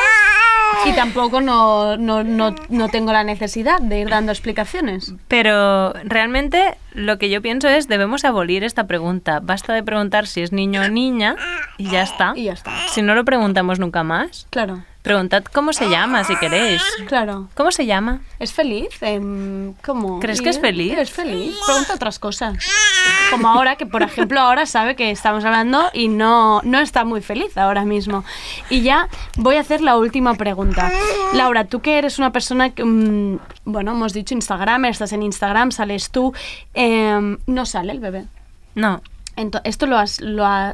y 0.86 0.94
tampoco 0.94 1.42
no, 1.42 1.98
no, 1.98 2.24
no, 2.24 2.54
no 2.70 2.90
tengo 2.90 3.12
la 3.12 3.24
necesidad 3.24 3.80
de 3.82 4.00
ir 4.00 4.10
dando 4.10 4.32
explicaciones. 4.32 5.14
Pero 5.28 5.94
realmente 6.04 6.78
lo 6.94 7.18
que 7.18 7.30
yo 7.30 7.42
pienso 7.42 7.68
es, 7.68 7.88
debemos 7.88 8.24
abolir 8.24 8.64
esta 8.64 8.86
pregunta. 8.88 9.40
Basta 9.42 9.74
de 9.74 9.84
preguntar 9.84 10.28
si 10.28 10.42
es 10.42 10.52
niño 10.52 10.84
o 10.84 10.88
niña 10.90 11.36
y 11.78 11.90
ya 11.90 12.04
está. 12.04 12.34
Y 12.36 12.46
ya 12.46 12.54
está. 12.54 12.72
Si 12.90 13.02
no 13.02 13.16
lo 13.16 13.26
preguntamos 13.26 13.80
nunca 13.80 14.04
más, 14.04 14.48
Claro, 14.50 14.84
preguntad 15.08 15.44
cómo 15.54 15.72
se 15.72 15.90
llama 15.90 16.24
si 16.26 16.36
queréis. 16.36 16.84
claro. 17.08 17.48
¿Cómo 17.56 17.72
se 17.72 17.86
llama? 17.86 18.20
¿Es 18.40 18.52
feliz? 18.54 18.90
Em, 19.02 19.74
¿Cómo? 19.86 20.20
¿Crees 20.20 20.42
¿Y 20.42 20.44
que 20.44 20.50
es 20.50 20.60
feliz? 20.60 20.98
Es 20.98 21.12
feliz. 21.12 21.56
Pregunta 21.66 21.94
otras 21.96 22.20
cosas. 22.20 22.58
Como 23.32 23.48
ahora, 23.48 23.78
que 23.78 23.86
por 23.86 24.04
ejemplo 24.04 24.40
ahora 24.40 24.66
sabe 24.66 24.96
que 24.96 25.10
estamos 25.12 25.46
hablando 25.46 25.90
y 25.94 26.10
no, 26.10 26.62
no 26.64 26.80
está 26.80 27.06
muy 27.06 27.22
feliz 27.22 27.58
ahora 27.58 27.86
mismo. 27.86 28.26
Y 28.70 28.82
ya 28.82 29.08
voy 29.38 29.56
a 29.56 29.62
hacer 29.62 29.82
la 29.82 29.98
última 29.98 30.36
pregunta. 30.36 30.92
Laura, 31.34 31.66
tú 31.66 31.80
que 31.80 31.98
eres 31.98 32.20
una 32.20 32.32
persona 32.32 32.72
que, 32.72 32.84
mm, 32.84 33.40
bueno, 33.66 33.92
hemos 33.92 34.14
dicho 34.14 34.34
Instagram, 34.34 34.86
estás 34.86 35.14
en 35.14 35.24
Instagram, 35.24 35.72
sales 35.72 36.12
tú, 36.12 36.34
em, 36.74 37.38
no 37.48 37.66
sale 37.66 37.94
el 37.94 38.00
bebé. 38.00 38.26
No. 38.76 39.02
¿Esto 39.64 39.86
lo 39.86 39.98
has, 39.98 40.20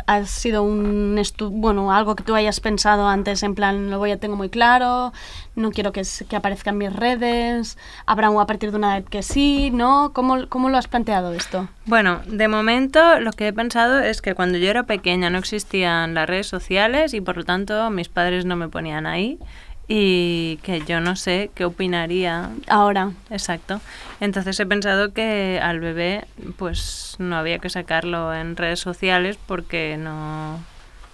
ha, 0.08 0.26
sido 0.26 0.64
un 0.64 1.18
estu- 1.18 1.50
bueno, 1.52 1.92
algo 1.92 2.16
que 2.16 2.24
tú 2.24 2.34
hayas 2.34 2.62
pensado 2.62 3.10
antes, 3.10 3.44
en 3.44 3.56
plan, 3.56 3.90
lo 3.90 4.00
voy 4.00 4.12
a 4.12 4.18
tengo 4.18 4.38
muy 4.38 4.48
claro, 4.48 5.12
no 5.58 5.72
quiero 5.72 5.92
que, 5.92 6.04
que 6.30 6.36
aparezca 6.38 6.70
en 6.70 6.78
mis 6.78 6.94
redes, 6.94 7.78
habrá 8.06 8.30
un 8.30 8.42
a 8.42 8.48
partir 8.48 8.72
de 8.72 8.78
una 8.78 8.98
edad 8.98 9.06
que 9.06 9.22
sí, 9.22 9.70
¿no? 9.70 10.12
¿Cómo, 10.14 10.48
cómo 10.48 10.70
lo 10.70 10.78
has 10.78 10.88
planteado 10.88 11.34
esto? 11.34 11.68
Bueno, 11.86 12.22
de 12.26 12.48
momento 12.48 13.20
lo 13.20 13.34
que 13.34 13.48
he 13.48 13.54
pensado 13.54 14.00
es 14.00 14.22
que 14.22 14.34
cuando 14.34 14.58
yo 14.58 14.70
era 14.70 14.84
pequeña 14.84 15.30
no 15.30 15.40
existían 15.40 16.14
las 16.14 16.30
redes 16.30 16.48
sociales 16.48 17.14
y 17.14 17.20
por 17.20 17.36
lo 17.36 17.44
tanto 17.44 17.90
mis 17.90 18.08
padres 18.08 18.46
no 18.46 18.56
me 18.56 18.70
ponían 18.70 19.06
ahí 19.06 19.40
y 19.88 20.58
que 20.64 20.82
yo 20.82 21.02
no 21.02 21.16
sé 21.16 21.52
qué 21.56 21.66
opinaría. 21.66 22.50
Ahora. 22.68 23.12
Exacto. 23.30 23.82
Entonces 24.20 24.60
he 24.60 24.66
pensado 24.66 25.14
que 25.14 25.60
al 25.62 25.80
bebé 25.82 26.26
pues 26.58 27.16
no 27.20 27.36
había 27.36 27.60
que 27.60 27.70
sacarlo 27.70 28.34
en 28.34 28.56
redes 28.56 28.80
sociales 28.80 29.38
porque 29.46 29.98
no, 30.00 30.60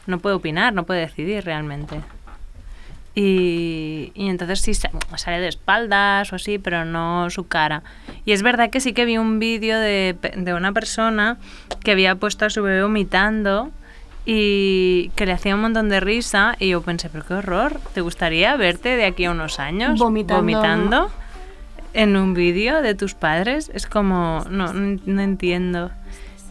no 0.06 0.20
puede 0.20 0.36
opinar, 0.36 0.74
no 0.74 0.84
puede 0.84 1.02
decidir 1.02 1.44
realmente. 1.46 2.02
Y, 3.16 4.12
y 4.14 4.30
entonces 4.30 4.62
sí 4.62 4.74
sa- 4.74 4.92
sale 5.18 5.40
de 5.40 5.48
espaldas 5.48 6.32
o 6.32 6.36
así, 6.36 6.58
pero 6.60 6.86
no 6.86 7.30
su 7.32 7.48
cara. 7.48 7.82
Y 8.24 8.32
es 8.34 8.44
verdad 8.44 8.70
que 8.70 8.80
sí 8.80 8.94
que 8.94 9.06
vi 9.06 9.18
un 9.18 9.40
vídeo 9.40 9.78
de, 9.80 10.16
de 10.38 10.54
una 10.54 10.72
persona 10.72 11.38
que 11.84 11.92
había 11.92 12.16
puesto 12.16 12.46
a 12.46 12.50
su 12.50 12.62
bebé 12.62 12.84
vomitando 12.84 13.72
y 14.32 15.10
que 15.16 15.26
le 15.26 15.32
hacía 15.32 15.56
un 15.56 15.62
montón 15.62 15.90
de 15.90 16.00
risa 16.00 16.56
y 16.60 16.70
yo 16.70 16.84
pensé, 16.84 17.10
pero 17.10 17.26
qué 17.26 17.34
horror, 17.34 17.82
¿te 17.96 18.02
gustaría 18.02 18.56
verte 18.58 18.96
de 18.96 19.06
aquí 19.06 19.26
a 19.26 19.32
unos 19.32 19.58
años 19.58 19.98
Vomitando. 19.98 20.42
vomitando 20.44 21.12
en 21.94 22.16
un 22.16 22.36
vídeo 22.36 22.84
de 22.84 22.94
tus 22.94 23.16
padres? 23.16 23.72
Es 23.74 23.88
como, 23.88 24.46
no, 24.52 24.72
no, 24.72 25.22
entiendo. 25.24 25.90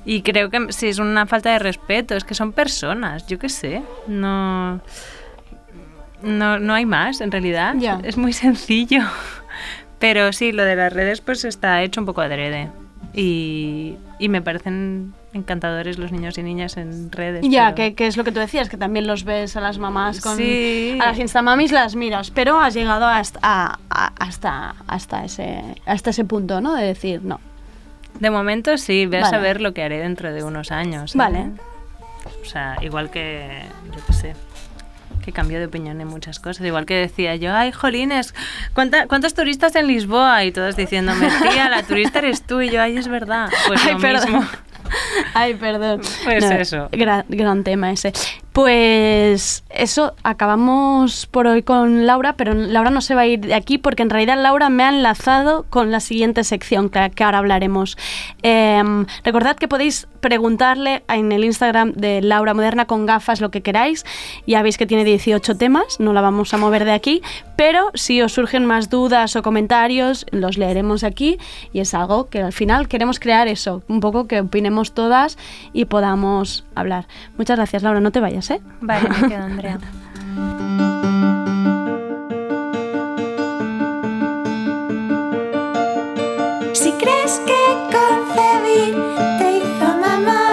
Y 0.05 0.23
creo 0.23 0.51
que 0.51 0.73
sí 0.73 0.89
es 0.89 0.99
una 0.99 1.27
falta 1.27 1.53
de 1.53 1.61
respeto, 1.61 2.17
es 2.17 2.25
que 2.25 2.35
son 2.35 2.51
personas, 2.51 3.29
yo 3.29 3.39
qué 3.39 3.49
sé, 3.49 3.83
no... 4.09 4.81
No, 6.21 6.59
no 6.59 6.75
hay 6.75 6.85
más, 6.85 7.21
en 7.21 7.31
realidad. 7.31 7.77
Ya. 7.79 8.01
Es 8.03 8.17
muy 8.17 8.33
sencillo. 8.33 9.03
Pero 10.01 10.33
sí, 10.33 10.51
lo 10.51 10.65
de 10.65 10.75
las 10.75 10.93
redes 10.93 11.21
pues 11.21 11.45
está 11.45 11.81
hecho 11.85 12.01
un 12.01 12.07
poco 12.07 12.23
adrede. 12.23 12.71
Y, 13.15 13.95
y 14.19 14.29
me 14.29 14.43
parecen 14.43 15.15
encantadores 15.35 15.99
los 15.99 16.11
niños 16.11 16.39
y 16.39 16.43
niñas 16.43 16.77
en 16.77 17.13
redes. 17.13 17.45
Ya, 17.49 17.67
pero- 17.67 17.75
que, 17.77 17.95
que 17.95 18.07
es 18.07 18.17
lo 18.17 18.25
que 18.25 18.33
tú 18.33 18.41
decías, 18.41 18.69
que 18.69 18.77
también 18.77 19.07
los 19.07 19.25
ves 19.25 19.57
a 19.57 19.61
las 19.61 19.79
mamás 19.79 20.21
con... 20.21 20.37
Sí. 20.37 20.99
A 21.01 21.07
las 21.07 21.19
instamamis 21.19 21.71
las 21.73 21.95
miras, 21.97 22.31
pero 22.31 22.59
has 22.61 22.75
llegado 22.75 23.07
hasta, 23.07 23.39
a- 23.43 23.79
a- 23.91 24.13
hasta, 24.19 24.75
hasta, 24.87 25.25
ese, 25.25 25.63
hasta 25.87 26.11
ese 26.11 26.25
punto, 26.25 26.61
¿no? 26.61 26.75
De 26.75 26.85
decir, 26.85 27.23
no. 27.23 27.41
De 28.21 28.31
momento 28.31 28.77
sí, 28.79 29.07
voy 29.07 29.19
a 29.19 29.25
saber 29.27 29.61
lo 29.61 29.75
que 29.75 29.83
haré 29.83 29.99
dentro 29.99 30.33
de 30.33 30.43
unos 30.43 30.73
años. 30.73 31.15
¿eh? 31.15 31.19
Vale. 31.19 31.51
O 32.43 32.45
sea, 32.45 32.77
igual 32.81 33.11
que, 33.11 33.63
yo 33.95 34.01
qué 34.07 34.13
sé, 34.13 34.35
que 35.25 35.33
cambio 35.33 35.59
de 35.61 35.67
opinión 35.67 36.01
en 36.01 36.09
muchas 36.09 36.41
cosas. 36.41 36.67
Igual 36.67 36.85
que 36.87 36.95
decía 36.95 37.37
yo, 37.37 37.55
ay, 37.55 37.71
jolines, 37.71 38.35
¿cuánta- 38.75 39.07
¿cuántos 39.07 39.35
turistas 39.35 39.77
en 39.77 39.87
Lisboa? 39.87 40.43
Y 40.45 40.53
todos 40.53 40.75
diciéndome, 40.75 41.29
tía, 41.53 41.69
la 41.69 41.83
turista 41.83 42.19
eres 42.21 42.43
tú. 42.43 42.61
Y 42.63 42.71
yo, 42.71 42.81
ay, 42.83 42.97
es 42.97 43.07
verdad. 43.09 43.51
Pues 43.69 43.81
Ay, 43.87 43.93
lo 43.93 43.99
perdón. 44.01 44.33
mismo. 44.33 44.47
Ay, 45.35 45.55
perdón. 45.55 46.01
Pues 46.25 46.45
eso. 46.45 46.89
Gran, 46.93 47.25
gran 47.29 47.65
tema 47.65 47.91
ese. 47.93 48.13
Pues 48.59 49.63
eso, 49.71 50.15
acabamos 50.25 51.27
por 51.27 51.47
hoy 51.47 51.63
con 51.63 52.07
Laura, 52.07 52.33
pero 52.33 52.55
Laura 52.55 52.91
no 52.91 53.01
se 53.01 53.15
va 53.15 53.21
a 53.21 53.27
ir 53.29 53.39
de 53.39 53.55
aquí 53.55 53.79
porque 53.79 54.03
en 54.03 54.11
realidad 54.11 54.37
Laura 54.37 54.69
me 54.69 54.83
ha 54.83 54.89
enlazado 54.89 55.67
con 55.71 55.93
la 55.93 56.01
siguiente 56.01 56.43
sección 56.43 56.91
que, 56.91 57.23
ahora 57.23 57.39
hablaremos. 57.39 57.97
Em, 58.43 59.07
recordad 59.23 59.55
que 59.55 59.69
podéis 59.69 60.09
preguntarle 60.19 61.05
en 61.09 61.31
el 61.31 61.45
Instagram 61.45 61.93
de 61.93 62.21
Laura 62.21 62.53
Moderna 62.53 62.87
con 62.87 63.07
gafas 63.07 63.41
lo 63.41 63.53
que 63.53 63.63
queráis. 63.63 64.05
Ya 64.47 64.63
veis 64.63 64.77
que 64.77 64.87
tiene 64.87 65.05
18 65.05 65.57
temas, 65.57 66.01
no 66.01 66.13
la 66.13 66.21
vamos 66.21 66.53
a 66.53 66.57
mover 66.57 66.85
de 66.85 66.93
aquí, 66.93 67.23
pero 67.57 67.91
si 67.95 68.21
os 68.23 68.33
surgen 68.33 68.67
más 68.67 68.91
dudas 68.91 69.37
o 69.37 69.43
comentarios, 69.43 70.27
los 70.33 70.59
leeremos 70.59 71.05
aquí 71.05 71.39
y 71.73 71.81
es 71.81 71.95
algo 71.95 72.29
que 72.29 72.43
al 72.43 72.53
final 72.53 72.89
queremos 72.89 73.21
crear 73.21 73.49
eso, 73.49 73.83
un 73.89 74.01
poco 74.01 74.27
que 74.27 74.41
opinemos 74.41 74.93
todas 74.95 75.39
y 75.73 75.85
podamos 75.85 76.65
hablar. 76.75 77.07
Muchas 77.37 77.57
gracias, 77.57 77.83
Laura, 77.83 78.01
no 78.01 78.11
te 78.11 78.21
vayas, 78.21 78.48
¿eh? 78.51 78.61
Vale, 78.81 79.09
me 79.09 79.29
quedo, 79.29 79.43
Andrea. 79.45 79.79
Si 86.73 86.93
crees 86.93 87.41
que 87.47 87.61
concebir 87.93 88.95
te 89.39 89.59
hizo 89.59 89.89
mamá, 90.05 90.47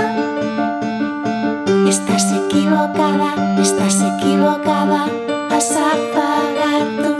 estás 1.88 2.32
equivocada, 2.32 3.36
estás 3.62 4.02
equivocada, 4.02 5.08
vas 5.50 5.72
a 5.72 5.92
pagar 6.16 6.88
tus 6.98 7.15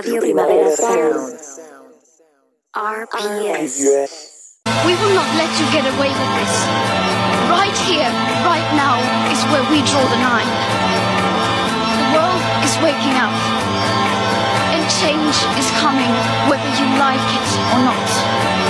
Radio 0.00 0.20
Primavera 0.22 0.72
Sound. 0.72 1.36
RPS. 2.72 3.84
We 4.88 4.96
will 4.96 5.12
not 5.12 5.28
let 5.36 5.52
you 5.60 5.66
get 5.76 5.84
away 5.84 6.08
with 6.08 6.32
this. 6.40 6.54
Right 7.52 7.76
here, 7.84 8.08
right 8.48 8.64
now, 8.80 8.96
is 9.28 9.40
where 9.52 9.60
we 9.68 9.84
draw 9.84 10.00
the 10.00 10.20
line. 10.24 10.48
The 12.00 12.16
world 12.16 12.40
is 12.64 12.72
waking 12.80 13.12
up. 13.20 13.36
And 14.72 14.80
change 15.04 15.36
is 15.60 15.68
coming, 15.76 16.08
whether 16.48 16.70
you 16.80 16.86
like 16.96 17.20
it 17.36 17.48
or 17.68 17.84
not. 17.84 18.69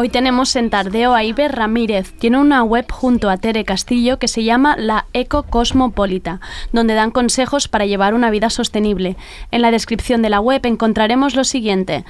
Hoy 0.00 0.10
tenemos 0.10 0.54
en 0.54 0.70
Tardeo 0.70 1.12
a 1.12 1.24
Iber 1.24 1.50
Ramírez. 1.50 2.12
Tiene 2.12 2.38
una 2.38 2.62
web 2.62 2.88
junto 2.88 3.28
a 3.28 3.36
Tere 3.36 3.64
Castillo 3.64 4.20
que 4.20 4.28
se 4.28 4.44
llama 4.44 4.76
La 4.78 5.06
Eco 5.12 5.42
Cosmopolita, 5.42 6.40
donde 6.72 6.94
dan 6.94 7.10
consejos 7.10 7.66
para 7.66 7.84
llevar 7.84 8.14
una 8.14 8.30
vida 8.30 8.48
sostenible. 8.48 9.16
En 9.50 9.60
la 9.60 9.72
descripción 9.72 10.22
de 10.22 10.30
la 10.30 10.38
web 10.38 10.64
encontraremos 10.66 11.34
lo 11.34 11.42
siguiente. 11.42 12.04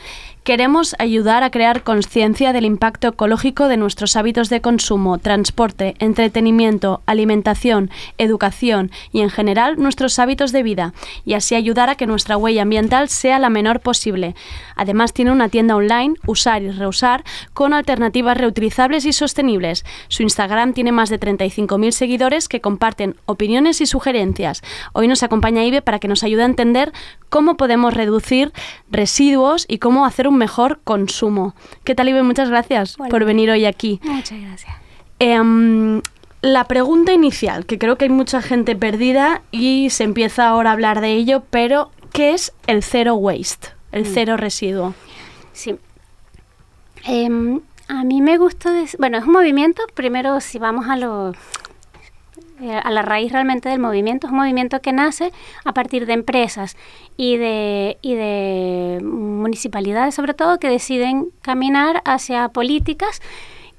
Queremos 0.48 0.96
ayudar 0.98 1.42
a 1.42 1.50
crear 1.50 1.82
conciencia 1.82 2.54
del 2.54 2.64
impacto 2.64 3.08
ecológico 3.08 3.68
de 3.68 3.76
nuestros 3.76 4.16
hábitos 4.16 4.48
de 4.48 4.62
consumo, 4.62 5.18
transporte, 5.18 5.94
entretenimiento, 5.98 7.02
alimentación, 7.04 7.90
educación 8.16 8.90
y 9.12 9.20
en 9.20 9.28
general 9.28 9.76
nuestros 9.76 10.18
hábitos 10.18 10.50
de 10.52 10.62
vida 10.62 10.94
y 11.26 11.34
así 11.34 11.54
ayudar 11.54 11.90
a 11.90 11.96
que 11.96 12.06
nuestra 12.06 12.38
huella 12.38 12.62
ambiental 12.62 13.10
sea 13.10 13.38
la 13.38 13.50
menor 13.50 13.80
posible. 13.80 14.34
Además 14.74 15.12
tiene 15.12 15.32
una 15.32 15.50
tienda 15.50 15.76
online, 15.76 16.14
Usar 16.24 16.62
y 16.62 16.70
Reusar, 16.70 17.24
con 17.52 17.74
alternativas 17.74 18.38
reutilizables 18.38 19.04
y 19.04 19.12
sostenibles. 19.12 19.84
Su 20.08 20.22
Instagram 20.22 20.72
tiene 20.72 20.92
más 20.92 21.10
de 21.10 21.20
35.000 21.20 21.90
seguidores 21.90 22.48
que 22.48 22.62
comparten 22.62 23.16
opiniones 23.26 23.82
y 23.82 23.86
sugerencias. 23.86 24.62
Hoy 24.94 25.08
nos 25.08 25.22
acompaña 25.22 25.62
Ibe 25.62 25.82
para 25.82 25.98
que 25.98 26.08
nos 26.08 26.22
ayude 26.22 26.44
a 26.44 26.46
entender 26.46 26.94
cómo 27.28 27.58
podemos 27.58 27.92
reducir 27.92 28.54
residuos 28.90 29.66
y 29.68 29.76
cómo 29.76 30.06
hacer 30.06 30.26
un 30.26 30.37
mejor 30.38 30.80
consumo. 30.84 31.54
¿Qué 31.84 31.94
tal, 31.94 32.08
Ibe? 32.08 32.22
Muchas 32.22 32.48
gracias 32.48 32.96
por 33.10 33.24
venir 33.26 33.50
hoy 33.50 33.66
aquí. 33.66 34.00
Muchas 34.04 34.40
gracias. 34.40 34.72
Em, 35.18 36.00
la 36.40 36.64
pregunta 36.64 37.12
inicial, 37.12 37.66
que 37.66 37.78
creo 37.78 37.98
que 37.98 38.04
hay 38.06 38.10
mucha 38.10 38.40
gente 38.40 38.74
perdida 38.76 39.42
y 39.50 39.90
se 39.90 40.04
empieza 40.04 40.48
ahora 40.48 40.70
a 40.70 40.72
hablar 40.72 41.00
de 41.00 41.12
ello, 41.12 41.42
pero 41.50 41.90
¿qué 42.12 42.32
es 42.32 42.52
el 42.66 42.82
zero 42.82 43.14
waste? 43.16 43.68
El 43.92 44.02
Mm. 44.04 44.10
cero 44.14 44.36
residuo. 44.36 44.94
Sí. 45.52 45.76
Em, 47.04 47.60
a 47.88 48.04
mí 48.04 48.20
me 48.22 48.38
gusta, 48.38 48.70
bueno, 48.98 49.18
es 49.18 49.24
un 49.24 49.32
movimiento, 49.32 49.82
primero 49.94 50.40
si 50.40 50.58
vamos 50.58 50.86
a 50.88 50.96
lo 50.96 51.32
eh, 52.60 52.80
a 52.82 52.90
la 52.90 53.02
raíz 53.02 53.32
realmente 53.32 53.68
del 53.68 53.78
movimiento, 53.78 54.26
es 54.26 54.32
un 54.32 54.38
movimiento 54.38 54.80
que 54.80 54.92
nace 54.92 55.32
a 55.64 55.72
partir 55.72 56.06
de 56.06 56.12
empresas 56.14 56.76
y 57.16 57.36
de, 57.36 57.98
y 58.02 58.14
de 58.14 59.00
municipalidades 59.02 60.14
sobre 60.14 60.34
todo 60.34 60.58
que 60.58 60.68
deciden 60.68 61.28
caminar 61.42 62.02
hacia 62.04 62.48
políticas 62.48 63.20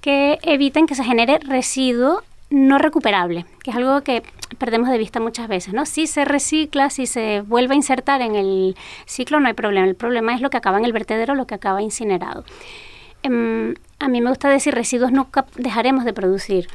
que 0.01 0.39
eviten 0.43 0.87
que 0.87 0.95
se 0.95 1.03
genere 1.03 1.39
residuo 1.39 2.23
no 2.49 2.79
recuperable, 2.79 3.45
que 3.63 3.71
es 3.71 3.77
algo 3.77 4.01
que 4.01 4.23
perdemos 4.57 4.89
de 4.89 4.97
vista 4.97 5.19
muchas 5.19 5.47
veces, 5.47 5.73
¿no? 5.73 5.85
Si 5.85 6.07
se 6.07 6.25
recicla, 6.25 6.89
si 6.89 7.05
se 7.05 7.41
vuelve 7.41 7.73
a 7.73 7.77
insertar 7.77 8.21
en 8.21 8.35
el 8.35 8.75
ciclo, 9.05 9.39
no 9.39 9.47
hay 9.47 9.53
problema. 9.53 9.85
El 9.85 9.95
problema 9.95 10.33
es 10.33 10.41
lo 10.41 10.49
que 10.49 10.57
acaba 10.57 10.79
en 10.79 10.85
el 10.85 10.93
vertedero, 10.93 11.35
lo 11.35 11.45
que 11.45 11.55
acaba 11.55 11.81
incinerado. 11.81 12.43
Em, 13.21 13.75
a 13.99 14.07
mí 14.07 14.21
me 14.21 14.29
gusta 14.29 14.49
decir 14.49 14.73
residuos 14.73 15.11
nunca 15.11 15.45
dejaremos 15.55 16.05
de 16.05 16.13
producir. 16.13 16.67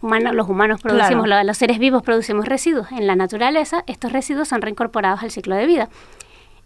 Humano- 0.00 0.32
los 0.32 0.48
humanos 0.48 0.80
producimos, 0.80 1.24
Claro. 1.24 1.42
lo- 1.42 1.46
los 1.46 1.58
seres 1.58 1.78
vivos 1.78 2.02
producimos 2.02 2.46
residuos. 2.46 2.90
En 2.92 3.06
la 3.06 3.16
naturaleza, 3.16 3.82
estos 3.86 4.12
residuos 4.12 4.48
son 4.48 4.62
reincorporados 4.62 5.22
al 5.22 5.30
ciclo 5.30 5.56
de 5.56 5.66
vida. 5.66 5.88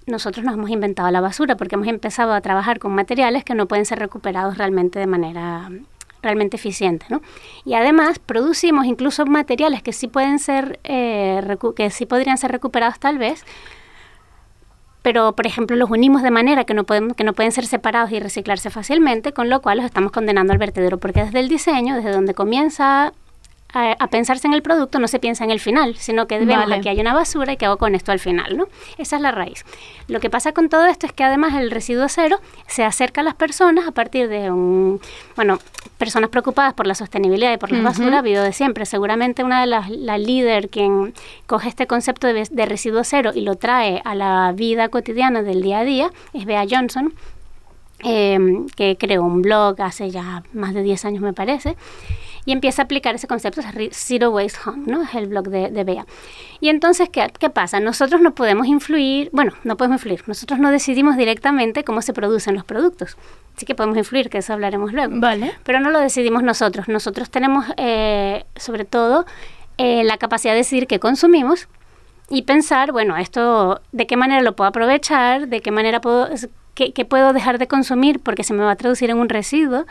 Nosotros 0.06 0.44
nos 0.44 0.54
hemos 0.54 0.68
inventado 0.70 1.10
la 1.10 1.20
basura 1.20 1.56
porque 1.56 1.76
hemos 1.76 1.86
empezado 1.88 2.32
a 2.34 2.40
trabajar 2.40 2.78
con 2.78 2.92
materiales 2.94 3.44
que 3.44 3.54
no 3.54 3.66
pueden 3.66 3.86
ser 3.86 3.98
recuperados 4.00 4.58
realmente 4.58 4.98
de 4.98 5.06
manera 5.06 5.70
realmente 6.22 6.56
eficiente, 6.56 7.04
¿no? 7.08 7.20
Y 7.64 7.74
además 7.74 8.18
producimos 8.20 8.86
incluso 8.86 9.26
materiales 9.26 9.82
que 9.82 9.92
sí 9.92 10.06
pueden 10.08 10.38
ser, 10.38 10.78
eh, 10.84 11.56
que 11.74 11.90
sí 11.90 12.06
podrían 12.06 12.38
ser 12.38 12.52
recuperados 12.52 13.00
tal 13.00 13.18
vez, 13.18 13.44
pero 15.02 15.32
por 15.34 15.46
ejemplo 15.48 15.74
los 15.74 15.90
unimos 15.90 16.22
de 16.22 16.30
manera 16.30 16.62
que 16.64 16.74
no, 16.74 16.84
podemos, 16.84 17.14
que 17.16 17.24
no 17.24 17.32
pueden 17.32 17.50
ser 17.50 17.66
separados 17.66 18.12
y 18.12 18.20
reciclarse 18.20 18.70
fácilmente, 18.70 19.32
con 19.32 19.50
lo 19.50 19.60
cual 19.62 19.78
los 19.78 19.86
estamos 19.86 20.12
condenando 20.12 20.52
al 20.52 20.60
vertedero, 20.60 20.98
porque 20.98 21.24
desde 21.24 21.40
el 21.40 21.48
diseño, 21.48 21.96
desde 21.96 22.12
donde 22.12 22.34
comienza 22.34 23.12
a, 23.74 23.92
a 23.98 24.06
pensarse 24.08 24.46
en 24.46 24.52
el 24.54 24.62
producto, 24.62 24.98
no 24.98 25.08
se 25.08 25.18
piensa 25.18 25.44
en 25.44 25.50
el 25.50 25.60
final, 25.60 25.96
sino 25.96 26.26
que 26.26 26.38
vemos 26.38 26.56
Vale. 26.64 26.76
aquí 26.76 26.88
hay 26.88 27.00
una 27.00 27.14
basura 27.14 27.52
y 27.52 27.56
qué 27.56 27.66
hago 27.66 27.78
con 27.78 27.94
esto 27.94 28.12
al 28.12 28.18
final, 28.18 28.56
¿no? 28.56 28.66
Esa 28.98 29.16
es 29.16 29.22
la 29.22 29.30
raíz. 29.32 29.64
Lo 30.08 30.20
que 30.20 30.30
pasa 30.30 30.52
con 30.52 30.68
todo 30.68 30.86
esto 30.86 31.06
es 31.06 31.12
que 31.12 31.24
además 31.24 31.54
el 31.54 31.70
residuo 31.70 32.08
cero 32.08 32.40
se 32.66 32.84
acerca 32.84 33.20
a 33.22 33.24
las 33.24 33.34
personas 33.34 33.86
a 33.88 33.92
partir 33.92 34.28
de 34.28 34.50
un, 34.50 35.00
bueno, 35.36 35.58
personas 35.98 36.30
preocupadas 36.30 36.74
por 36.74 36.86
la 36.86 36.94
sostenibilidad 36.94 37.52
y 37.52 37.56
por 37.56 37.70
la 37.70 37.78
Ujú. 37.78 37.84
basura, 37.86 38.16
ha 38.16 38.18
habido 38.18 38.42
de 38.42 38.52
siempre. 38.52 38.84
Seguramente 38.86 39.44
una 39.44 39.60
de 39.60 39.66
las, 39.66 39.88
la 39.90 40.18
líder 40.18 40.68
quien 40.68 41.14
coge 41.46 41.68
este 41.68 41.86
concepto 41.86 42.26
de, 42.26 42.46
de 42.50 42.66
residuo 42.66 43.04
cero 43.04 43.30
y 43.34 43.40
lo 43.42 43.56
trae 43.56 44.02
a 44.04 44.14
la 44.14 44.52
vida 44.54 44.88
cotidiana 44.88 45.42
del 45.42 45.62
día 45.62 45.78
a 45.78 45.84
día 45.84 46.10
es 46.32 46.44
Bea 46.44 46.64
Johnson, 46.68 47.14
eh, 48.04 48.38
que 48.76 48.96
creó 48.98 49.22
un 49.22 49.42
blog 49.42 49.80
hace 49.80 50.10
ya 50.10 50.42
más 50.52 50.74
de 50.74 50.82
10 50.82 51.04
años 51.04 51.22
me 51.22 51.32
parece, 51.32 51.76
y 52.44 52.52
empieza 52.52 52.82
a 52.82 52.84
aplicar 52.84 53.14
ese 53.14 53.26
concepto, 53.26 53.60
es 53.60 53.96
Zero 53.96 54.30
Waste 54.30 54.58
Home, 54.66 54.84
¿no? 54.86 55.02
Es 55.02 55.14
el 55.14 55.28
blog 55.28 55.48
de, 55.48 55.70
de 55.70 55.84
Bea. 55.84 56.06
Y 56.60 56.68
entonces, 56.68 57.08
¿qué, 57.08 57.30
¿qué 57.38 57.50
pasa? 57.50 57.80
Nosotros 57.80 58.20
no 58.20 58.34
podemos 58.34 58.66
influir, 58.66 59.30
bueno, 59.32 59.52
no 59.64 59.76
podemos 59.76 59.96
influir, 59.96 60.24
nosotros 60.26 60.58
no 60.58 60.70
decidimos 60.70 61.16
directamente 61.16 61.84
cómo 61.84 62.02
se 62.02 62.12
producen 62.12 62.54
los 62.54 62.64
productos. 62.64 63.16
Sí 63.56 63.66
que 63.66 63.74
podemos 63.74 63.96
influir, 63.96 64.30
que 64.30 64.38
eso 64.38 64.52
hablaremos 64.52 64.92
luego. 64.92 65.14
Vale. 65.16 65.52
Pero 65.62 65.80
no 65.80 65.90
lo 65.90 66.00
decidimos 66.00 66.42
nosotros. 66.42 66.88
Nosotros 66.88 67.30
tenemos, 67.30 67.66
eh, 67.76 68.44
sobre 68.56 68.84
todo, 68.84 69.26
eh, 69.78 70.02
la 70.04 70.16
capacidad 70.16 70.52
de 70.52 70.58
decidir 70.58 70.86
qué 70.86 70.98
consumimos 70.98 71.68
y 72.28 72.42
pensar, 72.42 72.92
bueno, 72.92 73.16
esto, 73.16 73.80
¿de 73.92 74.06
qué 74.06 74.16
manera 74.16 74.40
lo 74.42 74.56
puedo 74.56 74.68
aprovechar? 74.68 75.48
¿De 75.48 75.60
qué 75.60 75.70
manera 75.70 76.00
puedo, 76.00 76.28
qué, 76.74 76.92
qué 76.92 77.04
puedo 77.04 77.32
dejar 77.32 77.58
de 77.58 77.68
consumir 77.68 78.20
porque 78.20 78.42
se 78.42 78.54
me 78.54 78.64
va 78.64 78.72
a 78.72 78.76
traducir 78.76 79.10
en 79.10 79.18
un 79.18 79.28
residuo? 79.28 79.84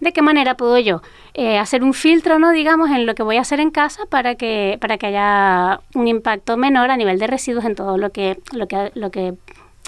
¿De 0.00 0.12
qué 0.12 0.20
manera 0.22 0.56
puedo 0.56 0.78
yo 0.78 1.00
eh, 1.34 1.58
hacer 1.58 1.82
un 1.82 1.94
filtro, 1.94 2.38
no 2.38 2.50
digamos, 2.50 2.90
en 2.90 3.06
lo 3.06 3.14
que 3.14 3.22
voy 3.22 3.38
a 3.38 3.40
hacer 3.40 3.60
en 3.60 3.70
casa 3.70 4.04
para 4.06 4.34
que, 4.34 4.76
para 4.80 4.98
que 4.98 5.06
haya 5.06 5.80
un 5.94 6.06
impacto 6.06 6.56
menor 6.56 6.90
a 6.90 6.96
nivel 6.96 7.18
de 7.18 7.26
residuos 7.26 7.64
en 7.64 7.74
todo 7.74 7.96
lo 7.96 8.10
que, 8.12 8.38
lo 8.52 8.68
que, 8.68 8.92
lo 8.94 9.10
que 9.10 9.34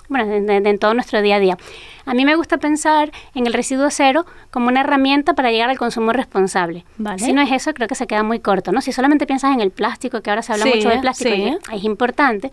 bueno, 0.09 0.33
en 0.33 0.79
todo 0.79 0.95
nuestro 0.95 1.21
día 1.21 1.37
a 1.37 1.39
día. 1.39 1.59
A 2.07 2.15
mí 2.15 2.25
me 2.25 2.35
gusta 2.35 2.57
pensar 2.57 3.13
en 3.35 3.47
el 3.47 3.53
residuo 3.53 3.91
cero 3.91 4.25
como 4.51 4.69
una 4.69 4.81
herramienta 4.81 5.35
para 5.35 5.51
llegar 5.51 5.69
al 5.69 5.77
consumo 5.77 6.13
responsable. 6.15 6.87
Vale. 6.97 7.19
Si 7.19 7.35
no 7.35 7.43
es 7.43 7.53
eso, 7.53 7.75
creo 7.75 7.89
que 7.89 7.95
se 7.95 8.07
queda 8.07 8.23
muy 8.23 8.41
corto, 8.41 8.73
¿no? 8.73 8.81
Si 8.81 8.93
solamente 8.93 9.27
piensas 9.27 9.53
en 9.53 9.61
el 9.61 9.71
plástico, 9.71 10.23
que 10.23 10.31
ahora 10.31 10.41
se 10.41 10.53
habla 10.55 10.65
Sí, 10.65 10.73
mucho 10.77 10.89
de 10.89 10.99
plástico, 11.01 11.35
sí. 11.35 11.59
y 11.73 11.77
es 11.77 11.85
importante, 11.85 12.51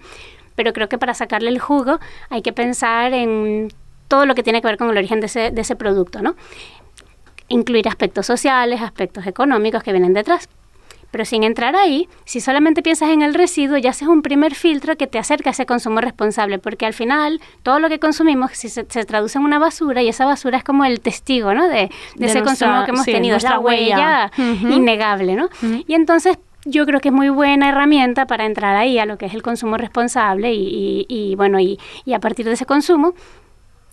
pero 0.55 0.73
creo 0.73 0.89
que 0.89 0.97
para 0.97 1.13
sacarle 1.13 1.49
el 1.49 1.59
jugo 1.59 1.99
hay 2.29 2.41
que 2.41 2.51
pensar 2.51 3.13
en 3.13 3.69
todo 4.09 4.25
lo 4.25 4.35
que 4.35 4.43
tiene 4.43 4.61
que 4.61 4.67
ver 4.67 4.77
con 4.77 4.89
el 4.89 4.97
origen 4.97 5.19
de 5.19 5.25
ese, 5.27 5.51
de 5.51 5.61
ese 5.61 5.75
producto, 5.75 6.21
¿no? 6.21 6.35
Incluir 7.47 7.87
aspectos 7.87 8.25
sociales, 8.25 8.81
aspectos 8.81 9.27
económicos 9.27 9.83
que 9.83 9.91
vienen 9.91 10.13
detrás. 10.13 10.49
Pero 11.11 11.23
sin 11.23 11.43
entrar 11.43 11.75
ahí, 11.77 12.09
si 12.25 12.41
solamente 12.41 12.81
piensas 12.81 13.09
en 13.09 13.21
el 13.21 13.33
residuo, 13.35 13.77
ya 13.77 13.91
haces 13.91 14.07
un 14.09 14.21
primer 14.21 14.53
filtro 14.53 14.97
que 14.97 15.07
te 15.07 15.17
acerca 15.17 15.49
a 15.49 15.51
ese 15.51 15.65
consumo 15.65 16.01
responsable, 16.01 16.59
porque 16.59 16.85
al 16.85 16.93
final 16.93 17.39
todo 17.63 17.79
lo 17.79 17.87
que 17.87 17.99
consumimos 17.99 18.51
se, 18.51 18.67
se 18.69 18.83
traduce 19.05 19.37
en 19.37 19.45
una 19.45 19.57
basura 19.57 20.01
y 20.01 20.09
esa 20.09 20.25
basura 20.25 20.57
es 20.57 20.63
como 20.65 20.83
el 20.83 20.99
testigo 20.99 21.53
¿no? 21.53 21.69
de, 21.69 21.75
de 21.75 21.89
De 22.15 22.25
ese 22.25 22.41
nuestra- 22.41 22.43
consumo 22.43 22.83
que 22.85 22.91
hemos 22.91 23.05
sí, 23.05 23.13
tenido, 23.13 23.37
es 23.37 23.43
la 23.43 23.59
huella. 23.59 24.29
innegable. 24.37 25.35
¿no? 25.35 25.47
Y 25.87 25.93
entonces 25.93 26.37
yo 26.65 26.85
creo 26.85 26.99
que 26.99 27.09
es 27.09 27.13
muy 27.13 27.29
buena 27.29 27.69
herramienta 27.69 28.25
para 28.25 28.45
entrar 28.45 28.75
ahí 28.75 28.99
a 28.99 29.05
lo 29.05 29.17
que 29.17 29.27
es 29.27 29.33
el 29.33 29.41
consumo 29.43 29.77
responsable 29.77 30.53
y, 30.53 31.05
y- 31.07 31.31
y, 31.31 31.35
bueno, 31.35 31.59
y, 31.59 31.79
y 32.03 32.13
a 32.13 32.19
partir 32.19 32.45
de 32.45 32.53
ese 32.53 32.65
consumo 32.65 33.13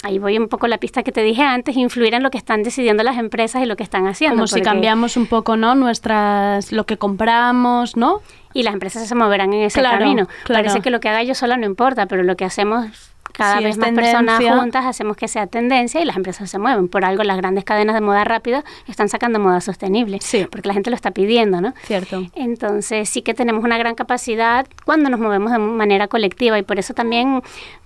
ahí 0.03 0.19
voy 0.19 0.39
un 0.39 0.49
poco 0.49 0.67
la 0.69 0.79
pista 0.79 1.03
que 1.03 1.13
te 1.13 1.23
dije 1.23 1.43
antes, 1.43 1.77
influir 1.77 2.15
en 2.15 2.23
lo 2.23 2.31
que 2.31 2.39
están 2.39 2.63
decidiendo 2.63 3.03
las 3.03 3.19
empresas 3.19 3.63
y 3.63 3.67
lo 3.67 3.77
que 3.77 3.83
están 3.85 4.07
haciendo. 4.07 4.37
Como 4.37 4.47
si 4.47 4.61
cambiamos 4.63 5.17
un 5.17 5.27
poco, 5.27 5.57
¿no? 5.57 5.75
Nuestras, 5.75 6.73
lo 6.73 6.85
que 6.85 6.97
compramos, 6.97 7.97
¿no? 7.97 8.21
Y 8.53 8.65
las 8.65 8.75
empresas 8.75 9.07
se 9.09 9.15
moverán 9.15 9.53
en 9.53 9.63
ese 9.63 9.81
Claro, 9.81 9.99
camino. 10.01 10.29
claro. 10.45 10.65
Parece 10.65 10.81
que 10.83 10.91
lo 10.91 11.01
que 11.01 11.09
haga 11.09 11.23
yo 11.23 11.35
sola 11.35 11.57
no 11.57 11.67
importa, 11.67 12.07
pero 12.07 12.23
lo 12.23 12.37
que 12.37 12.45
hacemos 12.45 12.87
cada 13.33 13.59
Si 13.59 13.65
vez 13.65 13.79
más 13.79 13.93
personas 13.93 14.43
juntas 14.45 14.85
hacemos 14.85 15.17
que 15.17 15.27
sea 15.27 15.47
tendencia 15.47 16.03
y 16.03 16.05
las 16.05 16.17
empresas 16.17 16.51
se 16.51 16.59
mueven. 16.59 16.89
Por 16.89 17.05
algo 17.07 17.23
las 17.23 17.39
grandes 17.39 17.65
cadenas 17.65 17.95
de 17.95 18.03
moda 18.03 18.25
rápida 18.25 18.63
están 18.89 19.09
sacando 19.09 19.39
moda 19.41 19.63
sostenible, 19.63 20.19
porque 20.51 20.69
la 20.69 20.75
gente 20.75 20.91
lo 20.91 20.97
está 20.97 21.13
pidiendo, 21.13 21.63
¿no? 21.63 21.73
Cierto. 21.85 22.25
Entonces 22.35 23.09
sí 23.09 23.23
que 23.23 23.33
tenemos 23.33 23.65
una 23.65 23.79
gran 23.79 23.95
capacidad 23.95 24.67
cuando 24.85 25.09
nos 25.09 25.19
movemos 25.19 25.51
de 25.53 25.59
manera 25.59 26.09
colectiva 26.09 26.59
y 26.59 26.63
por 26.63 26.79
eso 26.79 26.93
también 26.93 27.43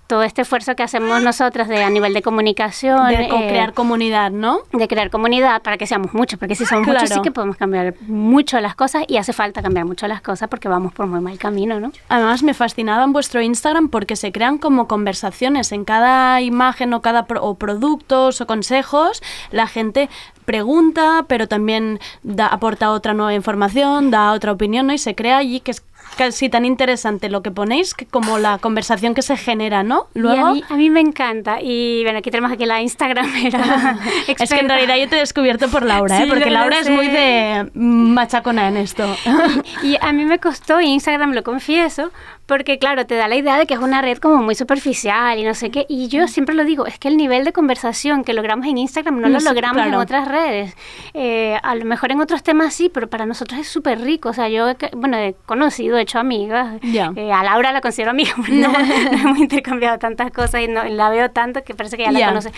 todo 0.06 0.22
este 0.22 0.42
esfuerzo 0.42 0.76
que 0.76 0.82
hacemos 0.82 1.22
nosotras 1.22 1.68
de, 1.68 1.82
a 1.82 1.90
nivel 1.90 2.14
de 2.14 2.22
comunicación. 2.22 3.08
De 3.08 3.28
co- 3.28 3.36
eh, 3.38 3.48
crear 3.48 3.72
comunidad, 3.74 4.30
¿no? 4.30 4.60
de 4.72 4.86
crear 4.88 5.10
comunidad 5.10 5.62
para 5.62 5.76
que 5.78 5.86
seamos 5.86 6.14
muchos, 6.14 6.38
porque 6.38 6.54
si 6.54 6.64
somos 6.66 6.86
muchos 6.86 7.02
sí 7.02 7.06
Claro. 7.08 7.22
que 7.22 7.30
podemos 7.32 7.56
cambiar 7.56 7.94
mucho 8.06 8.60
las 8.60 8.74
cosas 8.74 9.04
y 9.08 9.16
hace 9.16 9.32
falta 9.32 9.62
cambiar 9.62 9.84
mucho 9.86 10.06
las 10.06 10.20
cosas 10.22 10.48
porque 10.48 10.68
vamos 10.68 10.92
por 10.92 11.06
muy 11.06 11.20
mal 11.20 11.38
camino, 11.38 11.80
¿no? 11.80 11.92
Además 12.08 12.42
me 12.42 12.54
fascinaba 12.54 13.04
en 13.04 13.12
vuestro 13.12 13.40
Instagram 13.40 13.88
porque 13.88 14.16
se 14.16 14.32
crean 14.32 14.58
como 14.58 14.86
conversaciones 14.88 15.72
en 15.72 15.84
cada 15.84 16.40
imagen 16.40 16.92
o 16.94 17.02
cada 17.02 17.24
pro- 17.26 17.42
o 17.42 17.54
productos 17.54 18.40
o 18.40 18.46
consejos, 18.46 19.22
la 19.50 19.66
gente 19.66 20.08
pregunta, 20.44 21.24
pero 21.26 21.48
también 21.48 21.98
da, 22.22 22.46
aporta 22.46 22.92
otra 22.92 23.12
nueva 23.14 23.34
información, 23.34 24.10
da 24.12 24.32
otra 24.32 24.52
opinión 24.52 24.86
¿no? 24.86 24.92
y 24.92 24.98
se 24.98 25.14
crea 25.16 25.38
allí 25.38 25.58
que 25.60 25.72
es 25.72 25.80
casi 26.16 26.48
tan 26.48 26.64
interesante 26.64 27.28
lo 27.28 27.42
que 27.42 27.50
ponéis 27.50 27.94
que 27.94 28.06
como 28.06 28.38
la 28.38 28.58
conversación 28.58 29.14
que 29.14 29.22
se 29.22 29.36
genera, 29.36 29.82
¿no? 29.82 30.08
Y 30.14 30.20
Luego 30.20 30.46
a 30.46 30.52
mí, 30.52 30.64
a 30.68 30.76
mí 30.76 30.90
me 30.90 31.00
encanta 31.00 31.58
y 31.60 32.02
bueno, 32.02 32.18
aquí 32.18 32.30
tenemos 32.30 32.52
aquí 32.52 32.66
la 32.66 32.80
Instagram. 32.80 33.26
es 34.26 34.50
que 34.50 34.60
en 34.60 34.68
realidad 34.68 34.96
yo 34.96 35.08
te 35.08 35.16
he 35.16 35.20
descubierto 35.20 35.68
por 35.68 35.84
Laura, 35.84 36.22
¿eh? 36.22 36.26
Porque 36.28 36.50
Laura 36.50 36.80
es 36.80 36.90
muy 36.90 37.08
de 37.08 37.70
machacona 37.74 38.68
en 38.68 38.76
esto. 38.76 39.06
Y 39.82 39.96
a 40.00 40.12
mí 40.12 40.24
me 40.24 40.38
costó, 40.38 40.80
y 40.80 40.86
Instagram 40.86 41.32
lo 41.32 41.42
confieso, 41.42 42.10
porque 42.46 42.78
claro, 42.78 43.06
te 43.06 43.16
da 43.16 43.26
la 43.26 43.34
idea 43.36 43.58
de 43.58 43.66
que 43.66 43.74
es 43.74 43.80
una 43.80 44.02
red 44.02 44.18
como 44.18 44.36
muy 44.36 44.54
superficial 44.54 45.36
y 45.38 45.42
no 45.42 45.54
sé 45.54 45.70
qué. 45.70 45.84
Y 45.88 46.06
yo 46.08 46.28
siempre 46.28 46.54
lo 46.54 46.64
digo, 46.64 46.86
es 46.86 46.98
que 46.98 47.08
el 47.08 47.16
nivel 47.16 47.44
de 47.44 47.52
conversación 47.52 48.22
que 48.22 48.32
logramos 48.34 48.66
en 48.66 48.78
Instagram 48.78 49.16
no 49.16 49.22
No 49.22 49.34
lo 49.34 49.40
sé, 49.40 49.48
logramos 49.48 49.78
en 49.82 49.88
claro. 49.88 50.00
otras 50.02 50.28
redes. 50.28 50.74
Eh, 51.12 51.58
a 51.62 51.74
lo 51.74 51.84
mejor 51.84 52.12
en 52.12 52.20
otros 52.20 52.42
temas 52.44 52.72
sí, 52.72 52.88
pero 52.92 53.08
para 53.08 53.26
nosotros 53.26 53.58
es 53.60 53.68
súper 53.68 54.00
rico. 54.00 54.28
O 54.28 54.32
sea, 54.32 54.48
yo, 54.48 54.68
he, 54.68 54.76
bueno, 54.96 55.16
he 55.16 55.34
conocido, 55.44 55.98
he 55.98 56.02
hecho 56.02 56.18
amigas. 56.20 56.80
Ya. 56.82 57.12
Eh, 57.16 57.32
a 57.32 57.42
Laura 57.42 57.72
la 57.72 57.80
considero 57.80 58.12
amiga, 58.12 58.32
no, 58.48 58.68
no 58.72 58.78
hemos 59.12 59.38
intercambiado 59.38 59.98
tantas 59.98 60.30
cosas 60.30 60.62
y 60.62 60.68
no, 60.68 60.84
la 60.84 61.10
veo 61.10 61.30
tanto 61.30 61.64
que 61.64 61.74
parece 61.74 61.96
que 61.96 62.04
ya 62.04 62.12
la 62.12 62.18
Ya. 62.20 62.28
conoce. 62.28 62.52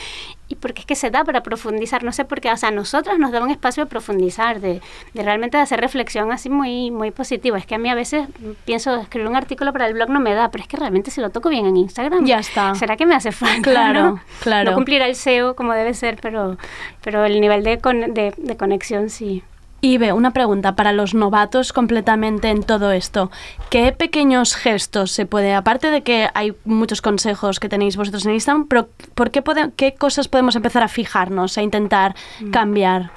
Y 0.51 0.55
porque 0.57 0.81
es 0.81 0.87
que 0.87 0.95
se 0.95 1.11
da 1.11 1.25
para 1.25 1.43
profundizar, 1.43 2.05
no 2.05 2.13
sé 2.13 2.25
por 2.25 2.41
qué, 2.41 2.51
o 2.51 2.57
sea, 2.57 2.71
a 2.71 2.73
nosotras 2.73 3.19
nos 3.19 3.33
da 3.33 3.43
un 3.43 3.51
espacio 3.51 3.85
de 3.85 3.91
profundizar, 3.91 4.61
de, 4.61 4.81
de 5.15 5.23
realmente 5.23 5.59
hacer 5.59 5.81
reflexión 5.81 6.33
así 6.33 6.49
muy, 6.51 6.91
muy 6.91 7.11
positiva. 7.11 7.59
Es 7.59 7.67
que 7.67 7.75
a 7.75 7.79
mí 7.79 7.89
a 7.91 7.95
veces 7.95 8.27
pienso, 8.65 8.97
escribir 8.97 9.29
un 9.29 9.37
artículo 9.37 9.73
para 9.79 9.89
el 9.89 9.95
blog 9.95 10.11
no 10.11 10.21
me 10.21 10.35
da, 10.35 10.51
pero 10.51 10.63
es 10.63 10.69
que 10.69 10.77
realmente 10.77 11.11
si 11.11 11.21
lo 11.21 11.31
toco 11.31 11.49
bien 11.49 11.65
en 11.67 11.77
Instagram, 11.77 12.25
Ya 12.27 12.41
está. 12.41 12.75
¿será 12.75 12.97
que 12.97 13.07
me 13.07 13.15
hace 13.15 13.33
falta? 13.33 13.63
Claro, 13.63 14.03
no? 14.03 14.21
claro. 14.41 14.71
No 14.71 14.75
cumplirá 14.77 15.07
el 15.07 15.15
SEO 15.15 15.55
como 15.57 15.73
debe 15.73 15.95
ser, 15.95 16.19
pero, 16.21 16.57
pero 17.03 17.25
el 17.25 17.41
nivel 17.41 17.63
de, 17.63 17.79
con- 17.79 18.13
de, 18.13 18.35
de 18.37 18.57
conexión 18.57 19.09
sí. 19.09 19.43
Ve, 19.81 20.13
una 20.13 20.33
pregunta 20.33 20.75
para 20.75 20.91
los 20.93 21.15
novatos 21.15 21.73
completamente 21.73 22.49
en 22.51 22.65
todo 22.65 22.91
esto. 22.91 23.31
¿Qué 23.71 23.93
pequeños 23.93 24.57
gestos 24.57 25.13
se 25.13 25.25
puede, 25.25 25.55
aparte 25.55 25.93
de 25.93 26.03
que 26.03 26.29
hay 26.35 26.53
muchos 26.65 27.01
consejos 27.01 27.61
que 27.61 27.69
tenéis 27.69 27.97
vosotros 27.97 28.27
en 28.27 28.33
Instagram, 28.35 28.67
pero 28.67 28.89
¿por 29.15 29.31
qué, 29.31 29.41
pode- 29.43 29.71
qué 29.77 29.95
cosas 29.95 30.27
podemos 30.27 30.57
empezar 30.57 30.83
a 30.83 30.89
fijarnos, 30.89 31.57
a 31.59 31.63
intentar 31.63 32.17
cambiar? 32.51 33.13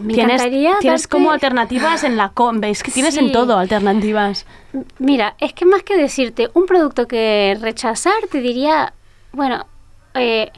Me 0.00 0.14
tienes 0.14 0.42
tienes 0.42 0.82
darte- 0.82 1.08
como 1.08 1.30
alternativas 1.30 2.04
en 2.04 2.16
la 2.16 2.30
com, 2.30 2.60
veis 2.60 2.82
que 2.82 2.90
tienes 2.90 3.16
en 3.16 3.26
Sí. 3.26 3.32
todo 3.32 3.58
alternativas. 3.58 4.46
Mira, 4.98 5.34
es 5.38 5.52
que 5.52 5.64
más 5.66 5.82
que 5.82 5.96
decirte 5.96 6.48
un 6.54 6.66
producto 6.66 7.06
que 7.06 7.56
rechazar, 7.60 8.14
te 8.30 8.40
diría, 8.40 8.92
bueno, 9.32 9.66
eh, 10.14 10.50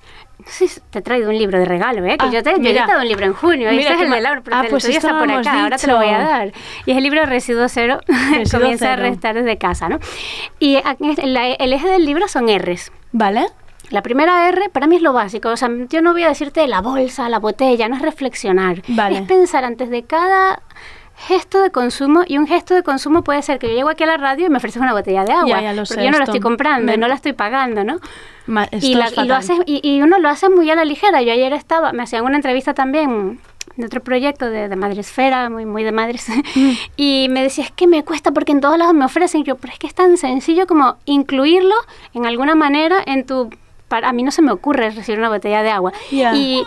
sí, 0.47 0.67
te 0.91 0.99
he 1.01 1.03
traído 1.03 1.31
un 1.31 1.39
libro 1.39 1.59
de 1.59 1.65
regalo, 1.65 2.05
¿eh? 2.07 2.17
Que 2.19 2.27
Ah, 2.27 2.31
yo 2.31 2.43
te 2.43 2.55
yo 2.61 2.69
he 2.71 2.75
dado 2.75 3.01
un 3.01 3.09
libro 3.09 3.27
en 3.27 3.33
junio, 3.35 3.71
Mira 3.71 3.83
este 3.83 3.95
es 3.95 4.01
el 4.03 4.11
de 4.11 4.21
Laura, 4.21 4.41
pero 4.45 4.57
Ah, 4.57 4.65
pues 4.69 4.85
está 4.89 5.19
por 5.19 5.31
acá, 5.31 5.63
ahora 5.63 5.77
te 5.77 5.87
lo 5.87 5.97
voy 5.97 6.07
a 6.09 6.19
dicho. 6.19 6.31
dar. 6.31 6.53
Y 6.87 6.91
es 6.93 6.97
el 6.97 7.03
libro 7.03 7.27
Residuo 7.27 7.69
Cero, 7.69 8.01
Residuo 8.33 8.61
comienza 8.61 8.93
a 8.93 8.97
cero. 8.97 9.09
restar 9.09 9.35
desde 9.35 9.59
casa, 9.59 9.89
¿no? 9.89 9.99
Y 10.59 10.77
es- 10.77 10.85
el 11.19 11.73
eje 11.73 11.89
del 11.89 12.05
libro 12.05 12.29
son 12.29 12.47
R's. 12.49 12.93
¿Vale? 13.13 13.47
La 13.91 14.03
primera 14.03 14.49
R 14.49 14.69
para 14.71 14.87
mí 14.87 14.97
es 14.97 15.03
lo 15.03 15.13
básico, 15.13 15.49
o 15.51 15.57
sea, 15.57 15.69
yo 15.89 16.03
no 16.03 16.13
voy 16.13 16.25
a 16.25 16.29
decirte 16.29 16.67
la 16.67 16.81
bolsa, 16.81 17.29
la 17.29 17.39
botella, 17.39 17.89
no 17.89 17.97
es 17.97 18.03
reflexionar, 18.03 18.83
Vale. 18.89 19.19
es 19.19 19.23
pensar 19.23 19.65
antes 19.65 19.91
de 19.91 20.03
cada 20.03 20.61
gesto 21.19 21.63
de 21.63 21.71
consumo 21.71 22.25
y 22.27 22.37
un 22.37 22.47
gesto 22.47 22.75
de 22.75 22.83
consumo 22.83 23.23
puede 23.23 23.41
ser 23.43 23.59
que 23.59 23.69
yo 23.69 23.75
llego 23.75 23.89
aquí 23.89 24.03
a 24.05 24.07
la 24.07 24.17
radio 24.19 24.47
y 24.47 24.51
me 24.51 24.59
ofreces 24.59 24.83
una 24.83 24.93
botella 24.93 25.25
de 25.25 25.33
agua, 25.33 25.49
Ya, 25.49 25.63
ya 25.63 25.73
lo 25.73 25.83
porque 25.85 25.95
sé, 25.95 26.05
yo 26.05 26.11
no 26.11 26.19
la 26.19 26.25
esto. 26.25 26.33
estoy 26.33 26.41
comprando, 26.41 26.93
Me- 26.93 26.99
no 26.99 27.09
la 27.09 27.15
estoy 27.15 27.33
pagando, 27.33 27.85
¿no? 27.85 28.01
Ma- 28.47 28.69
y, 28.71 28.95
la- 28.97 29.07
es 29.07 29.13
y 29.13 29.15
lo 29.17 29.21
fatal. 29.21 29.33
haces, 29.33 29.59
y, 29.67 29.81
y 29.83 30.03
uno 30.03 30.19
lo 30.19 30.29
hace 30.29 30.49
muy 30.51 30.69
a 30.71 30.75
la 30.75 30.85
ligera. 30.85 31.23
Yo 31.23 31.33
ayer 31.33 31.53
estaba, 31.55 31.93
me 31.93 32.03
hacían 32.03 32.25
una 32.25 32.37
entrevista 32.37 32.75
también 32.75 33.41
de 33.77 33.87
otro 33.87 34.03
proyecto 34.03 34.51
de, 34.51 34.69
de 34.69 34.77
Madresfera, 34.77 35.49
muy, 35.49 35.65
muy 35.65 35.85
de 35.85 35.93
madres, 35.93 36.27
Mm. 36.55 36.71
y 36.97 37.29
me 37.31 37.43
decía, 37.43 37.65
es 37.65 37.71
que 37.71 37.87
me 37.87 38.05
cuesta 38.05 38.33
porque 38.33 38.53
en 38.53 38.61
todos 38.61 38.77
lados 38.77 38.95
me 38.95 39.05
ofrecen. 39.07 39.41
Y 39.41 39.45
yo, 39.45 39.57
pero 39.57 39.73
es 39.73 39.79
que 39.79 39.87
es 39.87 39.95
tan 39.95 40.17
sencillo 40.19 40.67
como 40.67 40.97
incluirlo 41.07 41.75
en 42.15 42.27
alguna 42.27 42.55
manera 42.57 42.97
en 43.07 43.25
tu... 43.25 43.49
Para, 43.89 44.09
a 44.09 44.13
mí 44.13 44.23
no 44.23 44.31
se 44.31 44.43
me 44.43 44.53
ocurre 44.53 44.91
recibir 44.91 45.19
una 45.19 45.29
botella 45.29 45.63
de 45.63 45.71
agua. 45.71 45.93
Ya. 46.11 46.35
Y 46.35 46.65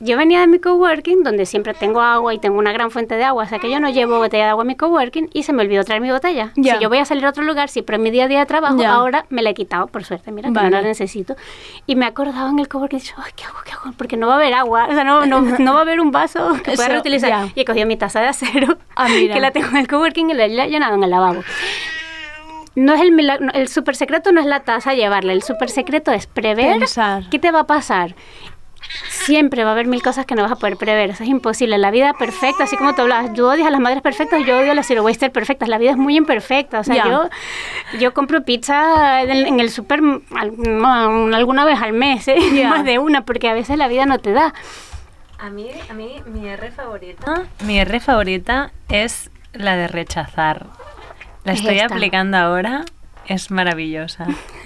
yo 0.00 0.16
venía 0.18 0.40
de 0.40 0.48
mi 0.48 0.58
coworking, 0.58 1.22
donde 1.22 1.46
siempre 1.46 1.72
tengo 1.72 2.00
agua 2.00 2.34
y 2.34 2.38
tengo 2.38 2.58
una 2.58 2.72
gran 2.72 2.90
fuente 2.90 3.14
de 3.14 3.24
agua, 3.24 3.44
o 3.44 3.46
sea 3.46 3.58
que 3.58 3.70
yo 3.70 3.80
no 3.80 3.88
llevo 3.88 4.18
botella 4.18 4.44
de 4.44 4.50
agua 4.50 4.62
a 4.62 4.66
mi 4.66 4.74
coworking 4.76 5.30
y 5.32 5.44
se 5.44 5.52
me 5.52 5.62
olvidó 5.62 5.84
traer 5.84 6.02
mi 6.02 6.10
botella. 6.10 6.50
Ya. 6.56 6.74
Si 6.76 6.82
yo 6.82 6.88
voy 6.88 6.98
a 6.98 7.04
salir 7.04 7.24
a 7.24 7.30
otro 7.30 7.42
lugar, 7.44 7.68
si 7.70 7.80
pero 7.82 7.96
en 7.96 8.02
mi 8.02 8.10
día 8.10 8.24
a 8.24 8.28
día 8.28 8.40
de 8.40 8.46
trabajo, 8.46 8.76
Ya. 8.82 8.92
ahora 8.92 9.24
me 9.30 9.40
la 9.40 9.50
he 9.50 9.54
quitado, 9.54 9.86
por 9.86 10.04
suerte, 10.04 10.30
mira, 10.32 10.48
que 10.48 10.54
no 10.54 10.60
Vale. 10.62 10.70
la 10.70 10.82
necesito. 10.82 11.36
Y 11.86 11.96
me 11.96 12.06
acordaba 12.06 12.50
en 12.50 12.58
el 12.58 12.68
coworking, 12.68 12.98
y 12.98 13.02
dicho, 13.02 13.14
Ay, 13.18 13.32
¿qué 13.36 13.44
hago, 13.44 13.56
qué 13.64 13.72
hago? 13.72 13.92
Porque 13.96 14.16
no 14.16 14.26
va 14.26 14.34
a 14.34 14.36
haber 14.36 14.52
agua, 14.54 14.88
o 14.90 14.92
sea, 14.92 15.04
no, 15.04 15.24
no, 15.26 15.40
no 15.58 15.72
va 15.72 15.78
a 15.78 15.82
haber 15.82 16.00
un 16.00 16.10
vaso 16.10 16.54
que 16.62 16.72
pueda 16.72 16.88
reutilizar. 16.88 17.28
ya. 17.30 17.48
Y 17.54 17.60
he 17.60 17.64
cogido 17.64 17.86
mi 17.86 17.96
taza 17.96 18.20
de 18.20 18.26
acero, 18.28 18.76
Ah, 18.96 19.06
que 19.06 19.40
la 19.40 19.52
tengo 19.52 19.68
en 19.68 19.76
el 19.76 19.88
coworking 19.88 20.28
y 20.30 20.34
la 20.34 20.44
he 20.46 20.68
llenado 20.68 20.96
en 20.96 21.04
el 21.04 21.10
lavabo. 21.10 21.42
No 22.74 22.92
es 22.94 23.00
el 23.00 23.12
milagro, 23.12 23.48
el 23.54 23.68
super 23.68 23.94
secreto 23.96 24.32
no 24.32 24.40
es 24.40 24.46
la 24.46 24.60
taza 24.60 24.94
llevarla, 24.94 25.32
el 25.32 25.42
super 25.42 25.70
secreto 25.70 26.10
es 26.12 26.26
prever 26.26 26.78
Pensar. 26.80 27.24
qué 27.30 27.38
te 27.38 27.50
va 27.52 27.60
a 27.60 27.66
pasar. 27.66 28.14
Siempre 29.08 29.64
va 29.64 29.70
a 29.70 29.72
haber 29.72 29.86
mil 29.86 30.02
cosas 30.02 30.26
que 30.26 30.34
no 30.34 30.42
vas 30.42 30.52
a 30.52 30.56
poder 30.56 30.76
prever, 30.76 31.08
eso 31.10 31.22
es 31.22 31.28
imposible. 31.30 31.78
La 31.78 31.90
vida 31.90 32.12
perfecta, 32.12 32.64
así 32.64 32.76
como 32.76 32.94
tú 32.94 33.00
hablabas, 33.02 33.32
yo 33.32 33.48
odio 33.48 33.66
a 33.66 33.70
las 33.70 33.80
madres 33.80 34.02
perfectas, 34.02 34.44
yo 34.44 34.58
odio 34.58 34.72
a 34.72 34.74
las 34.74 34.86
zero 34.86 35.02
waster 35.02 35.32
perfectas. 35.32 35.68
La 35.70 35.78
vida 35.78 35.92
es 35.92 35.96
muy 35.96 36.16
imperfecta, 36.16 36.80
o 36.80 36.84
sea, 36.84 36.96
yo, 37.08 37.28
yo 37.98 38.12
compro 38.12 38.42
pizza 38.44 39.22
en, 39.22 39.30
el- 39.30 39.46
en 39.46 39.60
el 39.60 39.70
súper 39.70 40.00
alguna 41.32 41.64
vez 41.64 41.80
al 41.80 41.92
mes, 41.92 42.28
¿eh? 42.28 42.36
Más 42.68 42.84
de 42.84 42.98
una, 42.98 43.24
porque 43.24 43.48
a 43.48 43.54
veces 43.54 43.78
la 43.78 43.88
vida 43.88 44.04
no 44.06 44.18
te 44.18 44.32
da. 44.32 44.52
A 45.38 45.50
mí, 45.50 45.68
a 45.90 45.94
mí 45.94 46.16
mi 46.26 46.46
R 46.48 46.70
favorita, 46.70 47.42
mi 47.64 47.78
R 47.78 48.00
favorita 48.00 48.72
es 48.88 49.30
la 49.52 49.76
de 49.76 49.88
rechazar. 49.88 50.66
La 51.44 51.52
Es 51.52 51.60
estoy 51.60 51.78
esta. 51.78 51.94
aplicando 51.94 52.36
ahora, 52.36 52.84
es 53.26 53.50
maravillosa. 53.50 54.26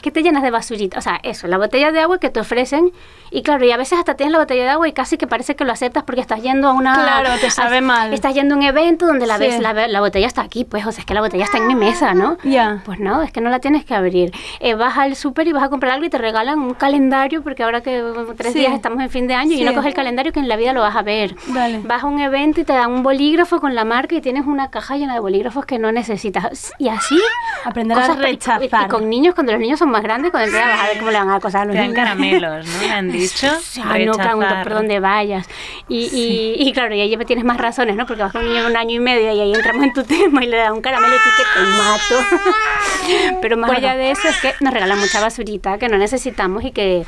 Es 0.00 0.02
que 0.02 0.10
te 0.10 0.22
llenas 0.22 0.42
de 0.42 0.50
basurita, 0.50 0.96
o 0.98 1.02
sea, 1.02 1.20
eso, 1.22 1.46
la 1.46 1.58
botella 1.58 1.92
de 1.92 2.00
agua 2.00 2.16
que 2.18 2.30
te 2.30 2.40
ofrecen, 2.40 2.90
y 3.30 3.42
claro, 3.42 3.66
y 3.66 3.70
a 3.70 3.76
veces 3.76 3.98
hasta 3.98 4.14
tienes 4.14 4.32
la 4.32 4.38
botella 4.38 4.62
de 4.62 4.70
agua 4.70 4.88
y 4.88 4.94
casi 4.94 5.18
que 5.18 5.26
parece 5.26 5.54
que 5.56 5.66
lo 5.66 5.72
aceptas 5.72 6.04
porque 6.04 6.22
estás 6.22 6.40
yendo 6.42 6.68
a 6.68 6.72
una... 6.72 6.94
Claro, 6.94 7.28
te 7.38 7.50
sabe 7.50 7.76
a- 7.76 7.80
mal. 7.82 8.14
Estás 8.14 8.32
yendo 8.32 8.54
a 8.54 8.56
un 8.58 8.64
evento 8.64 9.04
donde 9.06 9.26
la 9.26 9.36
Sí. 9.36 9.42
ves, 9.42 9.60
la, 9.60 9.74
la 9.88 10.00
botella 10.00 10.26
está 10.26 10.40
aquí, 10.40 10.64
pues, 10.64 10.86
o 10.86 10.90
sea, 10.92 11.00
es 11.00 11.04
que 11.06 11.12
la 11.12 11.20
botella 11.20 11.44
está 11.44 11.58
en 11.58 11.66
mi 11.66 11.74
mesa, 11.74 12.14
¿no? 12.14 12.38
Ya. 12.44 12.80
Pues 12.86 12.98
no, 12.98 13.20
es 13.22 13.30
que 13.30 13.42
no 13.42 13.50
la 13.50 13.58
tienes 13.58 13.84
que 13.84 13.94
abrir. 13.94 14.32
Eh, 14.60 14.72
vas 14.74 14.96
al 14.96 15.16
súper 15.16 15.46
y 15.48 15.52
vas 15.52 15.64
a 15.64 15.68
comprar 15.68 15.92
algo 15.92 16.06
y 16.06 16.08
te 16.08 16.16
regalan 16.16 16.58
un 16.60 16.72
calendario, 16.72 17.42
porque 17.42 17.62
ahora 17.62 17.82
que 17.82 18.02
tres 18.38 18.54
Sí. 18.54 18.60
días 18.60 18.72
estamos 18.72 19.00
en 19.02 19.10
fin 19.10 19.26
de 19.28 19.34
año 19.34 19.52
y 19.52 19.56
Sí. 19.58 19.62
uno 19.64 19.74
coge 19.74 19.88
el 19.88 19.94
calendario 19.94 20.32
que 20.32 20.40
en 20.40 20.48
la 20.48 20.56
vida 20.56 20.72
lo 20.72 20.80
vas 20.80 20.96
a 20.96 21.02
ver. 21.02 21.34
Vale. 21.48 21.80
Vas 21.84 22.04
a 22.04 22.06
un 22.06 22.20
evento 22.20 22.62
y 22.62 22.64
te 22.64 22.72
dan 22.72 22.90
un 22.90 23.02
bolígrafo 23.02 23.60
con 23.60 23.74
la 23.74 23.84
marca 23.84 24.14
y 24.14 24.22
tienes 24.22 24.46
una 24.46 24.70
caja 24.70 24.96
llena 24.96 25.12
de 25.12 25.20
bolígrafos 25.20 25.66
que 25.66 25.78
no 25.78 25.92
necesitas. 25.92 26.72
Y 26.78 26.88
así... 26.88 27.18
Aprender 27.66 27.98
a 27.98 28.00
cosas- 28.00 28.16
y- 28.16 28.20
y- 28.20 28.22
rechazar. 28.22 28.86
Y, 28.86 28.88
con 28.88 29.10
niños, 29.10 29.34
cuando 29.34 29.52
los 29.52 29.60
niños 29.60 29.78
son 29.78 29.89
más 29.90 30.02
grandes, 30.02 30.30
cuando 30.30 30.50
vas 30.56 30.80
a 30.80 30.86
ver 30.88 30.98
cómo 30.98 31.10
le 31.10 31.18
van 31.18 31.28
a 31.28 31.36
acosar 31.36 31.62
a 31.62 31.64
los 31.66 31.76
niños. 31.76 31.94
caramelos, 31.94 32.66
¿no? 32.66 32.78
Me 32.80 32.90
han 32.90 33.10
dicho. 33.12 33.48
Ay, 33.84 34.06
no, 34.06 34.12
Rechazar. 34.14 34.62
por 34.64 34.72
dónde 34.74 35.00
vayas. 35.00 35.46
Y, 35.88 36.04
y, 36.12 36.54
y 36.68 36.72
claro, 36.72 36.94
y 36.94 37.00
ahí 37.00 37.16
tienes 37.26 37.44
más 37.44 37.58
razones, 37.58 37.96
¿no? 37.96 38.06
Porque 38.06 38.22
vas 38.22 38.32
con 38.32 38.42
un 38.42 38.48
niño 38.48 38.62
de 38.64 38.70
un 38.70 38.76
año 38.76 38.94
y 38.96 39.00
medio 39.00 39.32
y 39.32 39.40
ahí 39.40 39.52
entramos 39.52 39.82
en 39.84 39.92
tu 39.92 40.02
tema 40.04 40.42
y 40.44 40.46
le 40.48 40.56
das 40.56 40.70
un 40.72 40.80
caramelo 40.80 41.14
y 41.14 41.18
tú 41.18 41.30
que 41.36 41.60
te 41.60 41.66
mato. 41.66 43.38
Pero 43.42 43.56
más 43.56 43.70
allá 43.70 43.96
de 43.96 44.10
eso 44.10 44.28
es 44.28 44.40
que 44.40 44.54
nos 44.60 44.72
regalan 44.72 44.98
mucha 44.98 45.20
basurita 45.20 45.78
que 45.78 45.88
no 45.88 45.98
necesitamos 45.98 46.64
y 46.64 46.70
que, 46.72 47.04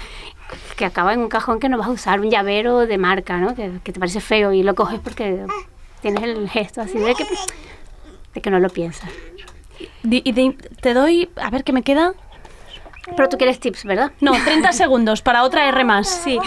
que 0.76 0.84
acaba 0.84 1.12
en 1.14 1.20
un 1.20 1.28
cajón 1.28 1.60
que 1.60 1.68
no 1.68 1.78
vas 1.78 1.86
a 1.88 1.90
usar, 1.90 2.20
un 2.20 2.30
llavero 2.30 2.86
de 2.86 2.98
marca, 2.98 3.38
¿no? 3.38 3.54
Que, 3.54 3.70
que 3.84 3.92
te 3.92 4.00
parece 4.00 4.20
feo 4.20 4.52
y 4.52 4.62
lo 4.62 4.74
coges 4.74 5.00
porque 5.00 5.44
tienes 6.00 6.22
el 6.22 6.48
gesto 6.48 6.80
así 6.80 6.98
de 6.98 7.14
que, 7.14 7.24
de 8.34 8.40
que 8.40 8.50
no 8.50 8.58
lo 8.58 8.68
piensas. 8.68 9.08
Y 10.04 10.32
di- 10.32 10.56
te 10.80 10.94
doy, 10.94 11.28
a 11.40 11.50
ver 11.50 11.64
qué 11.64 11.72
me 11.72 11.82
queda. 11.82 12.12
Pero 13.16 13.28
tú 13.28 13.36
quieres 13.36 13.58
tips, 13.60 13.84
¿verdad? 13.84 14.12
No, 14.20 14.32
30 14.32 14.72
segundos 14.72 15.22
para 15.22 15.42
otra 15.42 15.66
R 15.68 15.84
más. 15.84 16.08
Sí. 16.08 16.38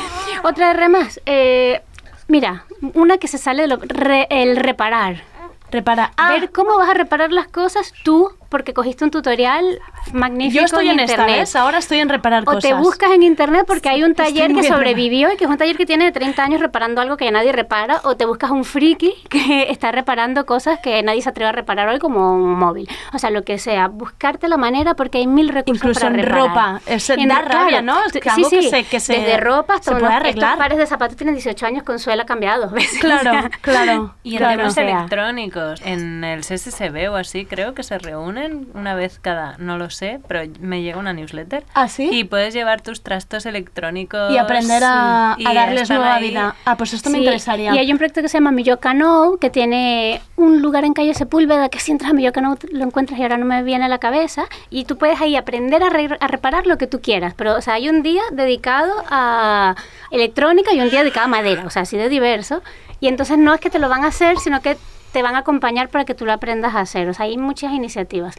Otra 0.43 0.71
R 0.71 0.89
más. 0.89 1.19
Eh, 1.25 1.81
mira, 2.27 2.65
una 2.93 3.17
que 3.17 3.27
se 3.27 3.37
sale 3.37 3.63
de 3.63 3.67
lo... 3.67 3.77
re- 3.81 4.27
el 4.29 4.55
reparar. 4.57 5.23
Repara. 5.71 6.11
Ah, 6.15 6.29
Ver 6.31 6.51
cómo 6.51 6.77
vas 6.77 6.89
a 6.89 6.93
reparar 6.93 7.31
las 7.33 7.47
cosas 7.47 7.91
tú 8.03 8.31
porque 8.49 8.73
cogiste 8.73 9.03
un 9.03 9.11
tutorial 9.11 9.79
magnífico 10.13 10.59
Yo 10.61 10.65
estoy 10.65 10.89
en 10.89 10.99
esta, 10.99 11.21
internet. 11.23 11.49
Ahora 11.55 11.77
estoy 11.79 11.99
en 11.99 12.09
reparar 12.09 12.43
O 12.43 12.45
cosas. 12.45 12.63
te 12.63 12.73
buscas 12.73 13.11
en 13.11 13.23
internet 13.23 13.63
porque 13.67 13.89
hay 13.89 14.03
un 14.03 14.13
taller 14.15 14.53
que 14.53 14.63
sobrevivió 14.63 15.31
y 15.31 15.37
que 15.37 15.45
es 15.45 15.49
un 15.49 15.57
taller 15.57 15.77
que 15.77 15.85
tiene 15.85 16.11
30 16.11 16.43
años 16.43 16.61
reparando 16.61 17.01
algo 17.01 17.17
que 17.17 17.29
nadie 17.31 17.51
repara, 17.51 18.01
o 18.03 18.15
te 18.15 18.25
buscas 18.25 18.51
un 18.51 18.63
friki 18.63 19.13
que 19.29 19.67
está 19.69 19.91
reparando 19.91 20.45
cosas 20.45 20.79
que 20.79 21.01
nadie 21.03 21.21
se 21.21 21.29
atreve 21.29 21.49
a 21.49 21.51
reparar 21.51 21.87
hoy 21.89 21.99
como 21.99 22.33
un 22.35 22.57
móvil. 22.57 22.87
O 23.13 23.19
sea, 23.19 23.29
lo 23.29 23.43
que 23.43 23.57
sea, 23.57 23.87
buscarte 23.87 24.47
la 24.47 24.57
manera 24.57 24.93
porque 24.95 25.17
hay 25.19 25.27
mil 25.27 25.49
recursos 25.49 25.81
Incluso 25.81 26.01
para 26.01 26.15
en 26.15 26.21
reparar. 26.23 26.47
ropa. 26.47 26.81
Es- 26.85 27.09
En- 27.09 27.27
da 27.27 27.41
rabia, 27.41 27.81
¿no? 27.81 27.97
Es 28.05 28.11
que 28.13 28.29
algo 28.29 28.49
que 28.49 28.61
se- 28.69 28.83
que 28.83 28.99
se- 28.99 29.13
Desde 29.13 29.37
ropa 29.37 29.75
hasta 29.75 29.85
se 29.85 29.91
puede 29.91 30.03
unos- 30.05 30.15
arreglar. 30.15 30.49
Estos 30.51 30.59
pares 30.59 30.77
de 30.77 30.85
zapatos 30.85 31.17
tienen 31.17 31.35
18 31.35 31.65
años 31.65 31.83
con 31.83 31.99
suela 31.99 32.25
cambiada 32.25 32.57
dos 32.65 32.71
veces. 32.71 32.99
Claro, 32.99 33.47
O 33.47 33.49
claro. 33.61 34.15
Y 34.23 34.33
en 34.33 34.37
claro. 34.37 34.57
temas 34.57 34.71
O 34.71 34.75
sea. 34.75 34.83
electrónicos, 34.83 35.81
en 35.83 36.23
el 36.23 36.41
CSSB 36.43 37.09
o 37.09 37.15
así, 37.15 37.45
creo 37.45 37.73
que 37.73 37.83
se 37.83 37.97
reúnen 37.97 38.34
una 38.73 38.95
vez 38.95 39.19
cada, 39.19 39.55
no 39.57 39.77
lo 39.77 39.89
sé, 39.89 40.19
pero 40.27 40.41
me 40.59 40.81
llega 40.81 40.97
una 40.97 41.13
newsletter. 41.13 41.63
¿Ah, 41.73 41.87
sí? 41.87 42.09
Y 42.11 42.23
puedes 42.25 42.53
llevar 42.53 42.81
tus 42.81 43.01
trastos 43.01 43.45
electrónicos. 43.45 44.31
Y 44.31 44.37
aprender 44.37 44.83
a, 44.85 45.35
y 45.37 45.45
a 45.47 45.53
darles 45.53 45.89
nueva 45.89 46.15
ahí. 46.15 46.29
vida. 46.29 46.55
Ah, 46.65 46.75
pues 46.77 46.93
esto 46.93 47.09
me 47.09 47.17
Sí, 47.17 47.23
interesaría. 47.23 47.73
Y 47.73 47.77
hay 47.77 47.91
un 47.91 47.97
proyecto 47.97 48.21
que 48.21 48.29
se 48.29 48.37
llama 48.37 48.51
Milloca 48.51 48.93
Now, 48.93 49.37
que 49.37 49.49
tiene 49.49 50.21
un 50.35 50.61
lugar 50.61 50.83
en 50.85 50.93
calle 50.93 51.13
Sepúlveda, 51.13 51.69
que 51.69 51.79
si 51.79 51.91
entras 51.91 52.11
a 52.11 52.13
Milloca 52.13 52.41
Now 52.41 52.57
lo 52.71 52.83
encuentras 52.83 53.19
y 53.19 53.23
ahora 53.23 53.37
no 53.37 53.45
me 53.45 53.63
viene 53.63 53.85
a 53.85 53.87
la 53.89 53.97
cabeza. 53.99 54.45
Y 54.69 54.85
tú 54.85 54.97
puedes 54.97 55.19
ahí 55.21 55.35
aprender 55.35 55.83
a, 55.83 55.89
re- 55.89 56.17
a 56.19 56.27
reparar 56.27 56.67
lo 56.67 56.77
que 56.77 56.87
tú 56.87 57.01
quieras. 57.01 57.33
Pero, 57.35 57.55
o 57.55 57.61
sea, 57.61 57.75
hay 57.75 57.89
un 57.89 58.03
día 58.03 58.21
dedicado 58.31 58.91
a 59.09 59.75
electrónica 60.11 60.73
y 60.73 60.81
un 60.81 60.89
día 60.89 60.99
dedicado 61.01 61.25
a 61.25 61.29
madera, 61.29 61.63
o 61.65 61.69
sea, 61.69 61.83
así 61.83 61.97
de 61.97 62.09
diverso. 62.09 62.61
Y 62.99 63.07
entonces 63.07 63.37
no 63.37 63.53
es 63.53 63.59
que 63.59 63.69
te 63.69 63.79
lo 63.79 63.89
van 63.89 64.03
a 64.03 64.07
hacer, 64.07 64.37
sino 64.39 64.61
que 64.61 64.77
te 65.15 65.23
van 65.23 65.35
a 65.35 65.39
acompañar 65.39 65.87
para 65.87 66.03
que 66.03 66.13
tú 66.13 66.25
lo 66.25 66.33
aprendas 66.33 66.75
a 66.75 66.81
hacer. 66.81 67.07
O 67.07 67.13
sea, 67.13 67.25
hay 67.25 67.37
muchas 67.37 67.71
iniciativas. 67.71 68.35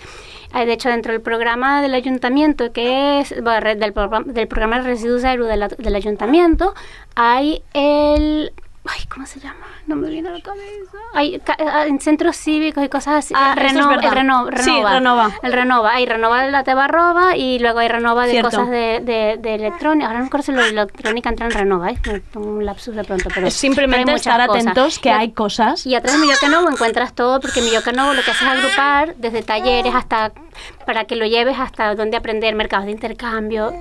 De 0.53 0.71
hecho, 0.71 0.91
dentro 0.91 1.13
del 1.13 1.23
programa 1.23 1.81
del 1.81 1.95
ayuntamiento, 1.95 2.71
que 2.71 3.21
es 3.21 3.35
bueno, 3.43 3.75
del, 3.75 3.95
programa, 3.95 4.27
del 4.27 4.47
de 4.47 4.83
residuos 4.83 5.23
cero 5.23 5.47
de 5.47 5.57
la- 5.57 5.69
del 5.69 5.95
ayuntamiento, 5.95 6.75
hay 7.15 7.63
el... 7.73 8.53
Ay, 8.89 9.05
¿cómo 9.07 9.27
se 9.27 9.41
llama? 9.41 9.67
No 9.87 9.97
me 9.97 10.09
viene 10.09 10.29
a 10.29 10.33
la 10.33 10.41
cabeza. 10.41 10.99
Eh, 11.21 11.41
en 11.89 12.01
centros 12.01 12.37
cívicos 12.37 12.85
y 12.85 12.89
cosas 12.89 13.25
así. 13.25 13.35
Ah, 13.37 13.55
esto 13.57 13.67
es 13.67 13.73
Renova, 13.75 13.95
el 13.95 14.11
Reno- 14.13 14.47
Sí, 14.59 14.71
Renova. 14.71 14.93
Renova. 14.93 15.31
El 15.43 15.53
Renova. 15.53 15.95
Hay 15.95 16.07
Renova 16.07 16.43
de 16.43 16.51
la 16.51 16.63
Tebarroba 16.65 17.37
y 17.37 17.59
luego 17.59 17.79
hay 17.81 17.89
Renova 17.89 18.27
de 18.27 18.33
Cierto. 18.33 18.51
cosas 18.51 18.71
de, 18.71 19.01
de, 19.03 19.39
de 19.41 19.55
electrónica. 19.55 20.07
Ahora 20.07 20.19
no 20.21 20.25
recuerdo 20.27 20.45
si 20.47 20.53
lo 20.53 20.63
de 20.63 20.69
electrónica 20.71 21.31
entra 21.31 21.47
en 21.47 21.53
Renova, 21.53 21.91
¿eh? 21.91 21.99
Un 22.35 22.65
lapsus 22.65 22.95
de 22.95 23.05
pronto, 23.05 23.29
pero 23.35 23.47
Es 23.47 23.55
simplemente 23.55 24.05
pero 24.05 24.11
hay 24.13 24.17
estar 24.17 24.47
cosas. 24.47 24.63
atentos 24.67 24.99
que 24.99 25.09
Y 25.09 25.13
hay 25.13 25.33
cosas. 25.33 25.87
y 25.87 25.95
atrás 25.95 26.15
de 26.15 26.21
Milloca 26.27 26.49
Novo 26.49 26.71
encuentras 26.71 27.13
todo, 27.15 27.41
porque 27.41 27.61
Milloca 27.63 27.93
Novo 27.93 28.13
lo 28.15 28.23
que 28.23 28.31
hace 28.31 28.45
es 28.45 28.51
agrupar 28.51 29.15
desde 29.17 29.43
talleres 29.43 29.95
hasta 29.95 30.33
para 30.87 31.05
que 31.05 31.17
lo 31.17 31.27
lleves 31.27 31.59
hasta 31.59 31.95
donde 31.95 32.17
aprender, 32.17 32.55
mercados 32.55 32.87
de 32.87 32.93
intercambio, 32.93 33.73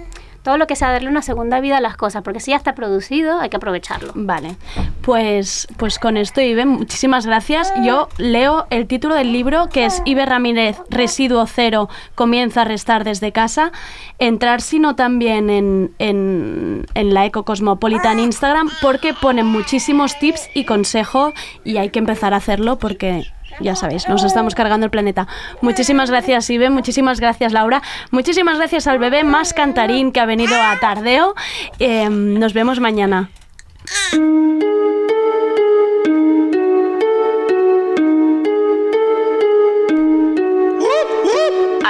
todo 0.46 0.60
lo 0.60 0.68
que 0.68 0.76
sea 0.76 0.91
darle 0.91 1.10
una 1.10 1.24
segunda 1.24 1.60
vida 1.60 1.78
a 1.78 1.82
las 1.82 1.98
cosas, 1.98 2.22
porque 2.22 2.39
si 2.39 2.52
ya 2.52 2.58
está 2.58 2.76
producido, 2.76 3.39
hay 3.39 3.50
que 3.50 3.58
aprovecharlo. 3.58 4.12
Vale, 4.14 4.56
pues, 5.02 5.68
pues 5.76 5.98
con 5.98 6.18
esto, 6.18 6.39
Ibe, 6.39 6.68
muchísimas 6.68 7.26
gracias. 7.26 7.74
Yo 7.84 8.10
leo 8.20 8.68
el 8.70 8.86
título 8.86 9.16
del 9.16 9.34
libro, 9.34 9.70
que 9.70 9.86
es 9.86 10.04
Ibe 10.06 10.24
Ramírez, 10.24 10.78
Residuo 10.88 11.48
Cero, 11.48 11.89
comienza 12.14 12.62
a 12.62 12.66
restar 12.66 13.04
desde 13.04 13.32
casa. 13.32 13.72
Entrar, 14.20 14.62
sino 14.62 14.96
también 14.96 15.50
en, 15.50 15.96
en, 15.98 16.86
en 16.93 17.14
la 17.16 17.26
Eco 17.26 17.43
Cosmopolitan 17.43 18.20
Instagram, 18.20 18.70
porque 18.84 19.16
ponen 19.16 19.48
muchísimos 19.48 20.20
tips 20.20 20.50
y 20.54 20.66
consejos 20.66 21.34
y 21.64 21.78
hay 21.78 21.89
que 21.89 21.98
empezar 21.98 22.36
a 22.36 22.38
hacerlo 22.38 22.78
porque... 22.78 23.26
Ya 23.60 23.76
sabéis, 23.76 24.08
nos 24.08 24.24
estamos 24.24 24.56
cargando 24.56 24.86
el 24.86 24.91
planeta. 24.91 25.28
Muchísimas 25.62 26.10
gracias, 26.10 26.49
Ibe. 26.49 26.70
Muchísimas 26.70 27.20
gracias, 27.20 27.53
Laura. 27.53 27.82
Muchísimas 28.12 28.58
gracias 28.58 28.88
al 28.88 28.99
bebé 28.99 29.24
más 29.24 29.53
cantarín 29.53 30.12
que 30.12 30.20
ha 30.20 30.26
venido 30.26 30.56
a 30.56 30.78
Tardeo. 30.80 31.36
Eh, 31.80 32.10
nos 32.10 32.53
vemos 32.53 32.80
mañana. 32.80 33.30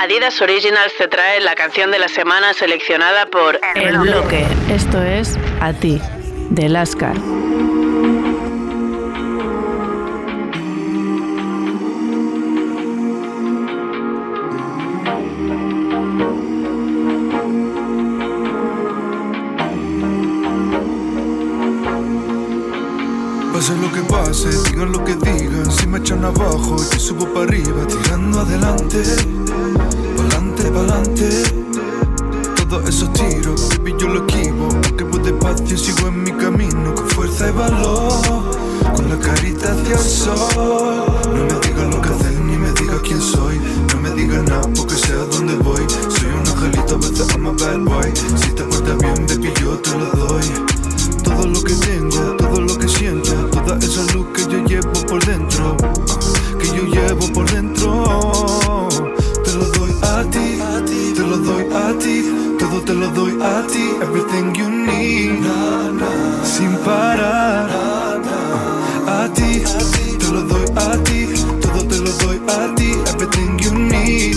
Adidas 0.05 0.39
Originals 0.39 0.93
te 0.99 1.07
trae 1.07 1.39
la 1.39 1.55
canción 1.55 1.89
de 1.89 1.97
la 1.97 2.07
semana 2.07 2.53
seleccionada 2.53 3.25
por 3.25 3.59
El 3.73 3.97
Bloque. 3.97 4.45
Esto 4.69 5.01
es 5.01 5.35
A 5.61 5.73
ti, 5.73 5.99
de 6.51 6.69
Lascar. 6.69 7.15
Pase 23.65 23.81
lo 23.81 23.91
que 23.91 24.01
pase, 24.01 24.49
digan 24.69 24.91
lo 24.91 25.03
que 25.03 25.15
digan, 25.15 25.71
si 25.71 25.87
me 25.87 25.97
echan 25.97 26.23
abajo, 26.23 26.75
yo 26.77 26.99
subo 26.99 27.25
para 27.33 27.47
arriba, 27.47 27.87
tirando 27.87 28.41
adelante, 28.41 29.01
pa'lante, 30.15 30.63
pa'lante. 30.69 31.29
Todos 32.69 32.87
esos 32.87 33.11
tiros, 33.13 33.69
baby, 33.69 33.95
yo 33.97 34.07
lo 34.09 34.27
esquivo, 34.27 34.69
aunque 34.71 35.03
voy 35.05 35.19
despacio, 35.19 35.79
sigo 35.79 36.09
en 36.09 36.21
mi 36.21 36.31
camino, 36.33 36.93
con 36.93 37.07
fuerza 37.09 37.49
y 37.49 37.53
valor, 37.53 38.51
con 38.95 39.09
la 39.09 39.17
carita 39.17 39.71
hacia 39.71 39.95
el 39.95 39.99
sol. 39.99 41.05
No 41.25 41.45
me 41.45 41.67
digan 41.67 41.89
lo 41.89 42.01
que 42.01 42.09
hacer, 42.09 42.39
ni 42.41 42.57
me 42.57 42.71
diga 42.73 43.01
quién 43.01 43.19
soy, 43.19 43.59
no 43.91 43.99
me 43.99 44.11
digan 44.11 44.45
nada, 44.45 44.69
porque 44.75 44.93
sé 44.93 45.13
a 45.13 45.25
dónde 45.25 45.55
voy. 45.55 45.81
Soy 46.19 46.27
un 46.27 46.47
angelito, 46.47 46.93
a 46.93 46.97
veces 46.99 47.27
I'm 47.33 47.57
bad 47.57 47.79
boy, 47.79 48.13
si 48.35 48.51
te 48.51 48.61
portas 48.61 48.95
bien, 48.99 49.25
baby, 49.25 49.51
yo 49.59 49.75
te 49.79 49.89
lo 49.97 50.05
doy. 50.27 50.84
Todo 51.45 51.53
lo 51.53 51.63
que 51.63 51.75
tengo, 51.75 52.35
todo 52.37 52.59
lo 52.59 52.75
que 52.75 52.87
siento, 52.87 53.31
toda 53.51 53.77
esa 53.77 54.01
luz 54.15 54.25
que 54.33 54.41
yo 54.51 54.65
llevo 54.65 54.91
por 55.07 55.23
dentro, 55.23 55.77
que 56.59 56.67
yo 56.69 56.85
llevo 56.87 57.31
por 57.33 57.47
dentro. 57.51 58.89
Te 59.43 59.53
lo 59.53 59.65
doy 59.77 59.91
a 60.01 60.23
ti, 60.23 60.57
te 61.13 61.21
lo 61.21 61.37
doy 61.37 61.65
a 61.71 61.99
ti, 61.99 62.57
todo 62.57 62.81
te 62.81 62.95
lo 62.95 63.09
doy 63.09 63.37
a 63.43 63.61
ti, 63.67 63.91
everything 64.01 64.55
you 64.55 64.67
need, 64.67 65.45
sin 66.43 66.75
parar. 66.77 67.69
A 69.07 69.29
ti, 69.35 69.61
te 70.17 70.27
lo 70.31 70.41
doy 70.41 70.65
a 70.75 70.97
ti, 71.03 71.27
todo 71.61 71.85
te 71.85 71.97
lo 71.99 72.09
doy 72.25 72.41
a 72.47 72.73
ti, 72.73 72.91
everything 73.13 73.59
you 73.59 73.71
need, 73.71 74.35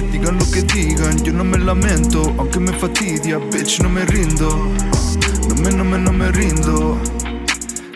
digan 0.00 0.38
lo 0.38 0.50
que 0.50 0.62
digan, 0.62 1.22
yo 1.22 1.32
no 1.32 1.44
me 1.44 1.58
lamento, 1.58 2.22
aunque 2.38 2.60
me 2.60 2.72
fastidia, 2.72 3.38
bitch, 3.38 3.80
no 3.80 3.88
me 3.88 4.04
rindo. 4.04 4.68
No 5.48 5.54
me, 5.56 5.70
no 5.70 5.84
me, 5.84 5.98
no 5.98 6.12
me 6.12 6.30
rindo. 6.32 6.98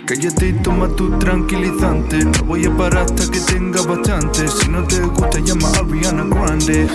Cállate 0.07 0.49
y 0.49 0.53
toma 0.63 0.89
tu 0.89 1.19
tranquilizante. 1.19 2.25
No 2.25 2.45
voy 2.45 2.65
a 2.65 2.77
parar 2.77 3.05
hasta 3.05 3.29
que 3.31 3.41
tenga 3.41 3.83
bastante. 3.83 4.47
Si 4.47 4.69
no 4.69 4.85
te 4.85 5.01
gusta, 5.01 5.41
llama 5.41 5.69
a 5.69 5.81
Ariana 5.81 6.25
Grande. 6.25 6.87